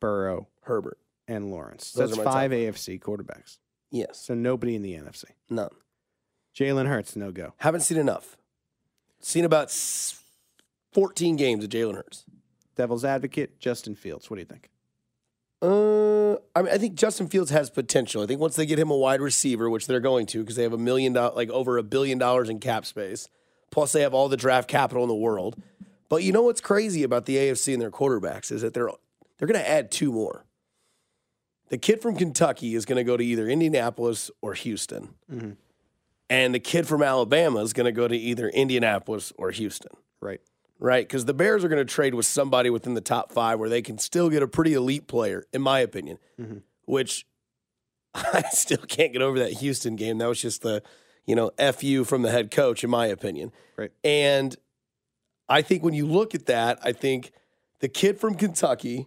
Burrow, 0.00 0.48
Herbert. 0.62 0.98
And 1.28 1.50
Lawrence. 1.50 1.92
Those 1.92 2.10
That's 2.10 2.20
are 2.20 2.24
my 2.24 2.24
top 2.24 2.32
five 2.32 2.50
five. 2.50 2.58
AFC 2.58 2.98
quarterbacks. 2.98 3.58
Yes. 3.90 4.20
So 4.20 4.34
nobody 4.34 4.74
in 4.74 4.82
the 4.82 4.94
NFC. 4.94 5.24
None. 5.48 5.70
Jalen 6.56 6.88
Hurts, 6.88 7.14
no 7.14 7.30
go. 7.30 7.54
Haven't 7.58 7.82
seen 7.82 7.98
enough. 7.98 8.36
Seen 9.20 9.44
about 9.44 9.70
14 10.92 11.36
games 11.36 11.62
of 11.62 11.70
Jalen 11.70 11.94
Hurts. 11.94 12.24
Devil's 12.76 13.04
advocate, 13.04 13.60
Justin 13.60 13.94
Fields. 13.94 14.30
What 14.30 14.36
do 14.36 14.40
you 14.40 14.46
think? 14.46 14.70
Uh, 15.60 16.34
I 16.54 16.62
mean, 16.62 16.72
I 16.72 16.78
think 16.78 16.94
Justin 16.94 17.28
Fields 17.28 17.50
has 17.50 17.68
potential. 17.70 18.22
I 18.22 18.26
think 18.26 18.40
once 18.40 18.56
they 18.56 18.66
get 18.66 18.78
him 18.78 18.90
a 18.90 18.96
wide 18.96 19.20
receiver, 19.20 19.68
which 19.68 19.86
they're 19.86 20.00
going 20.00 20.26
to, 20.26 20.40
because 20.40 20.56
they 20.56 20.62
have 20.62 20.72
a 20.72 20.78
million 20.78 21.12
dollars, 21.12 21.36
like 21.36 21.50
over 21.50 21.78
a 21.78 21.82
billion 21.82 22.18
dollars 22.18 22.48
in 22.48 22.60
cap 22.60 22.86
space, 22.86 23.28
plus 23.70 23.92
they 23.92 24.02
have 24.02 24.14
all 24.14 24.28
the 24.28 24.36
draft 24.36 24.68
capital 24.68 25.02
in 25.02 25.08
the 25.08 25.14
world. 25.14 25.60
But 26.08 26.22
you 26.22 26.32
know 26.32 26.42
what's 26.42 26.60
crazy 26.60 27.02
about 27.02 27.26
the 27.26 27.36
AFC 27.36 27.72
and 27.72 27.82
their 27.82 27.90
quarterbacks 27.90 28.50
is 28.52 28.62
that 28.62 28.72
they're 28.74 28.90
they're 29.38 29.48
going 29.48 29.60
to 29.60 29.68
add 29.68 29.90
two 29.90 30.12
more. 30.12 30.44
The 31.68 31.78
kid 31.78 32.00
from 32.00 32.16
Kentucky 32.16 32.74
is 32.74 32.84
going 32.84 32.96
to 32.96 33.04
go 33.04 33.16
to 33.16 33.24
either 33.24 33.46
Indianapolis 33.48 34.30
or 34.40 34.54
Houston, 34.54 35.14
mm-hmm. 35.30 35.50
and 36.30 36.54
the 36.54 36.60
kid 36.60 36.86
from 36.86 37.02
Alabama 37.02 37.60
is 37.60 37.72
going 37.72 37.86
to 37.86 37.92
go 37.92 38.08
to 38.08 38.16
either 38.16 38.48
Indianapolis 38.48 39.32
or 39.36 39.50
Houston 39.50 39.92
Right. 40.20 40.40
right? 40.78 41.06
Because 41.06 41.24
the 41.24 41.34
Bears 41.34 41.64
are 41.64 41.68
going 41.68 41.84
to 41.84 41.92
trade 41.92 42.14
with 42.14 42.26
somebody 42.26 42.70
within 42.70 42.94
the 42.94 43.00
top 43.00 43.32
five 43.32 43.58
where 43.58 43.68
they 43.68 43.82
can 43.82 43.98
still 43.98 44.30
get 44.30 44.42
a 44.42 44.48
pretty 44.48 44.74
elite 44.74 45.06
player, 45.06 45.44
in 45.52 45.62
my 45.62 45.80
opinion. 45.80 46.18
Mm-hmm. 46.40 46.58
Which 46.86 47.26
I 48.14 48.44
still 48.50 48.78
can't 48.78 49.12
get 49.12 49.22
over 49.22 49.38
that 49.38 49.54
Houston 49.54 49.96
game. 49.96 50.18
That 50.18 50.28
was 50.28 50.40
just 50.40 50.62
the, 50.62 50.82
you 51.26 51.36
know, 51.36 51.50
fu 51.72 52.04
from 52.04 52.22
the 52.22 52.30
head 52.30 52.50
coach, 52.50 52.82
in 52.82 52.90
my 52.90 53.06
opinion. 53.06 53.52
Right. 53.76 53.90
And 54.02 54.56
I 55.48 55.62
think 55.62 55.82
when 55.82 55.94
you 55.94 56.06
look 56.06 56.34
at 56.34 56.46
that, 56.46 56.78
I 56.82 56.92
think 56.92 57.32
the 57.80 57.88
kid 57.88 58.18
from 58.18 58.34
Kentucky 58.34 59.06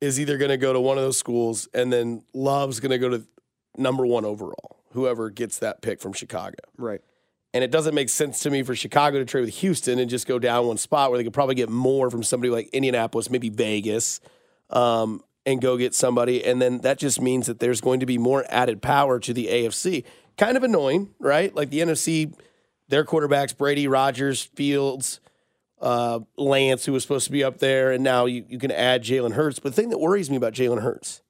is 0.00 0.20
either 0.20 0.38
going 0.38 0.50
to 0.50 0.56
go 0.56 0.72
to 0.72 0.80
one 0.80 0.98
of 0.98 1.04
those 1.04 1.18
schools, 1.18 1.68
and 1.72 1.92
then 1.92 2.22
Love's 2.34 2.80
going 2.80 2.90
to 2.90 2.98
go 2.98 3.08
to 3.08 3.24
number 3.76 4.06
one 4.06 4.24
overall. 4.24 4.80
Whoever 4.92 5.30
gets 5.30 5.58
that 5.58 5.82
pick 5.82 6.00
from 6.00 6.12
Chicago. 6.12 6.56
Right. 6.76 7.00
And 7.52 7.64
it 7.64 7.70
doesn't 7.70 7.94
make 7.94 8.08
sense 8.08 8.40
to 8.40 8.50
me 8.50 8.62
for 8.62 8.74
Chicago 8.74 9.18
to 9.18 9.24
trade 9.24 9.42
with 9.42 9.54
Houston 9.56 9.98
and 9.98 10.10
just 10.10 10.26
go 10.26 10.38
down 10.38 10.66
one 10.66 10.76
spot 10.76 11.10
where 11.10 11.18
they 11.18 11.24
could 11.24 11.32
probably 11.32 11.54
get 11.54 11.70
more 11.70 12.10
from 12.10 12.22
somebody 12.22 12.50
like 12.50 12.68
Indianapolis, 12.68 13.30
maybe 13.30 13.48
Vegas, 13.48 14.20
um, 14.70 15.22
and 15.46 15.60
go 15.60 15.76
get 15.76 15.94
somebody. 15.94 16.44
And 16.44 16.60
then 16.60 16.80
that 16.80 16.98
just 16.98 17.20
means 17.20 17.46
that 17.46 17.60
there's 17.60 17.80
going 17.80 18.00
to 18.00 18.06
be 18.06 18.18
more 18.18 18.44
added 18.48 18.82
power 18.82 19.18
to 19.20 19.32
the 19.32 19.46
AFC. 19.46 20.04
Kind 20.36 20.56
of 20.56 20.64
annoying, 20.64 21.14
right? 21.18 21.54
Like 21.54 21.70
the 21.70 21.80
NFC, 21.80 22.34
their 22.88 23.04
quarterbacks, 23.04 23.56
Brady, 23.56 23.88
Rodgers, 23.88 24.42
Fields, 24.42 25.20
uh, 25.86 26.18
Lance, 26.36 26.84
who 26.84 26.92
was 26.92 27.04
supposed 27.04 27.26
to 27.26 27.32
be 27.32 27.44
up 27.44 27.58
there, 27.58 27.92
and 27.92 28.02
now 28.02 28.26
you, 28.26 28.44
you 28.48 28.58
can 28.58 28.72
add 28.72 29.04
Jalen 29.04 29.34
Hurts. 29.34 29.60
But 29.60 29.68
the 29.72 29.80
thing 29.80 29.90
that 29.90 29.98
worries 29.98 30.28
me 30.28 30.36
about 30.36 30.52
Jalen 30.52 30.82
Hurts, 30.82 31.22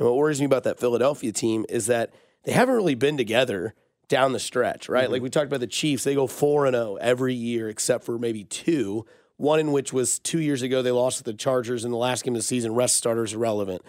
and 0.00 0.08
what 0.08 0.16
worries 0.16 0.40
me 0.40 0.46
about 0.46 0.64
that 0.64 0.80
Philadelphia 0.80 1.30
team, 1.30 1.64
is 1.68 1.86
that 1.86 2.12
they 2.42 2.50
haven't 2.50 2.74
really 2.74 2.96
been 2.96 3.16
together 3.16 3.72
down 4.08 4.32
the 4.32 4.40
stretch, 4.40 4.88
right? 4.88 5.08
Like 5.08 5.22
we 5.22 5.30
talked 5.30 5.46
about 5.46 5.60
the 5.60 5.68
Chiefs, 5.68 6.02
they 6.02 6.16
go 6.16 6.26
4 6.26 6.66
and 6.66 6.74
0 6.74 6.96
every 6.96 7.34
year 7.34 7.68
except 7.68 8.02
for 8.02 8.18
maybe 8.18 8.42
two, 8.42 9.06
one 9.36 9.60
in 9.60 9.70
which 9.70 9.92
was 9.92 10.18
2 10.18 10.40
years 10.40 10.62
ago 10.62 10.82
they 10.82 10.90
lost 10.90 11.18
to 11.18 11.24
the 11.24 11.32
Chargers 11.32 11.84
in 11.84 11.92
the 11.92 11.96
last 11.96 12.24
game 12.24 12.34
of 12.34 12.40
the 12.40 12.42
season, 12.42 12.74
rest 12.74 12.96
starters 12.96 13.32
irrelevant. 13.32 13.82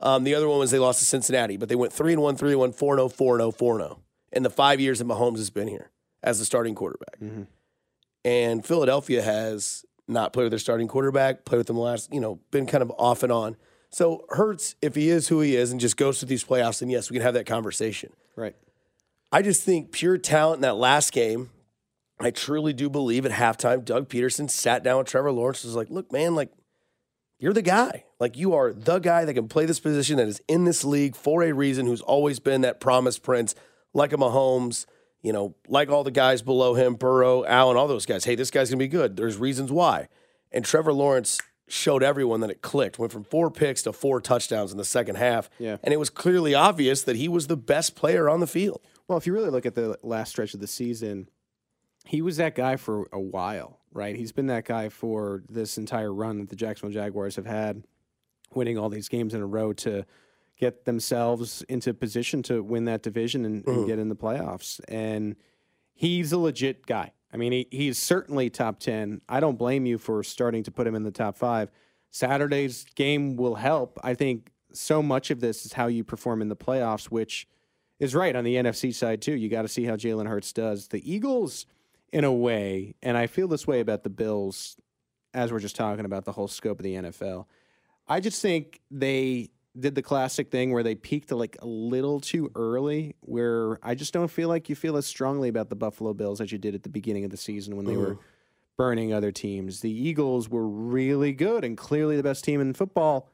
Um, 0.00 0.24
the 0.24 0.34
other 0.34 0.48
one 0.48 0.58
was 0.58 0.70
they 0.70 0.78
lost 0.78 0.98
to 0.98 1.06
Cincinnati, 1.06 1.56
but 1.56 1.70
they 1.70 1.76
went 1.76 1.94
3 1.94 2.12
and 2.12 2.20
1, 2.20 2.36
3 2.36 2.50
and 2.50 2.60
1, 2.60 2.72
4 2.72 2.92
and 2.92 3.00
0, 3.00 3.08
4 3.08 3.34
and 3.36 3.40
0, 3.40 3.50
4 3.52 3.80
and 3.80 3.88
0 3.88 4.00
in 4.32 4.42
the 4.42 4.50
5 4.50 4.80
years 4.80 4.98
that 4.98 5.06
Mahomes 5.06 5.38
has 5.38 5.48
been 5.48 5.68
here 5.68 5.90
as 6.22 6.38
the 6.38 6.44
starting 6.44 6.74
quarterback. 6.74 7.16
And 8.26 8.66
Philadelphia 8.66 9.22
has 9.22 9.84
not 10.08 10.32
played 10.32 10.42
with 10.42 10.50
their 10.50 10.58
starting 10.58 10.88
quarterback, 10.88 11.44
played 11.44 11.58
with 11.58 11.68
them 11.68 11.78
last, 11.78 12.12
you 12.12 12.20
know, 12.20 12.40
been 12.50 12.66
kind 12.66 12.82
of 12.82 12.90
off 12.98 13.22
and 13.22 13.30
on. 13.30 13.56
So 13.90 14.24
Hurts, 14.30 14.74
if 14.82 14.96
he 14.96 15.10
is 15.10 15.28
who 15.28 15.40
he 15.40 15.54
is 15.54 15.70
and 15.70 15.80
just 15.80 15.96
goes 15.96 16.18
to 16.18 16.26
these 16.26 16.42
playoffs, 16.42 16.80
then 16.80 16.90
yes, 16.90 17.08
we 17.08 17.14
can 17.14 17.22
have 17.22 17.34
that 17.34 17.46
conversation. 17.46 18.12
Right. 18.34 18.56
I 19.30 19.42
just 19.42 19.62
think 19.62 19.92
pure 19.92 20.18
talent 20.18 20.56
in 20.56 20.62
that 20.62 20.74
last 20.74 21.12
game. 21.12 21.50
I 22.18 22.32
truly 22.32 22.72
do 22.72 22.90
believe 22.90 23.26
at 23.26 23.30
halftime, 23.32 23.84
Doug 23.84 24.08
Pederson 24.08 24.50
sat 24.50 24.82
down 24.82 24.98
with 24.98 25.06
Trevor 25.06 25.30
Lawrence 25.30 25.62
and 25.62 25.68
was 25.68 25.76
like, 25.76 25.90
look, 25.90 26.10
man, 26.10 26.34
like, 26.34 26.50
you're 27.38 27.52
the 27.52 27.62
guy. 27.62 28.06
Like, 28.18 28.36
you 28.36 28.54
are 28.54 28.72
the 28.72 28.98
guy 28.98 29.24
that 29.24 29.34
can 29.34 29.46
play 29.46 29.66
this 29.66 29.78
position 29.78 30.16
that 30.16 30.26
is 30.26 30.42
in 30.48 30.64
this 30.64 30.84
league 30.84 31.14
for 31.14 31.44
a 31.44 31.52
reason, 31.52 31.86
who's 31.86 32.00
always 32.00 32.40
been 32.40 32.62
that 32.62 32.80
promised 32.80 33.22
prince, 33.22 33.54
like 33.94 34.12
a 34.12 34.16
Mahomes, 34.16 34.86
you 35.26 35.32
know, 35.32 35.56
like 35.66 35.90
all 35.90 36.04
the 36.04 36.12
guys 36.12 36.40
below 36.40 36.74
him, 36.74 36.94
Burrow, 36.94 37.44
Allen, 37.44 37.76
all 37.76 37.88
those 37.88 38.06
guys. 38.06 38.24
Hey, 38.24 38.36
this 38.36 38.52
guy's 38.52 38.70
going 38.70 38.78
to 38.78 38.84
be 38.84 38.86
good. 38.86 39.16
There's 39.16 39.38
reasons 39.38 39.72
why. 39.72 40.06
And 40.52 40.64
Trevor 40.64 40.92
Lawrence 40.92 41.40
showed 41.66 42.04
everyone 42.04 42.42
that 42.42 42.50
it 42.50 42.62
clicked. 42.62 42.96
Went 42.96 43.10
from 43.10 43.24
four 43.24 43.50
picks 43.50 43.82
to 43.82 43.92
four 43.92 44.20
touchdowns 44.20 44.70
in 44.70 44.78
the 44.78 44.84
second 44.84 45.16
half. 45.16 45.50
Yeah. 45.58 45.78
And 45.82 45.92
it 45.92 45.96
was 45.96 46.10
clearly 46.10 46.54
obvious 46.54 47.02
that 47.02 47.16
he 47.16 47.26
was 47.26 47.48
the 47.48 47.56
best 47.56 47.96
player 47.96 48.30
on 48.30 48.38
the 48.38 48.46
field. 48.46 48.80
Well, 49.08 49.18
if 49.18 49.26
you 49.26 49.32
really 49.32 49.50
look 49.50 49.66
at 49.66 49.74
the 49.74 49.98
last 50.04 50.30
stretch 50.30 50.54
of 50.54 50.60
the 50.60 50.68
season, 50.68 51.28
he 52.04 52.22
was 52.22 52.36
that 52.36 52.54
guy 52.54 52.76
for 52.76 53.08
a 53.12 53.18
while, 53.18 53.80
right? 53.90 54.14
He's 54.14 54.30
been 54.30 54.46
that 54.46 54.64
guy 54.64 54.90
for 54.90 55.42
this 55.48 55.76
entire 55.76 56.14
run 56.14 56.38
that 56.38 56.50
the 56.50 56.56
Jacksonville 56.56 56.94
Jaguars 56.94 57.34
have 57.34 57.46
had, 57.46 57.82
winning 58.54 58.78
all 58.78 58.90
these 58.90 59.08
games 59.08 59.34
in 59.34 59.42
a 59.42 59.46
row 59.46 59.72
to 59.72 60.06
get 60.58 60.84
themselves 60.84 61.62
into 61.68 61.92
position 61.92 62.42
to 62.44 62.62
win 62.62 62.86
that 62.86 63.02
division 63.02 63.44
and, 63.44 63.66
and 63.66 63.78
mm. 63.78 63.86
get 63.86 63.98
in 63.98 64.08
the 64.08 64.16
playoffs. 64.16 64.80
And 64.88 65.36
he's 65.94 66.32
a 66.32 66.38
legit 66.38 66.86
guy. 66.86 67.12
I 67.32 67.36
mean, 67.36 67.52
he, 67.52 67.68
he's 67.70 67.98
certainly 67.98 68.48
top 68.48 68.80
10. 68.80 69.20
I 69.28 69.40
don't 69.40 69.58
blame 69.58 69.84
you 69.84 69.98
for 69.98 70.22
starting 70.22 70.62
to 70.64 70.70
put 70.70 70.86
him 70.86 70.94
in 70.94 71.02
the 71.02 71.10
top 71.10 71.36
five. 71.36 71.70
Saturday's 72.10 72.86
game 72.94 73.36
will 73.36 73.56
help. 73.56 73.98
I 74.02 74.14
think 74.14 74.50
so 74.72 75.02
much 75.02 75.30
of 75.30 75.40
this 75.40 75.66
is 75.66 75.74
how 75.74 75.86
you 75.86 76.04
perform 76.04 76.40
in 76.40 76.48
the 76.48 76.56
playoffs, 76.56 77.06
which 77.06 77.46
is 77.98 78.14
right 78.14 78.34
on 78.34 78.44
the 78.44 78.54
NFC 78.54 78.94
side, 78.94 79.20
too. 79.20 79.34
You 79.34 79.48
got 79.48 79.62
to 79.62 79.68
see 79.68 79.84
how 79.84 79.96
Jalen 79.96 80.28
Hurts 80.28 80.52
does. 80.52 80.88
The 80.88 81.10
Eagles, 81.10 81.66
in 82.12 82.24
a 82.24 82.32
way, 82.32 82.94
and 83.02 83.16
I 83.16 83.26
feel 83.26 83.48
this 83.48 83.66
way 83.66 83.80
about 83.80 84.02
the 84.02 84.10
Bills 84.10 84.76
as 85.34 85.52
we're 85.52 85.60
just 85.60 85.76
talking 85.76 86.04
about 86.04 86.24
the 86.24 86.32
whole 86.32 86.48
scope 86.48 86.78
of 86.78 86.84
the 86.84 86.94
NFL. 86.94 87.46
I 88.08 88.20
just 88.20 88.40
think 88.40 88.80
they 88.90 89.50
did 89.78 89.94
the 89.94 90.02
classic 90.02 90.50
thing 90.50 90.72
where 90.72 90.82
they 90.82 90.94
peaked 90.94 91.30
like 91.32 91.56
a 91.60 91.66
little 91.66 92.20
too 92.20 92.50
early, 92.54 93.14
where 93.20 93.78
I 93.82 93.94
just 93.94 94.12
don't 94.12 94.30
feel 94.30 94.48
like 94.48 94.68
you 94.68 94.74
feel 94.74 94.96
as 94.96 95.06
strongly 95.06 95.48
about 95.48 95.68
the 95.68 95.76
Buffalo 95.76 96.14
Bills 96.14 96.40
as 96.40 96.52
you 96.52 96.58
did 96.58 96.74
at 96.74 96.82
the 96.82 96.88
beginning 96.88 97.24
of 97.24 97.30
the 97.30 97.36
season 97.36 97.76
when 97.76 97.86
they 97.86 97.96
were 97.96 98.14
mm-hmm. 98.14 98.22
burning 98.76 99.12
other 99.12 99.32
teams. 99.32 99.80
The 99.80 99.90
Eagles 99.90 100.48
were 100.48 100.66
really 100.66 101.32
good 101.32 101.64
and 101.64 101.76
clearly 101.76 102.16
the 102.16 102.22
best 102.22 102.44
team 102.44 102.60
in 102.60 102.74
football 102.74 103.28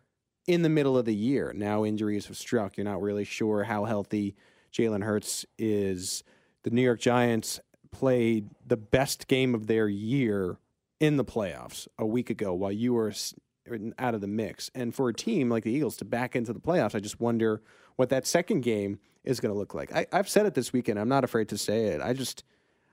in 0.47 0.63
the 0.63 0.69
middle 0.69 0.99
of 0.99 1.05
the 1.05 1.15
year. 1.15 1.53
Now 1.55 1.85
injuries 1.85 2.27
have 2.27 2.37
struck. 2.37 2.77
You're 2.77 2.85
not 2.85 3.03
really 3.03 3.25
sure 3.25 3.65
how 3.65 3.85
healthy 3.85 4.35
Jalen 4.73 5.05
Hurts 5.05 5.47
is. 5.59 6.25
The 6.65 6.71
New 6.71 6.83
York 6.83 7.01
Giants 7.01 7.61
played 7.91 8.49
the 8.67 8.77
best 8.77 9.29
game 9.29 9.55
of 9.55 9.67
their 9.67 9.89
year 9.89 10.59
in 10.99 11.17
the 11.17 11.25
playoffs 11.25 11.87
a 11.99 12.07
week 12.07 12.31
ago 12.31 12.55
while 12.55 12.73
you 12.73 12.95
were 12.95 13.13
out 13.98 14.14
of 14.14 14.20
the 14.20 14.27
mix. 14.27 14.70
And 14.75 14.94
for 14.94 15.09
a 15.09 15.14
team 15.14 15.48
like 15.48 15.64
the 15.64 15.72
Eagles 15.72 15.96
to 15.98 16.05
back 16.05 16.35
into 16.37 16.53
the 16.53 16.61
playoffs, 16.61 16.94
I 16.94 17.01
just 17.01 17.20
wonder 17.20 17.62
what 17.96 18.09
that 18.09 18.27
second 18.27 18.62
game 18.62 18.98
is 19.25 19.40
going 19.40 19.53
to 19.53 19.59
look 19.59 19.75
like. 19.75 19.92
I, 19.94 20.07
have 20.12 20.29
said 20.29 20.46
it 20.46 20.55
this 20.55 20.72
weekend. 20.72 20.98
I'm 20.98 21.09
not 21.09 21.25
afraid 21.25 21.48
to 21.51 21.59
say 21.59 21.87
it. 21.87 22.01
I 22.01 22.12
just, 22.12 22.44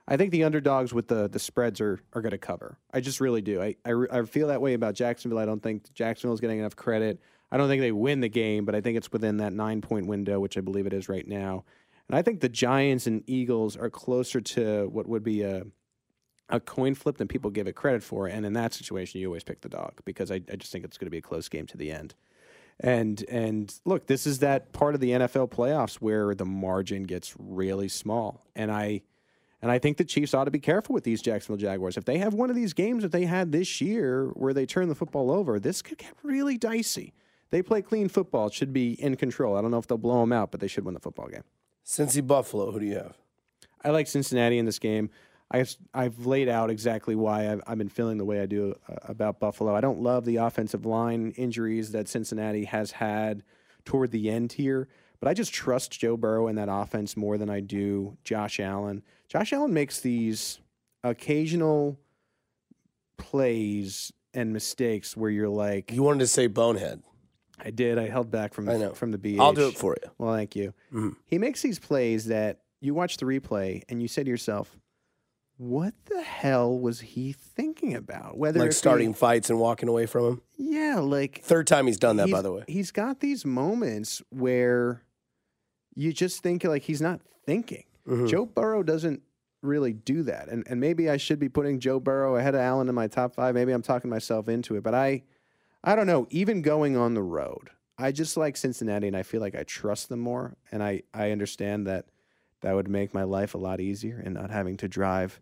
I 0.06 0.16
think 0.16 0.30
the 0.30 0.44
underdogs 0.44 0.92
with 0.94 1.08
the 1.08 1.28
the 1.28 1.38
spreads 1.38 1.80
are 1.80 2.00
are 2.12 2.20
going 2.20 2.30
to 2.32 2.38
cover. 2.38 2.78
I 2.92 3.00
just 3.00 3.20
really 3.20 3.42
do. 3.42 3.60
I, 3.60 3.76
I, 3.84 3.92
I 4.10 4.22
feel 4.24 4.48
that 4.48 4.60
way 4.60 4.74
about 4.74 4.94
Jacksonville. 4.94 5.38
I 5.38 5.46
don't 5.46 5.62
think 5.62 5.92
Jacksonville 5.92 6.34
is 6.34 6.40
getting 6.40 6.58
enough 6.58 6.76
credit. 6.76 7.20
I 7.52 7.56
don't 7.56 7.68
think 7.68 7.80
they 7.80 7.92
win 7.92 8.20
the 8.20 8.28
game, 8.28 8.64
but 8.64 8.74
I 8.74 8.80
think 8.80 8.96
it's 8.96 9.12
within 9.12 9.38
that 9.38 9.52
nine 9.52 9.80
point 9.80 10.06
window, 10.06 10.38
which 10.38 10.56
I 10.56 10.60
believe 10.60 10.86
it 10.86 10.92
is 10.92 11.08
right 11.08 11.26
now. 11.26 11.64
And 12.08 12.16
I 12.16 12.22
think 12.22 12.40
the 12.40 12.48
Giants 12.48 13.06
and 13.06 13.22
Eagles 13.28 13.76
are 13.76 13.90
closer 13.90 14.40
to 14.40 14.88
what 14.88 15.08
would 15.08 15.22
be 15.22 15.42
a 15.42 15.64
a 16.50 16.60
coin 16.60 16.94
flip 16.94 17.18
than 17.18 17.28
people 17.28 17.50
give 17.50 17.66
it 17.66 17.74
credit 17.74 18.02
for. 18.02 18.26
And 18.26 18.44
in 18.44 18.52
that 18.54 18.72
situation, 18.74 19.20
you 19.20 19.26
always 19.26 19.44
pick 19.44 19.60
the 19.60 19.68
dog 19.68 20.00
because 20.04 20.30
I, 20.30 20.36
I 20.50 20.56
just 20.56 20.72
think 20.72 20.84
it's 20.84 20.98
going 20.98 21.06
to 21.06 21.10
be 21.10 21.18
a 21.18 21.22
close 21.22 21.48
game 21.48 21.66
to 21.68 21.76
the 21.76 21.90
end. 21.90 22.14
And 22.82 23.22
and 23.28 23.74
look, 23.84 24.06
this 24.06 24.26
is 24.26 24.38
that 24.38 24.72
part 24.72 24.94
of 24.94 25.00
the 25.00 25.10
NFL 25.10 25.50
playoffs 25.50 25.96
where 25.96 26.34
the 26.34 26.46
margin 26.46 27.02
gets 27.02 27.34
really 27.38 27.88
small. 27.88 28.46
And 28.56 28.72
I 28.72 29.02
and 29.62 29.70
I 29.70 29.78
think 29.78 29.98
the 29.98 30.04
Chiefs 30.04 30.32
ought 30.32 30.44
to 30.44 30.50
be 30.50 30.58
careful 30.58 30.94
with 30.94 31.04
these 31.04 31.20
Jacksonville 31.20 31.60
Jaguars. 31.60 31.98
If 31.98 32.06
they 32.06 32.18
have 32.18 32.32
one 32.32 32.48
of 32.48 32.56
these 32.56 32.72
games 32.72 33.02
that 33.02 33.12
they 33.12 33.26
had 33.26 33.52
this 33.52 33.80
year 33.80 34.28
where 34.28 34.54
they 34.54 34.64
turn 34.64 34.88
the 34.88 34.94
football 34.94 35.30
over, 35.30 35.60
this 35.60 35.82
could 35.82 35.98
get 35.98 36.12
really 36.22 36.56
dicey. 36.56 37.12
They 37.50 37.62
play 37.62 37.82
clean 37.82 38.08
football. 38.08 38.46
It 38.46 38.54
should 38.54 38.72
be 38.72 38.92
in 38.92 39.16
control. 39.16 39.56
I 39.56 39.60
don't 39.60 39.70
know 39.70 39.78
if 39.78 39.86
they'll 39.86 39.98
blow 39.98 40.20
them 40.20 40.32
out, 40.32 40.50
but 40.50 40.60
they 40.60 40.68
should 40.68 40.84
win 40.84 40.94
the 40.94 41.00
football 41.00 41.28
game. 41.28 41.42
Cincy 41.84 42.24
Buffalo, 42.26 42.70
who 42.70 42.80
do 42.80 42.86
you 42.86 42.94
have? 42.94 43.18
I 43.84 43.90
like 43.90 44.06
Cincinnati 44.06 44.58
in 44.58 44.66
this 44.66 44.78
game. 44.78 45.10
I've, 45.50 45.74
I've 45.92 46.26
laid 46.26 46.48
out 46.48 46.70
exactly 46.70 47.14
why 47.16 47.50
I've, 47.50 47.60
I've 47.66 47.78
been 47.78 47.88
feeling 47.88 48.18
the 48.18 48.24
way 48.24 48.40
I 48.40 48.46
do 48.46 48.74
uh, 48.88 48.94
about 49.04 49.40
Buffalo. 49.40 49.74
I 49.74 49.80
don't 49.80 50.00
love 50.00 50.24
the 50.24 50.36
offensive 50.36 50.86
line 50.86 51.32
injuries 51.36 51.90
that 51.92 52.08
Cincinnati 52.08 52.64
has 52.66 52.92
had 52.92 53.42
toward 53.84 54.12
the 54.12 54.30
end 54.30 54.52
here, 54.52 54.86
but 55.18 55.28
I 55.28 55.34
just 55.34 55.52
trust 55.52 55.90
Joe 55.98 56.16
Burrow 56.16 56.46
in 56.48 56.56
that 56.56 56.68
offense 56.70 57.16
more 57.16 57.36
than 57.36 57.50
I 57.50 57.60
do 57.60 58.16
Josh 58.22 58.60
Allen. 58.60 59.02
Josh 59.28 59.52
Allen 59.52 59.72
makes 59.74 60.00
these 60.00 60.60
occasional 61.02 61.98
plays 63.16 64.12
and 64.34 64.52
mistakes 64.52 65.16
where 65.16 65.30
you're 65.30 65.48
like, 65.48 65.90
You 65.92 66.02
wanted 66.02 66.20
to 66.20 66.26
say 66.26 66.46
bonehead. 66.46 67.02
I 67.62 67.70
did. 67.70 67.98
I 67.98 68.08
held 68.08 68.30
back 68.30 68.54
from 68.54 68.68
I 68.68 68.76
know. 68.78 68.92
from 68.94 69.10
the 69.10 69.18
BH. 69.18 69.38
I'll 69.40 69.52
do 69.52 69.68
it 69.68 69.76
for 69.76 69.94
you. 70.02 70.10
Well, 70.16 70.32
thank 70.34 70.56
you. 70.56 70.72
Mhm. 70.92 71.16
He 71.26 71.36
makes 71.36 71.60
these 71.60 71.78
plays 71.78 72.26
that 72.26 72.60
you 72.80 72.94
watch 72.94 73.18
the 73.18 73.26
replay 73.26 73.82
and 73.90 74.00
you 74.00 74.08
say 74.08 74.24
to 74.24 74.30
yourself, 74.30 74.78
"What 75.60 75.92
the 76.06 76.22
hell 76.22 76.78
was 76.78 77.00
he 77.00 77.32
thinking 77.32 77.94
about?" 77.94 78.38
Whether 78.38 78.60
Like 78.60 78.72
starting 78.72 79.12
fights 79.12 79.50
and 79.50 79.58
walking 79.60 79.88
away 79.90 80.06
from 80.06 80.24
him. 80.26 80.42
yeah, 80.56 81.00
like 81.00 81.42
Third 81.42 81.66
time 81.66 81.86
he's 81.86 81.98
done 81.98 82.16
that, 82.16 82.26
he's- 82.28 82.36
by 82.38 82.40
the 82.42 82.50
way. 82.52 82.64
he's 82.66 82.90
got 82.90 83.20
these 83.20 83.44
moments 83.44 84.22
where 84.30 85.02
you 85.94 86.12
just 86.12 86.42
think 86.42 86.64
like 86.64 86.82
he's 86.82 87.02
not 87.02 87.20
thinking. 87.44 87.84
Mhm. 88.06 88.28
Joe 88.28 88.46
Burrow 88.46 88.82
doesn't 88.82 89.22
really 89.62 89.92
do 89.92 90.22
that, 90.22 90.48
and 90.48 90.64
and 90.66 90.80
maybe 90.80 91.10
I 91.10 91.18
should 91.18 91.38
be 91.38 91.50
putting 91.50 91.78
Joe 91.78 92.00
Burrow 92.00 92.36
ahead 92.36 92.54
of 92.54 92.62
Allen 92.62 92.88
in 92.88 92.94
my 92.94 93.06
top 93.06 93.34
five. 93.34 93.54
Maybe 93.54 93.72
I'm 93.72 93.82
talking 93.82 94.08
myself 94.08 94.48
into 94.48 94.76
it, 94.76 94.82
but 94.82 94.94
I, 94.94 95.24
I 95.84 95.94
don't 95.94 96.06
know. 96.06 96.26
Even 96.30 96.62
going 96.62 96.96
on 96.96 97.12
the 97.12 97.22
road, 97.22 97.68
I 97.98 98.12
just 98.12 98.38
like 98.38 98.56
Cincinnati, 98.56 99.06
and 99.08 99.16
I 99.16 99.22
feel 99.22 99.42
like 99.42 99.54
I 99.54 99.64
trust 99.64 100.08
them 100.08 100.20
more, 100.20 100.56
and 100.72 100.82
I 100.82 101.02
I 101.12 101.30
understand 101.32 101.86
that 101.86 102.06
that 102.62 102.72
would 102.74 102.88
make 102.88 103.12
my 103.12 103.24
life 103.24 103.54
a 103.54 103.58
lot 103.58 103.80
easier 103.80 104.18
and 104.24 104.32
not 104.34 104.50
having 104.50 104.78
to 104.78 104.88
drive. 104.88 105.38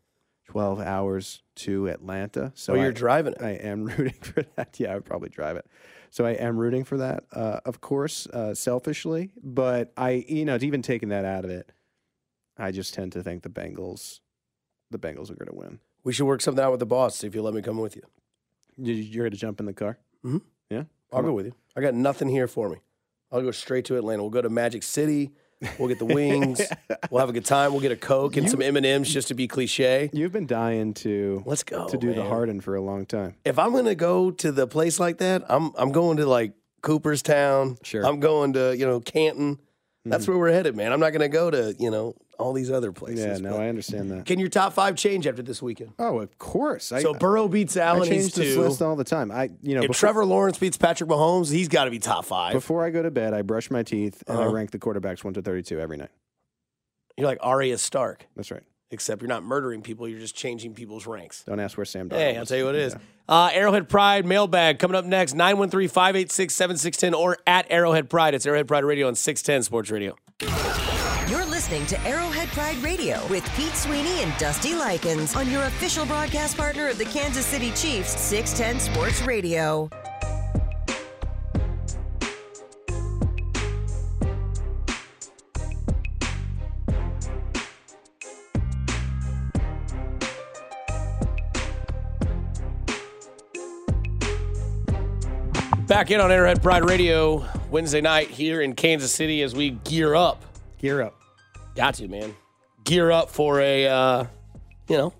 12 0.49 0.81
hours 0.81 1.43
to 1.57 1.89
Atlanta. 1.89 2.53
So 2.55 2.73
So 2.73 2.81
you're 2.81 2.89
I- 2.89 2.93
driving 2.93 3.35
it. 3.35 3.43
I 3.43 3.51
am 3.53 3.85
rooting 3.97 4.15
for 4.21 4.43
that. 4.57 4.79
Yeah, 4.81 4.93
I 4.93 4.95
would 4.95 5.05
probably 5.05 5.29
drive 5.29 5.57
it. 5.57 5.67
So 6.11 6.25
I 6.25 6.31
am 6.33 6.57
rooting 6.57 6.85
for 6.85 6.97
that, 6.97 7.25
uh, 7.33 7.61
of 7.67 7.81
course, 7.83 8.27
uh, 8.29 8.55
selfishly. 8.55 9.31
But 9.43 9.93
I, 9.97 10.25
you 10.27 10.45
know, 10.47 10.59
even 10.61 10.81
taking 10.81 11.11
that 11.11 11.27
out 11.27 11.45
of 11.45 11.51
it, 11.51 11.71
I 12.57 12.71
just 12.73 12.95
tend 12.95 13.13
to 13.13 13.23
think 13.23 13.43
the 13.43 13.51
Bengals, 13.51 14.21
the 14.91 14.99
Bengals 14.99 15.31
are 15.31 15.35
going 15.35 15.51
to 15.51 15.55
win. 15.57 15.81
we 16.05 16.13
should 16.15 16.25
work 16.27 16.41
something 16.41 16.65
out 16.65 16.71
with 16.71 16.81
the 16.81 16.87
boss. 16.87 17.23
If 17.23 17.35
you'll 17.35 17.45
let 17.45 17.53
me 17.55 17.61
come 17.63 17.77
with 17.79 17.95
you. 17.95 18.03
You- 18.79 18.95
You're 18.95 19.25
going 19.25 19.33
to 19.33 19.37
jump 19.37 19.61
in 19.61 19.67
the 19.67 19.75
car. 19.75 19.99
Yeah, 20.25 20.85
I'll 21.13 21.19
Come 21.19 21.25
go 21.25 21.29
on. 21.29 21.35
with 21.35 21.47
you. 21.47 21.55
I 21.77 21.81
got 21.83 21.95
nothing 21.95 22.29
here 22.29 22.49
for 22.49 22.69
me. 22.71 22.79
I'll 23.31 23.43
go 23.43 23.51
straight 23.51 23.85
to 23.87 23.97
Atlanta. 23.99 24.23
We'll 24.23 24.31
go 24.31 24.41
to 24.43 24.49
Magic 24.49 24.83
City. 24.83 25.33
We'll 25.79 25.89
get 25.89 25.99
the 25.99 26.05
wings. 26.05 26.61
we'll 27.11 27.21
have 27.21 27.29
a 27.29 27.33
good 27.33 27.45
time. 27.45 27.73
We'll 27.73 27.81
get 27.81 27.93
a 27.93 27.97
Coke 27.97 28.37
and 28.37 28.49
some 28.49 28.63
M 28.63 28.77
and 28.77 28.87
M's 28.87 29.13
just 29.13 29.29
to 29.29 29.35
be 29.35 29.49
cliche. 29.49 30.11
You've 30.13 30.33
been 30.33 30.47
dying 30.47 30.95
to 30.95 31.43
Let's 31.47 31.63
go 31.65 31.89
to 31.89 31.97
do 31.97 32.15
the. 32.15 32.25
Harden 32.25 32.61
for 32.61 32.75
a 32.75 32.81
long 32.81 33.07
time. 33.07 33.35
If 33.45 33.59
I'm 33.59 33.73
gonna 33.73 33.95
go 33.95 34.31
to 34.31 34.53
the 34.53 34.67
place 34.67 35.01
like 35.01 35.19
that, 35.19 35.45
I'm 35.49 35.73
I'm 35.77 35.93
going 35.93 36.19
to 36.19 36.27
like 36.27 36.53
Cooperstown. 36.83 37.79
Sure. 37.83 38.07
I'm 38.07 38.21
going 38.21 38.53
to 38.55 38.77
you 38.77 38.87
know 38.87 39.01
Canton. 39.01 39.59
That's 40.05 40.27
where 40.27 40.39
we're 40.39 40.53
headed, 40.53 40.75
man. 40.75 40.93
I'm 40.93 41.01
not 41.01 41.13
gonna 41.13 41.29
go 41.29 41.51
to 41.51 41.75
you 41.79 41.91
know 41.91 42.15
all 42.39 42.53
these 42.53 42.71
other 42.71 42.93
places. 42.93 43.25
Yeah, 43.27 43.37
no, 43.39 43.57
but- 43.57 43.61
I 43.63 43.69
understand 43.69 44.11
that. 44.11 44.25
Can 44.25 44.39
your 44.39 44.49
top 44.49 44.73
five 44.73 44.95
change 44.97 45.27
after 45.27 45.43
this 45.43 45.61
weekend? 45.61 45.93
Oh, 45.99 46.21
of 46.21 46.39
course. 46.39 46.93
I, 46.93 47.03
So 47.03 47.13
Burrow 47.13 47.49
beats 47.49 47.77
I 47.77 47.83
Allen. 47.87 48.11
He's 48.11 48.23
change 48.33 48.35
this 48.35 48.55
two. 48.55 48.61
list 48.63 48.81
all 48.81 48.95
the 48.97 49.05
time. 49.05 49.31
I, 49.33 49.51
you 49.63 49.75
know, 49.75 49.81
If 49.83 49.89
before, 49.89 49.95
Trevor 50.09 50.25
Lawrence 50.25 50.57
beats 50.57 50.77
Patrick 50.77 51.11
Mahomes, 51.11 51.51
he's 51.51 51.69
got 51.69 51.85
to 51.87 51.91
be 51.91 51.99
top 51.99 52.25
five. 52.25 52.53
before 52.55 52.85
I 52.85 52.91
go 52.91 53.03
to 53.03 53.11
bed, 53.11 53.35
I 53.35 53.43
brush 53.43 53.71
my 53.71 53.83
teeth 53.83 54.23
and 54.29 54.39
I 54.39 54.43
Uh-huh. 54.43 54.53
rank 54.53 54.71
the 54.71 54.79
quarterbacks 54.79 55.25
one 55.25 55.35
to 55.35 55.43
thirty-two 55.43 55.79
every 55.81 55.97
night. 55.97 56.11
You're 57.17 57.27
like 57.27 57.39
Arya 57.43 57.77
Stark, 57.79 58.27
That's 58.37 58.51
right. 58.53 58.63
Except 58.91 59.23
you're 59.23 59.29
not 59.29 59.43
murdering 59.43 59.83
people. 59.83 60.09
You're 60.09 60.21
just 60.21 60.35
changing 60.35 60.75
people's 60.75 61.07
ranks. 61.07 61.45
Don't 61.45 61.61
ask 61.61 61.77
where 61.77 61.85
Sam. 61.85 62.09
Darnold 62.09 62.19
Hey, 62.19 62.37
I'll 62.37 62.47
tell 62.47 62.59
you 62.59 62.65
what 62.65 62.75
it 62.75 62.83
is. 62.83 62.95
Yeah. 62.95 63.01
Uh, 63.29 63.51
Arrowhead 63.53 63.89
Pride 63.89 64.25
mailbag 64.25 64.79
coming 64.79 64.97
up 64.97 65.05
next 65.05 65.35
913 65.35 65.89
586 65.89 66.55
7610 66.55 67.15
or 67.15 67.37
at 67.47 67.67
Arrowhead 67.71 68.09
Pride. 68.09 68.35
It's 68.35 68.47
Arrowhead 68.47 68.69
Pride 68.69 68.85
Radio 68.85 69.09
on 69.09 69.15
610 69.15 69.63
Sports 69.65 69.91
Radio. 69.91 70.17
You're 71.29 71.45
listening 71.45 71.85
to 71.87 72.01
Arrowhead 72.07 72.49
Pride 72.49 72.79
Radio 72.79 73.27
with 73.29 73.45
Pete 73.55 73.75
Sweeney 73.75 74.23
and 74.23 74.33
Dusty 74.39 74.75
Likens 74.75 75.37
on 75.37 75.51
your 75.51 75.65
official 75.65 76.07
broadcast 76.07 76.57
partner 76.57 76.89
of 76.89 76.97
the 76.97 77.05
Kansas 77.05 77.45
City 77.45 77.71
Chiefs, 77.73 78.19
610 78.19 78.81
Sports 78.95 79.21
Radio. 79.23 79.91
Back 95.89 96.11
in 96.11 96.21
on 96.21 96.31
Arrowhead 96.31 96.63
Pride 96.63 96.85
Radio 96.85 97.47
Wednesday 97.71 98.03
night 98.03 98.29
here 98.29 98.61
in 98.61 98.75
Kansas 98.75 99.11
City 99.11 99.43
as 99.43 99.55
we 99.55 99.71
gear 99.71 100.15
up. 100.15 100.45
Gear 100.79 101.01
up. 101.01 101.19
Got 101.75 101.95
to, 101.95 102.09
man. 102.09 102.35
Gear 102.85 103.11
up 103.11 103.31
for 103.31 103.59
a, 103.61 103.87
uh, 103.87 104.25
you 104.87 104.99
know, 104.99 105.15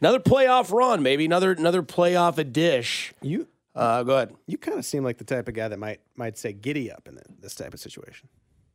another 0.00 0.20
playoff 0.20 0.72
run, 0.72 1.02
maybe 1.02 1.24
another 1.24 1.50
another 1.52 1.82
playoff 1.82 2.38
a 2.38 2.44
dish. 2.44 3.12
You 3.22 3.48
Uh, 3.74 4.04
go 4.04 4.14
ahead. 4.16 4.34
you 4.46 4.56
kind 4.56 4.78
of 4.78 4.84
seem 4.84 5.02
like 5.02 5.18
the 5.18 5.24
type 5.24 5.48
of 5.48 5.54
guy 5.54 5.66
that 5.66 5.78
might 5.78 6.00
might 6.14 6.38
say 6.38 6.52
giddy 6.52 6.92
up 6.92 7.08
in 7.08 7.16
the, 7.16 7.22
this 7.40 7.56
type 7.56 7.74
of 7.74 7.80
situation. 7.80 8.28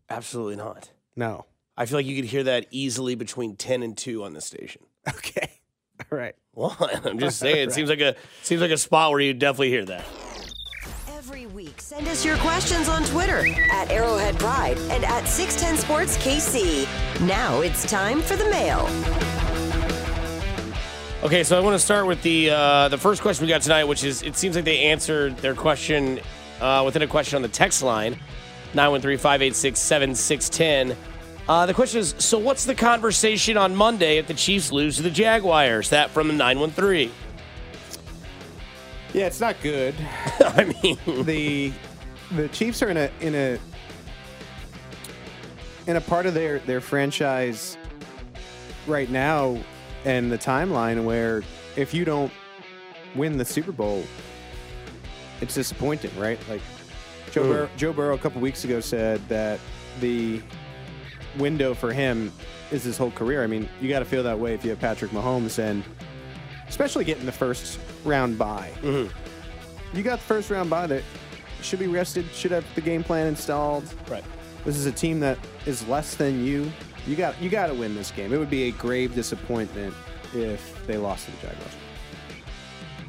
Absolutely 0.10 0.58
not. 0.58 0.92
No. 1.16 1.46
I 1.78 1.86
feel 1.86 2.00
like 2.00 2.06
you 2.06 2.16
could 2.18 2.30
hear 2.30 2.44
that 2.44 2.68
easily 2.70 3.16
between 3.16 3.56
10 3.56 3.82
and 3.82 3.98
2 3.98 4.24
on 4.24 4.34
the 4.34 4.42
station. 4.42 4.82
Okay. 5.08 5.52
All 6.12 6.18
right. 6.18 6.36
Well, 6.54 6.76
I'm 7.06 7.20
just 7.20 7.40
saying, 7.40 7.70
it 7.70 7.74
seems 7.74 7.90
like 7.90 8.00
a 8.00 8.16
seems 8.42 8.62
like 8.62 8.72
a 8.72 8.78
spot 8.78 9.12
where 9.12 9.20
you 9.20 9.34
definitely 9.34 9.70
hear 9.70 9.84
that. 9.86 10.06
Every 11.26 11.46
week, 11.46 11.80
send 11.80 12.10
us 12.10 12.26
your 12.26 12.36
questions 12.40 12.90
on 12.90 13.06
Twitter 13.06 13.48
at 13.72 13.90
Arrowhead 13.90 14.38
Pride 14.38 14.78
and 14.90 15.06
at 15.06 15.26
610 15.26 15.78
Sports 15.78 16.18
KC. 16.18 16.86
Now 17.26 17.62
it's 17.62 17.90
time 17.90 18.22
for 18.22 18.36
the 18.36 18.44
mail. 18.50 18.82
Okay, 21.24 21.46
so 21.46 21.58
I 21.58 21.62
want 21.62 21.76
to 21.76 21.80
start 21.80 22.08
with 22.08 22.22
the 22.24 22.50
uh, 22.50 22.90
the 22.90 22.98
first 22.98 23.22
question 23.22 23.46
we 23.46 23.50
got 23.50 23.62
tonight, 23.62 23.86
which 23.86 24.04
is 24.04 24.22
it 24.22 24.36
seems 24.36 24.58
like 24.58 24.66
they 24.66 24.80
answered 24.80 25.38
their 25.38 25.56
question 25.56 26.20
uh, 26.60 26.82
within 26.86 27.04
a 27.04 27.08
question 27.08 27.38
on 27.38 27.42
the 27.42 27.48
text 27.48 27.84
line 27.84 28.20
913-586-7610. 28.74 30.98
Uh, 31.48 31.66
the 31.66 31.74
question 31.74 32.02
is, 32.02 32.16
so 32.18 32.38
what's 32.38 32.66
the 32.66 32.76
conversation 32.76 33.56
on 33.56 33.74
Monday 33.74 34.18
if 34.18 34.28
the 34.28 34.34
Chiefs 34.34 34.74
lose 34.74 34.98
to 34.98 35.04
the 35.04 35.12
Jaguars? 35.12 35.90
That 35.90 36.10
from 36.10 36.28
the 36.28 36.34
913. 36.34 37.10
Yeah, 39.14 39.28
it's 39.28 39.40
not 39.40 39.56
good. 39.62 39.94
I 40.40 40.76
mean, 40.82 40.98
the 41.26 41.72
the 42.36 42.50
Chiefs 42.50 42.82
are 42.82 42.90
in 42.90 42.98
a 42.98 43.12
in 43.22 43.36
a 43.36 43.60
in 45.86 45.96
a 45.96 46.02
part 46.02 46.26
of 46.26 46.34
their 46.34 46.60
their 46.60 46.82
franchise 46.82 47.78
right 48.88 49.10
now 49.10 49.58
and 50.06 50.32
the 50.32 50.38
timeline 50.38 51.06
where 51.06 51.44
if 51.76 51.94
you 51.94 52.06
don't 52.06 52.32
win 53.16 53.38
the 53.38 53.46
Super 53.46 53.72
Bowl, 53.72 54.04
it's 55.42 55.54
disappointing, 55.54 56.18
right? 56.20 56.40
Like 56.50 56.62
Joe, 57.32 57.44
mm. 57.44 57.48
Burrow, 57.48 57.70
Joe 57.78 57.94
Burrow 57.94 58.16
a 58.16 58.20
couple 58.20 58.42
weeks 58.42 58.64
ago 58.64 58.80
said 58.80 59.22
that 59.30 59.60
the 60.00 60.42
window 61.38 61.76
for 61.76 61.94
him 61.94 62.32
is 62.72 62.84
his 62.84 62.98
whole 62.98 63.12
career. 63.12 63.44
I 63.44 63.48
mean, 63.48 63.70
you 63.80 63.90
got 63.90 64.00
to 64.00 64.06
feel 64.06 64.24
that 64.24 64.40
way 64.40 64.54
if 64.56 64.64
you 64.64 64.72
have 64.72 64.80
Patrick 64.80 65.12
Mahomes 65.12 65.60
and 65.60 65.84
especially 66.68 67.06
getting 67.06 67.26
the 67.26 67.32
first 67.32 67.80
round 68.06 68.38
bye. 68.38 68.72
You 68.82 70.02
got 70.02 70.20
the 70.20 70.26
first 70.26 70.50
round 70.50 70.70
bye 70.70 70.88
that 70.88 71.04
should 71.62 71.80
be 71.80 71.88
rested, 71.88 72.26
should 72.34 72.52
have 72.52 72.66
the 72.76 72.82
game 72.82 73.04
plan 73.04 73.28
installed. 73.28 73.94
Right. 74.10 74.24
This 74.66 74.78
is 74.78 74.86
a 74.86 74.92
team 74.92 75.20
that 75.22 75.38
is 75.66 75.88
less 75.88 76.16
than 76.16 76.44
you. 76.44 76.72
You 77.06 77.16
got 77.16 77.42
you 77.42 77.50
got 77.50 77.68
to 77.68 77.74
win 77.74 77.96
this 77.96 78.12
game. 78.12 78.34
It 78.34 78.38
would 78.38 78.50
be 78.50 78.64
a 78.64 78.72
grave 78.72 79.14
disappointment 79.14 79.94
if 80.34 80.86
they 80.88 80.98
lost 80.98 81.26
to 81.26 81.32
the 81.32 81.38
Jaguars. 81.38 81.72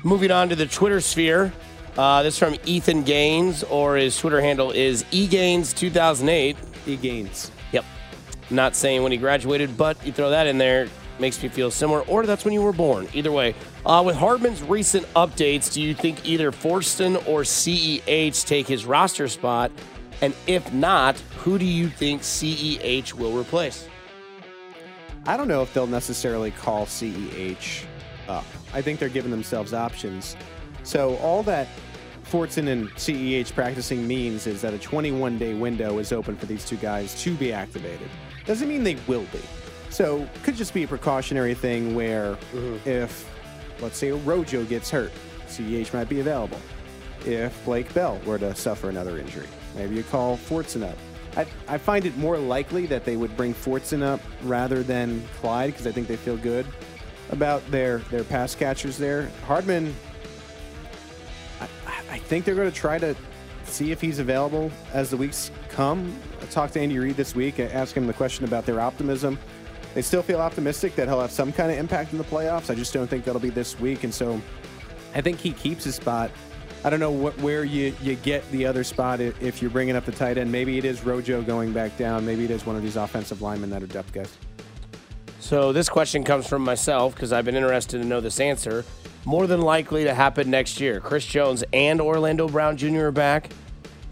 Moving 0.02 0.30
on 0.30 0.48
to 0.48 0.56
the 0.56 0.66
Twitter 0.66 1.00
sphere. 1.00 1.52
Uh, 1.96 2.24
this 2.24 2.36
from 2.38 2.56
Ethan 2.64 3.04
Gaines, 3.04 3.62
or 3.62 3.96
his 3.96 4.18
Twitter 4.18 4.40
handle 4.40 4.72
is 4.72 5.04
egaines2008. 5.04 6.56
E 6.86 6.96
gains. 6.96 7.52
Yep. 7.72 7.84
Not 8.50 8.74
saying 8.74 9.02
when 9.02 9.12
he 9.12 9.18
graduated, 9.18 9.76
but 9.76 10.04
you 10.04 10.12
throw 10.12 10.30
that 10.30 10.48
in 10.48 10.58
there, 10.58 10.88
makes 11.20 11.40
me 11.42 11.48
feel 11.48 11.70
similar, 11.70 12.00
or 12.02 12.26
that's 12.26 12.44
when 12.44 12.52
you 12.52 12.62
were 12.62 12.72
born. 12.72 13.08
Either 13.14 13.30
way. 13.32 13.54
Uh, 13.86 14.02
with 14.02 14.16
Hardman's 14.16 14.62
recent 14.62 15.04
updates, 15.14 15.70
do 15.70 15.82
you 15.82 15.92
think 15.92 16.26
either 16.26 16.50
Fortson 16.50 17.16
or 17.28 17.42
CEH 17.42 18.46
take 18.46 18.66
his 18.66 18.86
roster 18.86 19.28
spot? 19.28 19.70
And 20.22 20.34
if 20.46 20.72
not, 20.72 21.18
who 21.36 21.58
do 21.58 21.66
you 21.66 21.88
think 21.88 22.22
CEH 22.22 23.12
will 23.12 23.38
replace? 23.38 23.86
I 25.26 25.36
don't 25.36 25.48
know 25.48 25.60
if 25.60 25.74
they'll 25.74 25.86
necessarily 25.86 26.50
call 26.50 26.86
CEH 26.86 27.84
up. 28.26 28.46
I 28.72 28.80
think 28.80 29.00
they're 29.00 29.10
giving 29.10 29.30
themselves 29.30 29.74
options. 29.74 30.34
So 30.82 31.16
all 31.16 31.42
that 31.42 31.68
Fortson 32.24 32.68
and 32.68 32.88
CEH 32.92 33.54
practicing 33.54 34.06
means 34.06 34.46
is 34.46 34.62
that 34.62 34.72
a 34.72 34.78
21 34.78 35.36
day 35.36 35.52
window 35.52 35.98
is 35.98 36.10
open 36.10 36.36
for 36.36 36.46
these 36.46 36.64
two 36.64 36.76
guys 36.76 37.20
to 37.22 37.34
be 37.34 37.52
activated. 37.52 38.08
Doesn't 38.46 38.68
mean 38.68 38.82
they 38.82 38.96
will 39.06 39.26
be. 39.30 39.40
So 39.90 40.26
could 40.42 40.56
just 40.56 40.72
be 40.72 40.84
a 40.84 40.88
precautionary 40.88 41.54
thing 41.54 41.94
where 41.94 42.38
if, 42.84 43.30
let's 43.80 43.98
say, 43.98 44.12
Rojo 44.12 44.64
gets 44.64 44.90
hurt, 44.90 45.12
CEH 45.46 45.92
might 45.92 46.08
be 46.08 46.20
available. 46.20 46.60
If 47.24 47.64
Blake 47.64 47.92
Bell 47.94 48.20
were 48.26 48.38
to 48.38 48.54
suffer 48.54 48.90
another 48.90 49.18
injury, 49.18 49.48
maybe 49.74 49.94
you 49.94 50.02
call 50.02 50.36
Fortson 50.36 50.88
up. 50.88 50.98
I, 51.36 51.46
I 51.66 51.78
find 51.78 52.04
it 52.06 52.16
more 52.16 52.38
likely 52.38 52.86
that 52.86 53.04
they 53.04 53.16
would 53.16 53.36
bring 53.36 53.54
Fortson 53.54 54.02
up 54.02 54.20
rather 54.42 54.82
than 54.82 55.26
Clyde 55.40 55.72
because 55.72 55.86
I 55.86 55.92
think 55.92 56.06
they 56.06 56.16
feel 56.16 56.36
good 56.36 56.66
about 57.30 57.68
their 57.70 57.98
their 58.10 58.24
pass 58.24 58.54
catchers 58.54 58.98
there. 58.98 59.30
Hardman, 59.46 59.94
I, 61.60 61.68
I 62.10 62.18
think 62.18 62.44
they're 62.44 62.54
going 62.54 62.70
to 62.70 62.76
try 62.76 62.98
to 62.98 63.16
see 63.64 63.90
if 63.90 64.00
he's 64.00 64.18
available 64.18 64.70
as 64.92 65.10
the 65.10 65.16
weeks 65.16 65.50
come. 65.68 66.14
I 66.40 66.46
talked 66.46 66.74
to 66.74 66.80
Andy 66.80 66.98
Reid 66.98 67.16
this 67.16 67.34
week, 67.34 67.58
I 67.58 67.64
asked 67.64 67.96
him 67.96 68.06
the 68.06 68.12
question 68.12 68.44
about 68.44 68.66
their 68.66 68.80
optimism. 68.80 69.38
They 69.94 70.02
still 70.02 70.22
feel 70.22 70.40
optimistic 70.40 70.96
that 70.96 71.08
he'll 71.08 71.20
have 71.20 71.30
some 71.30 71.52
kind 71.52 71.70
of 71.70 71.78
impact 71.78 72.12
in 72.12 72.18
the 72.18 72.24
playoffs. 72.24 72.68
I 72.68 72.74
just 72.74 72.92
don't 72.92 73.06
think 73.06 73.24
that'll 73.24 73.40
be 73.40 73.50
this 73.50 73.78
week, 73.78 74.04
and 74.04 74.12
so 74.12 74.40
I 75.14 75.20
think 75.20 75.38
he 75.38 75.52
keeps 75.52 75.84
his 75.84 75.94
spot. 75.94 76.30
I 76.84 76.90
don't 76.90 77.00
know 77.00 77.12
what, 77.12 77.38
where 77.38 77.64
you, 77.64 77.94
you 78.02 78.16
get 78.16 78.48
the 78.50 78.66
other 78.66 78.84
spot 78.84 79.20
if 79.20 79.62
you're 79.62 79.70
bringing 79.70 79.96
up 79.96 80.04
the 80.04 80.12
tight 80.12 80.36
end. 80.36 80.52
Maybe 80.52 80.76
it 80.76 80.84
is 80.84 81.04
Rojo 81.04 81.42
going 81.42 81.72
back 81.72 81.96
down. 81.96 82.26
Maybe 82.26 82.44
it 82.44 82.50
is 82.50 82.66
one 82.66 82.76
of 82.76 82.82
these 82.82 82.96
offensive 82.96 83.40
linemen 83.40 83.70
that 83.70 83.82
are 83.82 83.86
depth 83.86 84.12
guys. 84.12 84.36
So 85.40 85.72
this 85.72 85.88
question 85.88 86.24
comes 86.24 86.46
from 86.46 86.62
myself 86.62 87.14
because 87.14 87.32
I've 87.32 87.44
been 87.44 87.54
interested 87.54 87.98
to 87.98 88.04
know 88.04 88.20
this 88.20 88.40
answer. 88.40 88.84
More 89.24 89.46
than 89.46 89.62
likely 89.62 90.04
to 90.04 90.12
happen 90.12 90.50
next 90.50 90.80
year. 90.80 91.00
Chris 91.00 91.24
Jones 91.24 91.64
and 91.72 92.00
Orlando 92.00 92.48
Brown 92.48 92.76
Jr. 92.76 93.06
are 93.06 93.12
back. 93.12 93.50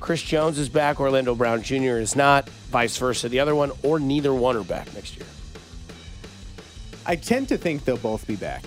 Chris 0.00 0.22
Jones 0.22 0.58
is 0.58 0.68
back. 0.68 1.00
Orlando 1.00 1.34
Brown 1.34 1.62
Jr. 1.62 1.98
is 1.98 2.16
not. 2.16 2.48
Vice 2.70 2.96
versa. 2.96 3.28
The 3.28 3.40
other 3.40 3.54
one 3.54 3.72
or 3.82 4.00
neither 4.00 4.32
one 4.32 4.56
are 4.56 4.64
back 4.64 4.92
next 4.94 5.16
year. 5.16 5.26
I 7.06 7.16
tend 7.16 7.48
to 7.48 7.56
think 7.58 7.84
they'll 7.84 7.96
both 7.96 8.26
be 8.26 8.36
back. 8.36 8.64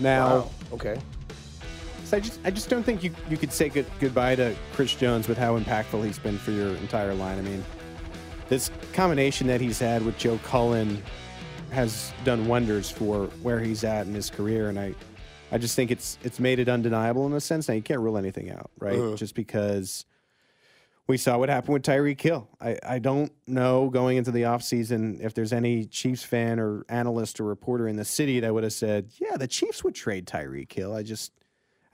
Now, 0.00 0.50
Okay. 0.72 0.98
so 2.04 2.16
I 2.16 2.20
just 2.20 2.40
I 2.44 2.50
just 2.50 2.68
don't 2.68 2.82
think 2.82 3.04
you, 3.04 3.14
you 3.30 3.36
could 3.36 3.52
say 3.52 3.68
good, 3.68 3.86
goodbye 4.00 4.34
to 4.36 4.54
Chris 4.72 4.94
Jones 4.94 5.28
with 5.28 5.38
how 5.38 5.58
impactful 5.58 6.04
he's 6.04 6.18
been 6.18 6.38
for 6.38 6.50
your 6.50 6.74
entire 6.76 7.14
line. 7.14 7.38
I 7.38 7.42
mean, 7.42 7.64
this 8.48 8.70
combination 8.92 9.46
that 9.48 9.60
he's 9.60 9.78
had 9.78 10.04
with 10.04 10.18
Joe 10.18 10.38
Cullen 10.44 11.02
has 11.70 12.12
done 12.24 12.46
wonders 12.48 12.90
for 12.90 13.26
where 13.42 13.60
he's 13.60 13.84
at 13.84 14.06
in 14.06 14.14
his 14.14 14.28
career, 14.30 14.68
and 14.68 14.78
I 14.78 14.94
I 15.52 15.58
just 15.58 15.76
think 15.76 15.90
it's 15.90 16.18
it's 16.24 16.40
made 16.40 16.58
it 16.58 16.68
undeniable 16.68 17.26
in 17.26 17.32
a 17.34 17.40
sense. 17.40 17.68
Now 17.68 17.74
you 17.74 17.82
can't 17.82 18.00
rule 18.00 18.16
anything 18.18 18.50
out, 18.50 18.70
right? 18.80 18.98
Uh-huh. 18.98 19.16
Just 19.16 19.34
because 19.34 20.04
we 21.08 21.16
saw 21.16 21.36
what 21.36 21.48
happened 21.48 21.74
with 21.74 21.82
Tyreek 21.82 22.20
Hill. 22.20 22.48
I, 22.60 22.78
I 22.86 22.98
don't 22.98 23.32
know 23.46 23.90
going 23.90 24.16
into 24.16 24.30
the 24.30 24.42
offseason 24.42 25.22
if 25.22 25.34
there's 25.34 25.52
any 25.52 25.84
Chiefs 25.84 26.22
fan 26.22 26.60
or 26.60 26.84
analyst 26.88 27.40
or 27.40 27.44
reporter 27.44 27.88
in 27.88 27.96
the 27.96 28.04
city 28.04 28.40
that 28.40 28.54
would 28.54 28.62
have 28.62 28.72
said, 28.72 29.10
yeah, 29.18 29.36
the 29.36 29.48
Chiefs 29.48 29.82
would 29.82 29.94
trade 29.94 30.26
Tyreek 30.26 30.72
Hill. 30.72 30.94
I 30.94 31.02
just 31.02 31.32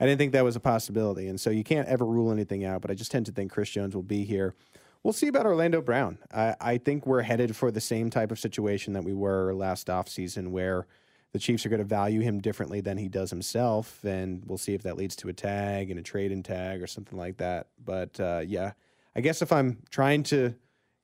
I 0.00 0.06
didn't 0.06 0.18
think 0.18 0.32
that 0.32 0.44
was 0.44 0.56
a 0.56 0.60
possibility. 0.60 1.26
And 1.26 1.40
so 1.40 1.50
you 1.50 1.64
can't 1.64 1.88
ever 1.88 2.04
rule 2.04 2.30
anything 2.30 2.64
out, 2.64 2.82
but 2.82 2.90
I 2.90 2.94
just 2.94 3.10
tend 3.10 3.26
to 3.26 3.32
think 3.32 3.50
Chris 3.50 3.70
Jones 3.70 3.94
will 3.94 4.02
be 4.02 4.24
here. 4.24 4.54
We'll 5.02 5.12
see 5.12 5.28
about 5.28 5.46
Orlando 5.46 5.80
Brown. 5.80 6.18
I, 6.32 6.54
I 6.60 6.78
think 6.78 7.06
we're 7.06 7.22
headed 7.22 7.56
for 7.56 7.70
the 7.70 7.80
same 7.80 8.10
type 8.10 8.30
of 8.30 8.38
situation 8.38 8.92
that 8.92 9.04
we 9.04 9.14
were 9.14 9.54
last 9.54 9.86
offseason 9.88 10.48
where 10.48 10.86
the 11.32 11.38
Chiefs 11.38 11.66
are 11.66 11.68
going 11.68 11.78
to 11.78 11.84
value 11.84 12.20
him 12.20 12.40
differently 12.40 12.80
than 12.80 12.96
he 12.96 13.08
does 13.08 13.30
himself. 13.30 14.04
And 14.04 14.42
we'll 14.46 14.58
see 14.58 14.74
if 14.74 14.82
that 14.82 14.96
leads 14.96 15.16
to 15.16 15.28
a 15.28 15.32
tag 15.32 15.90
and 15.90 15.98
a 15.98 16.02
trade 16.02 16.32
in 16.32 16.42
tag 16.42 16.82
or 16.82 16.86
something 16.86 17.18
like 17.18 17.38
that. 17.38 17.68
But 17.84 18.18
uh, 18.20 18.42
yeah, 18.46 18.72
I 19.18 19.20
guess 19.20 19.42
if 19.42 19.50
I'm 19.50 19.78
trying 19.90 20.22
to 20.24 20.54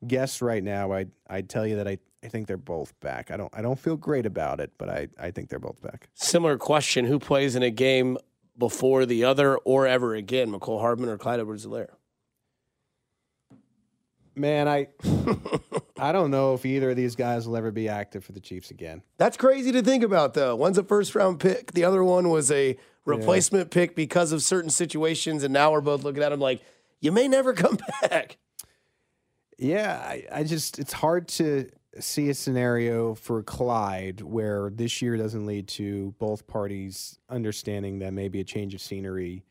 guess 0.07 0.41
right 0.41 0.63
now, 0.63 0.93
I'd, 0.93 1.11
I'd 1.29 1.49
tell 1.49 1.67
you 1.67 1.75
that 1.75 1.89
I, 1.89 1.99
I 2.23 2.29
think 2.29 2.47
they're 2.47 2.57
both 2.57 2.99
back. 3.01 3.33
I 3.33 3.37
don't 3.37 3.53
I 3.53 3.61
don't 3.61 3.77
feel 3.77 3.97
great 3.97 4.25
about 4.25 4.61
it, 4.61 4.71
but 4.79 4.89
I, 4.89 5.09
I 5.19 5.33
think 5.33 5.49
they're 5.49 5.59
both 5.59 5.83
back. 5.83 6.09
Similar 6.15 6.57
question: 6.57 7.07
Who 7.07 7.19
plays 7.19 7.57
in 7.57 7.65
a 7.65 7.73
game 7.73 8.17
before 8.57 9.05
the 9.05 9.25
other 9.25 9.57
or 9.57 9.89
ever 9.89 10.15
again? 10.15 10.53
Mecole 10.53 10.79
Hardman 10.79 11.09
or 11.09 11.19
Clyde 11.19 11.41
Edwards-Helaire? 11.41 11.89
Man, 14.37 14.69
I 14.69 14.87
I 15.99 16.13
don't 16.13 16.31
know 16.31 16.55
if 16.55 16.65
either 16.65 16.91
of 16.91 16.97
these 16.97 17.17
guys 17.17 17.49
will 17.49 17.57
ever 17.57 17.73
be 17.73 17.89
active 17.89 18.25
for 18.25 18.31
the 18.31 18.41
Chiefs 18.41 18.71
again. 18.71 19.03
That's 19.19 19.37
crazy 19.37 19.73
to 19.73 19.83
think 19.83 20.05
about, 20.05 20.35
though. 20.35 20.55
One's 20.55 20.79
a 20.79 20.85
first 20.85 21.17
round 21.17 21.41
pick, 21.41 21.73
the 21.73 21.83
other 21.83 22.05
one 22.05 22.31
was 22.31 22.53
a 22.53 22.77
replacement 23.05 23.73
pick 23.73 23.97
because 23.97 24.31
of 24.31 24.41
certain 24.41 24.71
situations, 24.71 25.43
and 25.43 25.53
now 25.53 25.73
we're 25.73 25.81
both 25.81 26.05
looking 26.05 26.23
at 26.23 26.31
him 26.31 26.39
like, 26.39 26.63
you 27.05 27.13
may 27.13 27.29
never 27.29 27.53
come 27.53 27.79
back. 28.03 28.39
Yeah, 29.59 30.03
I, 30.03 30.25
I 30.33 30.45
just 30.45 30.79
it's 30.79 30.93
hard 30.93 31.29
to 31.29 31.69
see 32.01 32.29
a 32.29 32.35
scenario 32.35 33.15
for 33.15 33.43
Clyde 33.43 34.21
where 34.21 34.71
this 34.71 35.01
year 35.01 35.17
doesn't 35.17 35.47
lead 35.47 35.69
to 35.69 36.15
both 36.19 36.47
parties 36.47 37.21
understanding 37.29 38.01
that 38.01 38.13
maybe 38.13 38.41
a 38.41 38.45
change 38.45 38.75
of 38.75 38.81
scenery 38.81 39.45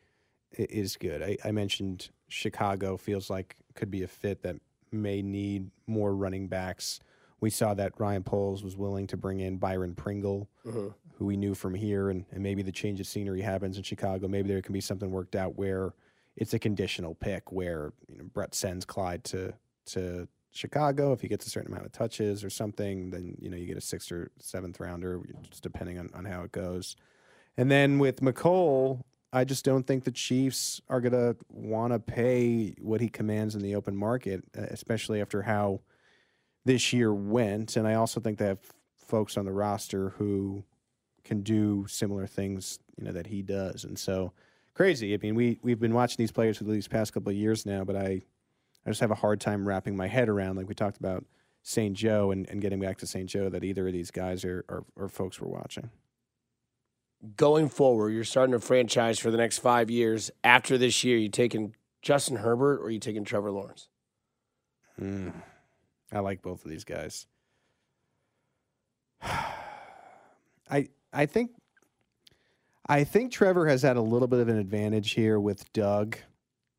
is 0.52 0.96
good. 0.96 1.22
I, 1.22 1.38
I 1.44 1.52
mentioned 1.52 2.10
Chicago 2.28 2.96
feels 2.96 3.30
like 3.30 3.56
could 3.74 3.90
be 3.90 4.02
a 4.02 4.08
fit 4.08 4.42
that 4.42 4.56
may 4.92 5.22
need 5.22 5.70
more 5.86 6.14
running 6.14 6.48
backs. 6.48 7.00
We 7.40 7.50
saw 7.50 7.72
that 7.74 7.92
Ryan 7.98 8.24
Poles 8.24 8.62
was 8.62 8.76
willing 8.76 9.06
to 9.08 9.16
bring 9.16 9.40
in 9.40 9.56
Byron 9.56 9.94
Pringle, 9.94 10.48
mm-hmm. 10.66 10.88
who 11.14 11.24
we 11.24 11.36
knew 11.36 11.54
from 11.54 11.74
here, 11.74 12.10
and, 12.10 12.24
and 12.30 12.42
maybe 12.42 12.62
the 12.62 12.72
change 12.72 13.00
of 13.00 13.06
scenery 13.06 13.42
happens 13.42 13.76
in 13.76 13.82
Chicago. 13.82 14.28
Maybe 14.28 14.48
there 14.48 14.62
can 14.62 14.72
be 14.72 14.80
something 14.80 15.10
worked 15.10 15.34
out 15.34 15.56
where 15.56 15.94
it's 16.36 16.54
a 16.54 16.58
conditional 16.58 17.14
pick 17.14 17.52
where 17.52 17.92
you 18.08 18.18
know, 18.18 18.24
Brett 18.24 18.54
sends 18.54 18.84
Clyde 18.84 19.24
to 19.24 19.54
to 19.86 20.28
Chicago. 20.52 21.12
If 21.12 21.20
he 21.20 21.28
gets 21.28 21.46
a 21.46 21.50
certain 21.50 21.72
amount 21.72 21.86
of 21.86 21.92
touches 21.92 22.44
or 22.44 22.50
something, 22.50 23.10
then 23.10 23.36
you 23.40 23.50
know 23.50 23.56
you 23.56 23.66
get 23.66 23.76
a 23.76 23.82
sixth 23.82 24.10
or 24.12 24.30
seventh 24.38 24.80
rounder, 24.80 25.20
just 25.48 25.62
depending 25.62 25.98
on, 25.98 26.10
on 26.14 26.24
how 26.24 26.42
it 26.42 26.52
goes. 26.52 26.96
And 27.56 27.70
then 27.70 27.98
with 27.98 28.20
Mecole, 28.20 29.02
I 29.32 29.44
just 29.44 29.64
don't 29.64 29.86
think 29.86 30.04
the 30.04 30.10
Chiefs 30.10 30.80
are 30.88 31.00
gonna 31.00 31.36
want 31.48 31.92
to 31.92 31.98
pay 31.98 32.74
what 32.80 33.00
he 33.00 33.08
commands 33.08 33.54
in 33.54 33.62
the 33.62 33.74
open 33.74 33.96
market, 33.96 34.44
especially 34.54 35.20
after 35.20 35.42
how 35.42 35.80
this 36.64 36.92
year 36.92 37.12
went. 37.12 37.76
And 37.76 37.86
I 37.86 37.94
also 37.94 38.20
think 38.20 38.38
they 38.38 38.46
have 38.46 38.72
folks 38.96 39.36
on 39.36 39.44
the 39.44 39.52
roster 39.52 40.10
who 40.10 40.64
can 41.24 41.42
do 41.42 41.86
similar 41.88 42.26
things, 42.26 42.78
you 42.96 43.04
know, 43.04 43.12
that 43.12 43.26
he 43.26 43.42
does. 43.42 43.84
And 43.84 43.98
so 43.98 44.32
crazy. 44.74 45.14
I 45.14 45.18
mean, 45.18 45.34
we 45.34 45.58
we've 45.62 45.80
been 45.80 45.94
watching 45.94 46.16
these 46.18 46.32
players 46.32 46.58
for 46.58 46.64
these 46.64 46.88
past 46.88 47.12
couple 47.12 47.30
of 47.30 47.36
years 47.36 47.64
now, 47.64 47.84
but 47.84 47.96
I 47.96 48.22
I 48.86 48.90
just 48.90 49.00
have 49.00 49.10
a 49.10 49.16
hard 49.16 49.40
time 49.40 49.66
wrapping 49.66 49.96
my 49.96 50.08
head 50.08 50.28
around, 50.28 50.56
like 50.56 50.68
we 50.68 50.74
talked 50.74 50.98
about 50.98 51.24
St. 51.62 51.96
Joe 51.96 52.30
and, 52.30 52.48
and 52.50 52.60
getting 52.60 52.78
back 52.78 52.98
to 52.98 53.06
St. 53.06 53.28
Joe, 53.28 53.48
that 53.48 53.64
either 53.64 53.86
of 53.86 53.94
these 53.94 54.10
guys 54.10 54.44
are, 54.44 54.64
are, 54.68 54.84
are 54.98 55.08
folks 55.08 55.40
we're 55.40 55.48
watching. 55.48 55.90
Going 57.36 57.70
forward, 57.70 58.10
you're 58.10 58.24
starting 58.24 58.54
a 58.54 58.60
franchise 58.60 59.18
for 59.18 59.30
the 59.30 59.38
next 59.38 59.58
five 59.58 59.90
years. 59.90 60.30
After 60.42 60.76
this 60.76 61.02
year, 61.02 61.16
you 61.16 61.30
taking 61.30 61.74
Justin 62.02 62.36
Herbert 62.36 62.82
or 62.82 62.90
you 62.90 63.00
taking 63.00 63.24
Trevor 63.24 63.50
Lawrence? 63.50 63.88
Mm. 65.00 65.32
I 66.12 66.18
like 66.18 66.42
both 66.42 66.62
of 66.64 66.70
these 66.70 66.84
guys. 66.84 67.26
I 69.22 70.88
I 71.12 71.26
think 71.26 71.52
I 72.86 73.04
think 73.04 73.32
Trevor 73.32 73.66
has 73.66 73.82
had 73.82 73.96
a 73.96 74.02
little 74.02 74.28
bit 74.28 74.40
of 74.40 74.48
an 74.48 74.58
advantage 74.58 75.12
here 75.12 75.40
with 75.40 75.72
Doug, 75.72 76.18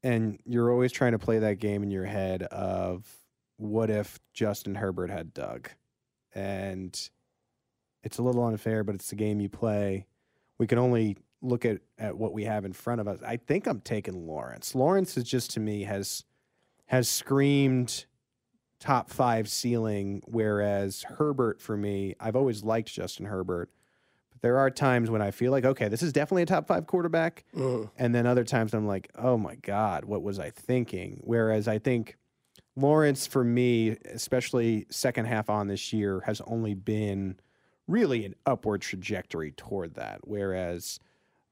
and 0.03 0.39
you're 0.45 0.71
always 0.71 0.91
trying 0.91 1.13
to 1.13 1.19
play 1.19 1.39
that 1.39 1.59
game 1.59 1.81
in 1.81 1.89
your 1.89 2.05
head 2.05 2.43
of 2.43 3.07
what 3.57 3.89
if 3.89 4.19
Justin 4.33 4.75
Herbert 4.75 5.09
had 5.09 5.33
Doug, 5.33 5.69
and 6.33 7.09
it's 8.03 8.19
a 8.19 8.21
little 8.21 8.45
unfair, 8.45 8.83
but 8.83 8.93
it's 8.93 9.09
the 9.09 9.15
game 9.15 9.39
you 9.39 9.49
play. 9.49 10.05
We 10.59 10.67
can 10.67 10.77
only 10.77 11.17
look 11.41 11.65
at 11.65 11.81
at 11.97 12.17
what 12.17 12.33
we 12.33 12.43
have 12.43 12.65
in 12.65 12.73
front 12.73 13.01
of 13.01 13.07
us. 13.07 13.19
I 13.25 13.37
think 13.37 13.67
I'm 13.67 13.81
taking 13.81 14.27
Lawrence. 14.27 14.75
Lawrence 14.75 15.17
is 15.17 15.23
just 15.23 15.51
to 15.51 15.59
me 15.59 15.83
has 15.83 16.23
has 16.85 17.09
screamed 17.09 18.05
top 18.79 19.09
five 19.09 19.49
ceiling, 19.49 20.21
whereas 20.27 21.03
Herbert 21.03 21.61
for 21.61 21.75
me, 21.75 22.15
I've 22.19 22.35
always 22.35 22.63
liked 22.63 22.93
Justin 22.93 23.25
Herbert. 23.25 23.71
There 24.45 24.59
are 24.59 24.69
times 24.69 25.09
when 25.09 25.23
I 25.23 25.31
feel 25.31 25.51
like, 25.51 25.65
okay, 25.65 25.87
this 25.87 26.03
is 26.03 26.13
definitely 26.13 26.43
a 26.43 26.45
top 26.45 26.67
five 26.67 26.85
quarterback. 26.85 27.45
And 27.97 28.13
then 28.13 28.27
other 28.27 28.43
times 28.43 28.75
I'm 28.75 28.85
like, 28.85 29.09
oh 29.15 29.39
my 29.39 29.55
God, 29.55 30.05
what 30.05 30.21
was 30.21 30.37
I 30.37 30.51
thinking? 30.51 31.19
Whereas 31.23 31.67
I 31.67 31.79
think 31.79 32.15
Lawrence, 32.75 33.25
for 33.25 33.43
me, 33.43 33.97
especially 34.05 34.85
second 34.91 35.25
half 35.25 35.49
on 35.49 35.67
this 35.67 35.91
year, 35.91 36.19
has 36.27 36.41
only 36.45 36.75
been 36.75 37.37
really 37.87 38.23
an 38.23 38.35
upward 38.45 38.81
trajectory 38.83 39.49
toward 39.49 39.95
that. 39.95 40.19
Whereas 40.25 40.99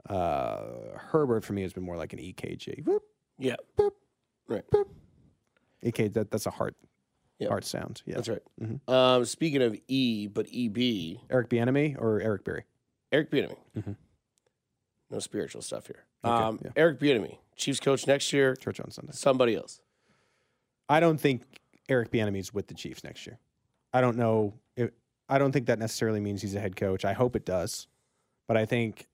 uh, 0.07 0.59
Herbert, 0.95 1.43
for 1.45 1.53
me, 1.53 1.63
has 1.63 1.73
been 1.73 1.81
more 1.81 1.97
like 1.97 2.13
an 2.13 2.19
EKG. 2.19 2.85
Whoop, 2.85 3.01
Yeah. 3.39 3.55
Right. 4.47 4.63
EK, 5.81 6.09
that, 6.09 6.29
that's 6.29 6.45
a 6.45 6.51
heart, 6.51 6.75
Yep. 7.39 7.49
heart 7.49 7.65
sound. 7.65 8.03
Yeah. 8.05 8.13
That's 8.17 8.29
right. 8.29 8.43
Mhm. 8.61 8.87
Um, 8.87 9.25
speaking 9.25 9.63
of 9.63 9.75
E, 9.87 10.27
but 10.27 10.45
EB, 10.53 11.17
Eric 11.31 11.49
Bieniemy 11.49 11.95
or 11.99 12.21
Eric 12.21 12.43
Berry? 12.43 12.65
Eric 13.13 13.29
Bieniemy. 13.31 13.57
Mhm. 13.77 13.95
No 15.09 15.19
spiritual 15.19 15.61
stuff 15.61 15.87
here. 15.87 16.03
Okay, 16.25 16.33
um, 16.43 16.59
yeah. 16.65 16.71
Eric 16.75 16.99
Bieniemy, 16.99 17.37
Chiefs 17.55 17.79
coach 17.79 18.07
next 18.07 18.33
year. 18.33 18.55
Church 18.55 18.79
on 18.79 18.89
Sunday. 18.91 19.13
Somebody 19.13 19.55
else. 19.55 19.79
I 20.89 20.99
don't 20.99 21.19
think 21.21 21.43
Eric 21.87 22.11
Bieniemy's 22.11 22.53
with 22.53 22.67
the 22.67 22.73
Chiefs 22.73 23.03
next 23.03 23.25
year. 23.27 23.37
I 23.93 24.01
don't 24.01 24.17
know. 24.17 24.53
If, 24.75 24.89
I 25.29 25.37
don't 25.37 25.51
think 25.51 25.67
that 25.67 25.77
necessarily 25.79 26.19
means 26.19 26.41
he's 26.41 26.55
a 26.55 26.59
head 26.59 26.75
coach. 26.75 27.05
I 27.05 27.13
hope 27.13 27.35
it 27.35 27.45
does, 27.45 27.87
but 28.47 28.57
I 28.57 28.65
think 28.65 29.07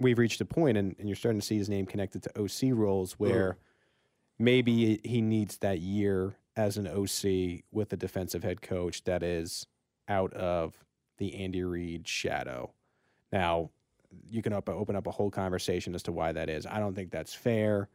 we've 0.00 0.18
reached 0.18 0.40
a 0.40 0.44
point, 0.46 0.78
and, 0.78 0.96
and 0.98 1.08
you're 1.08 1.16
starting 1.16 1.40
to 1.40 1.46
see 1.46 1.58
his 1.58 1.68
name 1.68 1.84
connected 1.86 2.22
to 2.24 2.40
OC 2.40 2.72
roles 2.74 3.12
where 3.12 3.58
maybe 4.38 5.00
he 5.04 5.20
needs 5.20 5.58
that 5.58 5.80
year 5.80 6.34
as 6.56 6.78
an 6.78 6.86
OC 6.88 7.62
with 7.70 7.92
a 7.92 7.96
defensive 7.96 8.42
head 8.42 8.62
coach 8.62 9.04
that 9.04 9.22
is 9.22 9.66
out 10.08 10.32
of 10.32 10.82
the 11.18 11.34
Andy 11.36 11.62
Reid 11.62 12.08
shadow. 12.08 12.72
Now, 13.32 13.70
you 14.30 14.42
can 14.42 14.52
op- 14.52 14.68
open 14.68 14.96
up 14.96 15.06
a 15.06 15.10
whole 15.10 15.30
conversation 15.30 15.94
as 15.94 16.02
to 16.04 16.12
why 16.12 16.32
that 16.32 16.48
is. 16.48 16.66
I 16.66 16.78
don't 16.78 16.94
think 16.94 17.10
that's 17.10 17.34
fair. 17.34 17.88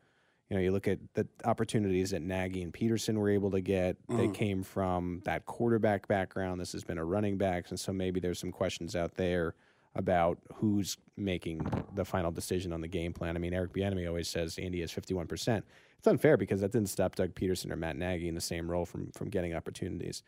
You 0.49 0.55
know, 0.55 0.61
you 0.61 0.71
look 0.71 0.87
at 0.87 0.99
the 1.13 1.27
opportunities 1.45 2.11
that 2.11 2.21
Nagy 2.21 2.63
and 2.63 2.73
Pederson 2.73 3.15
were 3.15 3.29
able 3.29 3.51
to 3.51 3.61
get. 3.61 3.97
They 4.07 4.27
mm. 4.27 4.33
came 4.33 4.63
from 4.63 5.21
that 5.25 5.45
quarterback 5.45 6.07
background. 6.07 6.59
This 6.59 6.71
has 6.71 6.83
been 6.83 6.97
a 6.97 7.03
running 7.03 7.37
backs, 7.37 7.69
and 7.69 7.79
so 7.79 7.91
maybe 7.91 8.19
there's 8.19 8.39
some 8.39 8.51
questions 8.51 8.95
out 8.95 9.15
there 9.15 9.55
about 9.93 10.37
who's 10.53 10.97
making 11.17 11.65
the 11.95 12.05
final 12.05 12.31
decision 12.31 12.71
on 12.71 12.81
the 12.81 12.87
game 12.87 13.11
plan. 13.11 13.35
I 13.35 13.39
mean, 13.39 13.53
Eric 13.53 13.73
Bieniemy 13.73 14.07
always 14.07 14.29
says 14.29 14.57
Andy 14.57 14.81
has 14.81 14.91
51%. 14.91 15.63
It's 15.97 16.07
unfair 16.07 16.37
because 16.37 16.61
that 16.61 16.71
didn't 16.71 16.89
stop 16.89 17.15
Doug 17.15 17.33
Pederson 17.33 17.71
or 17.71 17.75
Matt 17.75 17.97
Nagy 17.97 18.27
in 18.27 18.35
the 18.35 18.41
same 18.41 18.69
role 18.69 18.85
from 18.85 19.11
from 19.11 19.29
getting 19.29 19.53
opportunities. 19.53 20.23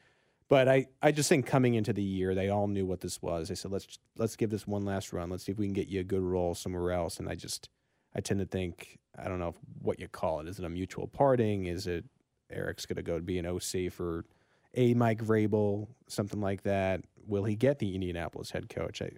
But 0.49 0.67
I, 0.67 0.87
I 1.01 1.11
just 1.11 1.29
think 1.29 1.45
coming 1.45 1.75
into 1.75 1.93
the 1.93 2.01
year, 2.01 2.33
they 2.33 2.49
all 2.49 2.67
knew 2.67 2.85
what 2.85 3.01
this 3.01 3.21
was. 3.21 3.47
They 3.49 3.55
said, 3.55 3.71
let's 3.71 3.99
let's 4.17 4.35
give 4.35 4.49
this 4.49 4.65
one 4.65 4.83
last 4.83 5.13
run. 5.13 5.29
Let's 5.29 5.45
see 5.45 5.51
if 5.51 5.59
we 5.59 5.67
can 5.67 5.73
get 5.73 5.87
you 5.87 5.99
a 5.99 6.03
good 6.03 6.23
role 6.23 6.55
somewhere 6.55 6.91
else. 6.91 7.17
And 7.17 7.29
I 7.29 7.35
just 7.35 7.69
I 8.15 8.21
tend 8.21 8.39
to 8.39 8.47
think 8.47 8.97
I 9.17 9.27
don't 9.27 9.39
know 9.39 9.53
what 9.81 9.99
you 9.99 10.07
call 10.07 10.39
it. 10.39 10.47
Is 10.47 10.57
it 10.57 10.65
a 10.65 10.69
mutual 10.69 11.07
parting? 11.07 11.67
Is 11.67 11.85
it 11.85 12.03
Eric's 12.51 12.87
going 12.87 12.97
to 12.97 13.03
go 13.03 13.17
to 13.17 13.23
be 13.23 13.37
an 13.37 13.45
OC 13.45 13.91
for 13.91 14.25
a 14.73 14.95
Mike 14.95 15.23
Vrabel, 15.23 15.87
something 16.07 16.41
like 16.41 16.63
that? 16.63 17.01
Will 17.27 17.43
he 17.43 17.55
get 17.55 17.77
the 17.77 17.93
Indianapolis 17.93 18.49
head 18.49 18.69
coach? 18.69 19.03
I, 19.03 19.11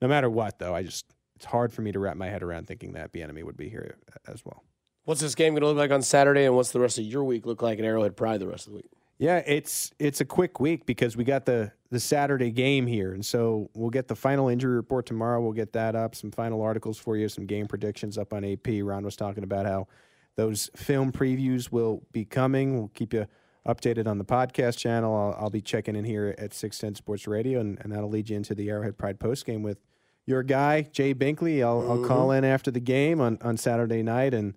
no 0.00 0.08
matter 0.08 0.30
what, 0.30 0.58
though, 0.58 0.74
I 0.74 0.82
just 0.82 1.04
it's 1.36 1.44
hard 1.44 1.74
for 1.74 1.82
me 1.82 1.92
to 1.92 1.98
wrap 1.98 2.16
my 2.16 2.28
head 2.28 2.42
around 2.42 2.66
thinking 2.66 2.92
that 2.94 3.12
Bieniemy 3.12 3.44
would 3.44 3.56
be 3.56 3.68
here 3.68 3.96
uh, 4.08 4.32
as 4.32 4.44
well. 4.46 4.64
What's 5.04 5.20
this 5.20 5.34
game 5.34 5.52
going 5.54 5.62
to 5.62 5.68
look 5.68 5.76
like 5.76 5.90
on 5.90 6.02
Saturday, 6.02 6.44
and 6.44 6.54
what's 6.54 6.72
the 6.72 6.80
rest 6.80 6.98
of 6.98 7.04
your 7.04 7.24
week 7.24 7.44
look 7.44 7.60
like 7.60 7.78
at 7.78 7.84
Arrowhead 7.84 8.16
Pride 8.16 8.40
the 8.40 8.46
rest 8.46 8.66
of 8.66 8.72
the 8.72 8.76
week? 8.78 8.90
Yeah, 9.20 9.42
it's 9.46 9.92
it's 9.98 10.22
a 10.22 10.24
quick 10.24 10.60
week 10.60 10.86
because 10.86 11.14
we 11.14 11.24
got 11.24 11.44
the 11.44 11.72
the 11.90 12.00
Saturday 12.00 12.50
game 12.50 12.86
here, 12.86 13.12
and 13.12 13.24
so 13.24 13.68
we'll 13.74 13.90
get 13.90 14.08
the 14.08 14.16
final 14.16 14.48
injury 14.48 14.74
report 14.74 15.04
tomorrow. 15.04 15.42
We'll 15.42 15.52
get 15.52 15.74
that 15.74 15.94
up, 15.94 16.14
some 16.14 16.30
final 16.30 16.62
articles 16.62 16.96
for 16.96 17.18
you, 17.18 17.28
some 17.28 17.44
game 17.44 17.66
predictions 17.66 18.16
up 18.16 18.32
on 18.32 18.46
AP. 18.46 18.66
Ron 18.82 19.04
was 19.04 19.16
talking 19.16 19.44
about 19.44 19.66
how 19.66 19.88
those 20.36 20.70
film 20.74 21.12
previews 21.12 21.70
will 21.70 22.02
be 22.12 22.24
coming. 22.24 22.78
We'll 22.78 22.88
keep 22.94 23.12
you 23.12 23.26
updated 23.68 24.06
on 24.06 24.16
the 24.16 24.24
podcast 24.24 24.78
channel. 24.78 25.14
I'll, 25.14 25.36
I'll 25.38 25.50
be 25.50 25.60
checking 25.60 25.96
in 25.96 26.06
here 26.06 26.34
at 26.38 26.54
Six 26.54 26.78
Ten 26.78 26.94
Sports 26.94 27.26
Radio, 27.26 27.60
and, 27.60 27.78
and 27.82 27.92
that'll 27.92 28.08
lead 28.08 28.30
you 28.30 28.38
into 28.38 28.54
the 28.54 28.70
Arrowhead 28.70 28.96
Pride 28.96 29.20
post 29.20 29.44
game 29.44 29.62
with 29.62 29.84
your 30.24 30.42
guy 30.42 30.80
Jay 30.80 31.14
Binkley. 31.14 31.62
I'll, 31.62 31.82
I'll 31.90 32.06
call 32.06 32.28
mm-hmm. 32.28 32.42
in 32.42 32.50
after 32.50 32.70
the 32.70 32.80
game 32.80 33.20
on 33.20 33.36
on 33.42 33.58
Saturday 33.58 34.02
night 34.02 34.32
and 34.32 34.54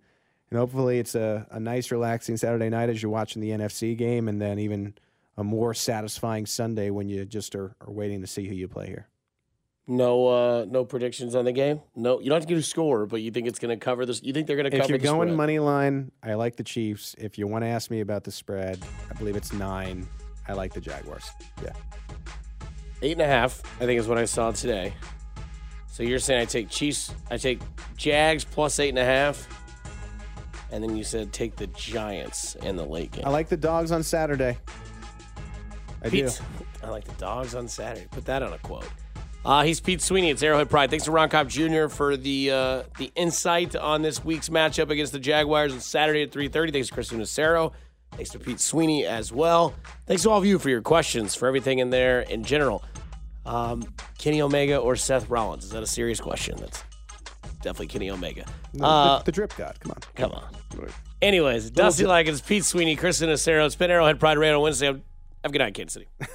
and 0.53 0.59
hopefully 0.59 0.99
it's 0.99 1.15
a, 1.15 1.47
a 1.49 1.59
nice, 1.59 1.89
relaxing 1.89 2.37
Saturday 2.37 2.69
night 2.69 2.87
as 2.87 3.01
you're 3.01 3.11
watching 3.11 3.41
the 3.41 3.49
NFC 3.49 3.97
game, 3.97 4.27
and 4.27 4.39
then 4.39 4.59
even 4.59 4.93
a 5.35 5.43
more 5.43 5.73
satisfying 5.73 6.45
Sunday 6.45 6.91
when 6.91 7.09
you 7.09 7.25
just 7.25 7.55
are, 7.55 7.75
are 7.81 7.91
waiting 7.91 8.21
to 8.21 8.27
see 8.27 8.47
who 8.47 8.53
you 8.53 8.67
play 8.67 8.85
here. 8.85 9.07
No, 9.87 10.27
uh, 10.27 10.65
no 10.69 10.85
predictions 10.85 11.33
on 11.33 11.45
the 11.45 11.51
game. 11.51 11.81
No, 11.95 12.19
you 12.19 12.29
don't 12.29 12.35
have 12.35 12.43
to 12.43 12.47
get 12.47 12.59
a 12.59 12.61
score, 12.61 13.07
but 13.07 13.23
you 13.23 13.31
think 13.31 13.47
it's 13.47 13.57
going 13.57 13.75
to 13.75 13.83
cover 13.83 14.05
this. 14.05 14.21
You 14.21 14.31
think 14.31 14.45
they're 14.45 14.55
going 14.55 14.69
to 14.69 14.69
cover. 14.69 14.83
If 14.83 14.89
you're 14.89 14.99
the 14.99 15.03
going 15.03 15.29
spread. 15.29 15.37
money 15.37 15.57
line, 15.57 16.11
I 16.21 16.35
like 16.35 16.55
the 16.55 16.63
Chiefs. 16.63 17.15
If 17.17 17.39
you 17.39 17.47
want 17.47 17.63
to 17.63 17.69
ask 17.69 17.89
me 17.89 18.01
about 18.01 18.23
the 18.23 18.31
spread, 18.31 18.77
I 19.09 19.15
believe 19.15 19.35
it's 19.35 19.53
nine. 19.53 20.07
I 20.47 20.53
like 20.53 20.71
the 20.75 20.81
Jaguars. 20.81 21.25
Yeah. 21.63 21.71
Eight 23.01 23.13
and 23.13 23.21
a 23.21 23.27
half, 23.27 23.63
I 23.81 23.87
think, 23.87 23.99
is 23.99 24.07
what 24.07 24.19
I 24.19 24.25
saw 24.25 24.51
today. 24.51 24.93
So 25.87 26.03
you're 26.03 26.19
saying 26.19 26.41
I 26.41 26.45
take 26.45 26.69
Chiefs, 26.69 27.11
I 27.31 27.37
take 27.37 27.59
Jags 27.97 28.43
plus 28.43 28.77
eight 28.79 28.89
and 28.89 28.99
a 28.99 29.05
half, 29.05 29.47
and 30.73 30.83
then 30.83 30.97
you 30.97 31.03
said 31.03 31.31
take 31.31 31.55
the 31.55 31.67
Giants 31.67 32.55
in 32.55 32.75
the 32.75 32.83
late 32.83 33.11
game. 33.11 33.23
I 33.25 33.29
like 33.29 33.47
the 33.47 33.57
dogs 33.57 33.91
on 33.91 34.01
Saturday. 34.01 34.57
I 36.03 36.09
do. 36.09 36.27
I 36.83 36.89
like 36.89 37.05
the 37.05 37.13
dogs 37.13 37.53
on 37.53 37.67
Saturday. 37.67 38.07
Put 38.09 38.25
that 38.25 38.41
on 38.41 38.51
a 38.53 38.57
quote. 38.57 38.89
Uh, 39.45 39.63
he's 39.63 39.79
Pete 39.79 40.01
Sweeney. 40.01 40.31
It's 40.31 40.41
Arrowhead 40.41 40.69
Pride. 40.69 40.89
Thanks 40.89 41.05
to 41.05 41.11
Ron 41.11 41.29
Kopp 41.29 41.47
Jr. 41.47 41.87
for 41.89 42.17
the 42.17 42.51
uh, 42.51 42.83
the 42.97 43.11
insight 43.15 43.75
on 43.75 44.01
this 44.01 44.25
week's 44.25 44.49
matchup 44.49 44.89
against 44.89 45.13
the 45.13 45.19
Jaguars 45.19 45.73
on 45.73 45.79
Saturday 45.79 46.23
at 46.23 46.31
3.30. 46.31 46.73
Thanks 46.73 46.87
to 46.87 46.93
Kristen 46.93 47.19
Acero. 47.19 47.71
Thanks 48.13 48.31
to 48.31 48.39
Pete 48.39 48.59
Sweeney 48.59 49.05
as 49.05 49.31
well. 49.31 49.75
Thanks 50.07 50.23
to 50.23 50.31
all 50.31 50.39
of 50.39 50.45
you 50.45 50.57
for 50.57 50.69
your 50.69 50.81
questions, 50.81 51.35
for 51.35 51.47
everything 51.47 51.79
in 51.79 51.91
there 51.91 52.21
in 52.21 52.43
general. 52.43 52.83
Um, 53.45 53.83
Kenny 54.17 54.41
Omega 54.41 54.77
or 54.77 54.95
Seth 54.95 55.29
Rollins? 55.29 55.65
Is 55.65 55.71
that 55.71 55.83
a 55.83 55.87
serious 55.87 56.19
question? 56.19 56.57
That's 56.59 56.83
definitely 57.63 57.87
Kenny 57.87 58.11
Omega. 58.11 58.45
The, 58.73 58.85
Uh, 58.85 59.17
the, 59.19 59.23
the 59.25 59.31
drip 59.31 59.55
god. 59.55 59.79
Come 59.79 59.91
on. 59.91 59.97
Come 60.15 60.31
on. 60.31 60.89
Anyways, 61.21 61.71
Dusty 61.71 62.05
Likens, 62.05 62.41
Pete 62.41 62.65
Sweeney, 62.65 62.95
Kristen 62.95 63.29
Acero. 63.29 63.65
It's 63.65 63.75
been 63.75 63.89
Arrowhead 63.89 64.19
Pride 64.19 64.37
Radio 64.37 64.57
on 64.57 64.61
Wednesday. 64.63 64.87
Have 64.87 65.01
a 65.45 65.49
good 65.49 65.59
night, 65.59 65.73
Kansas 65.73 65.93
City. 65.93 66.07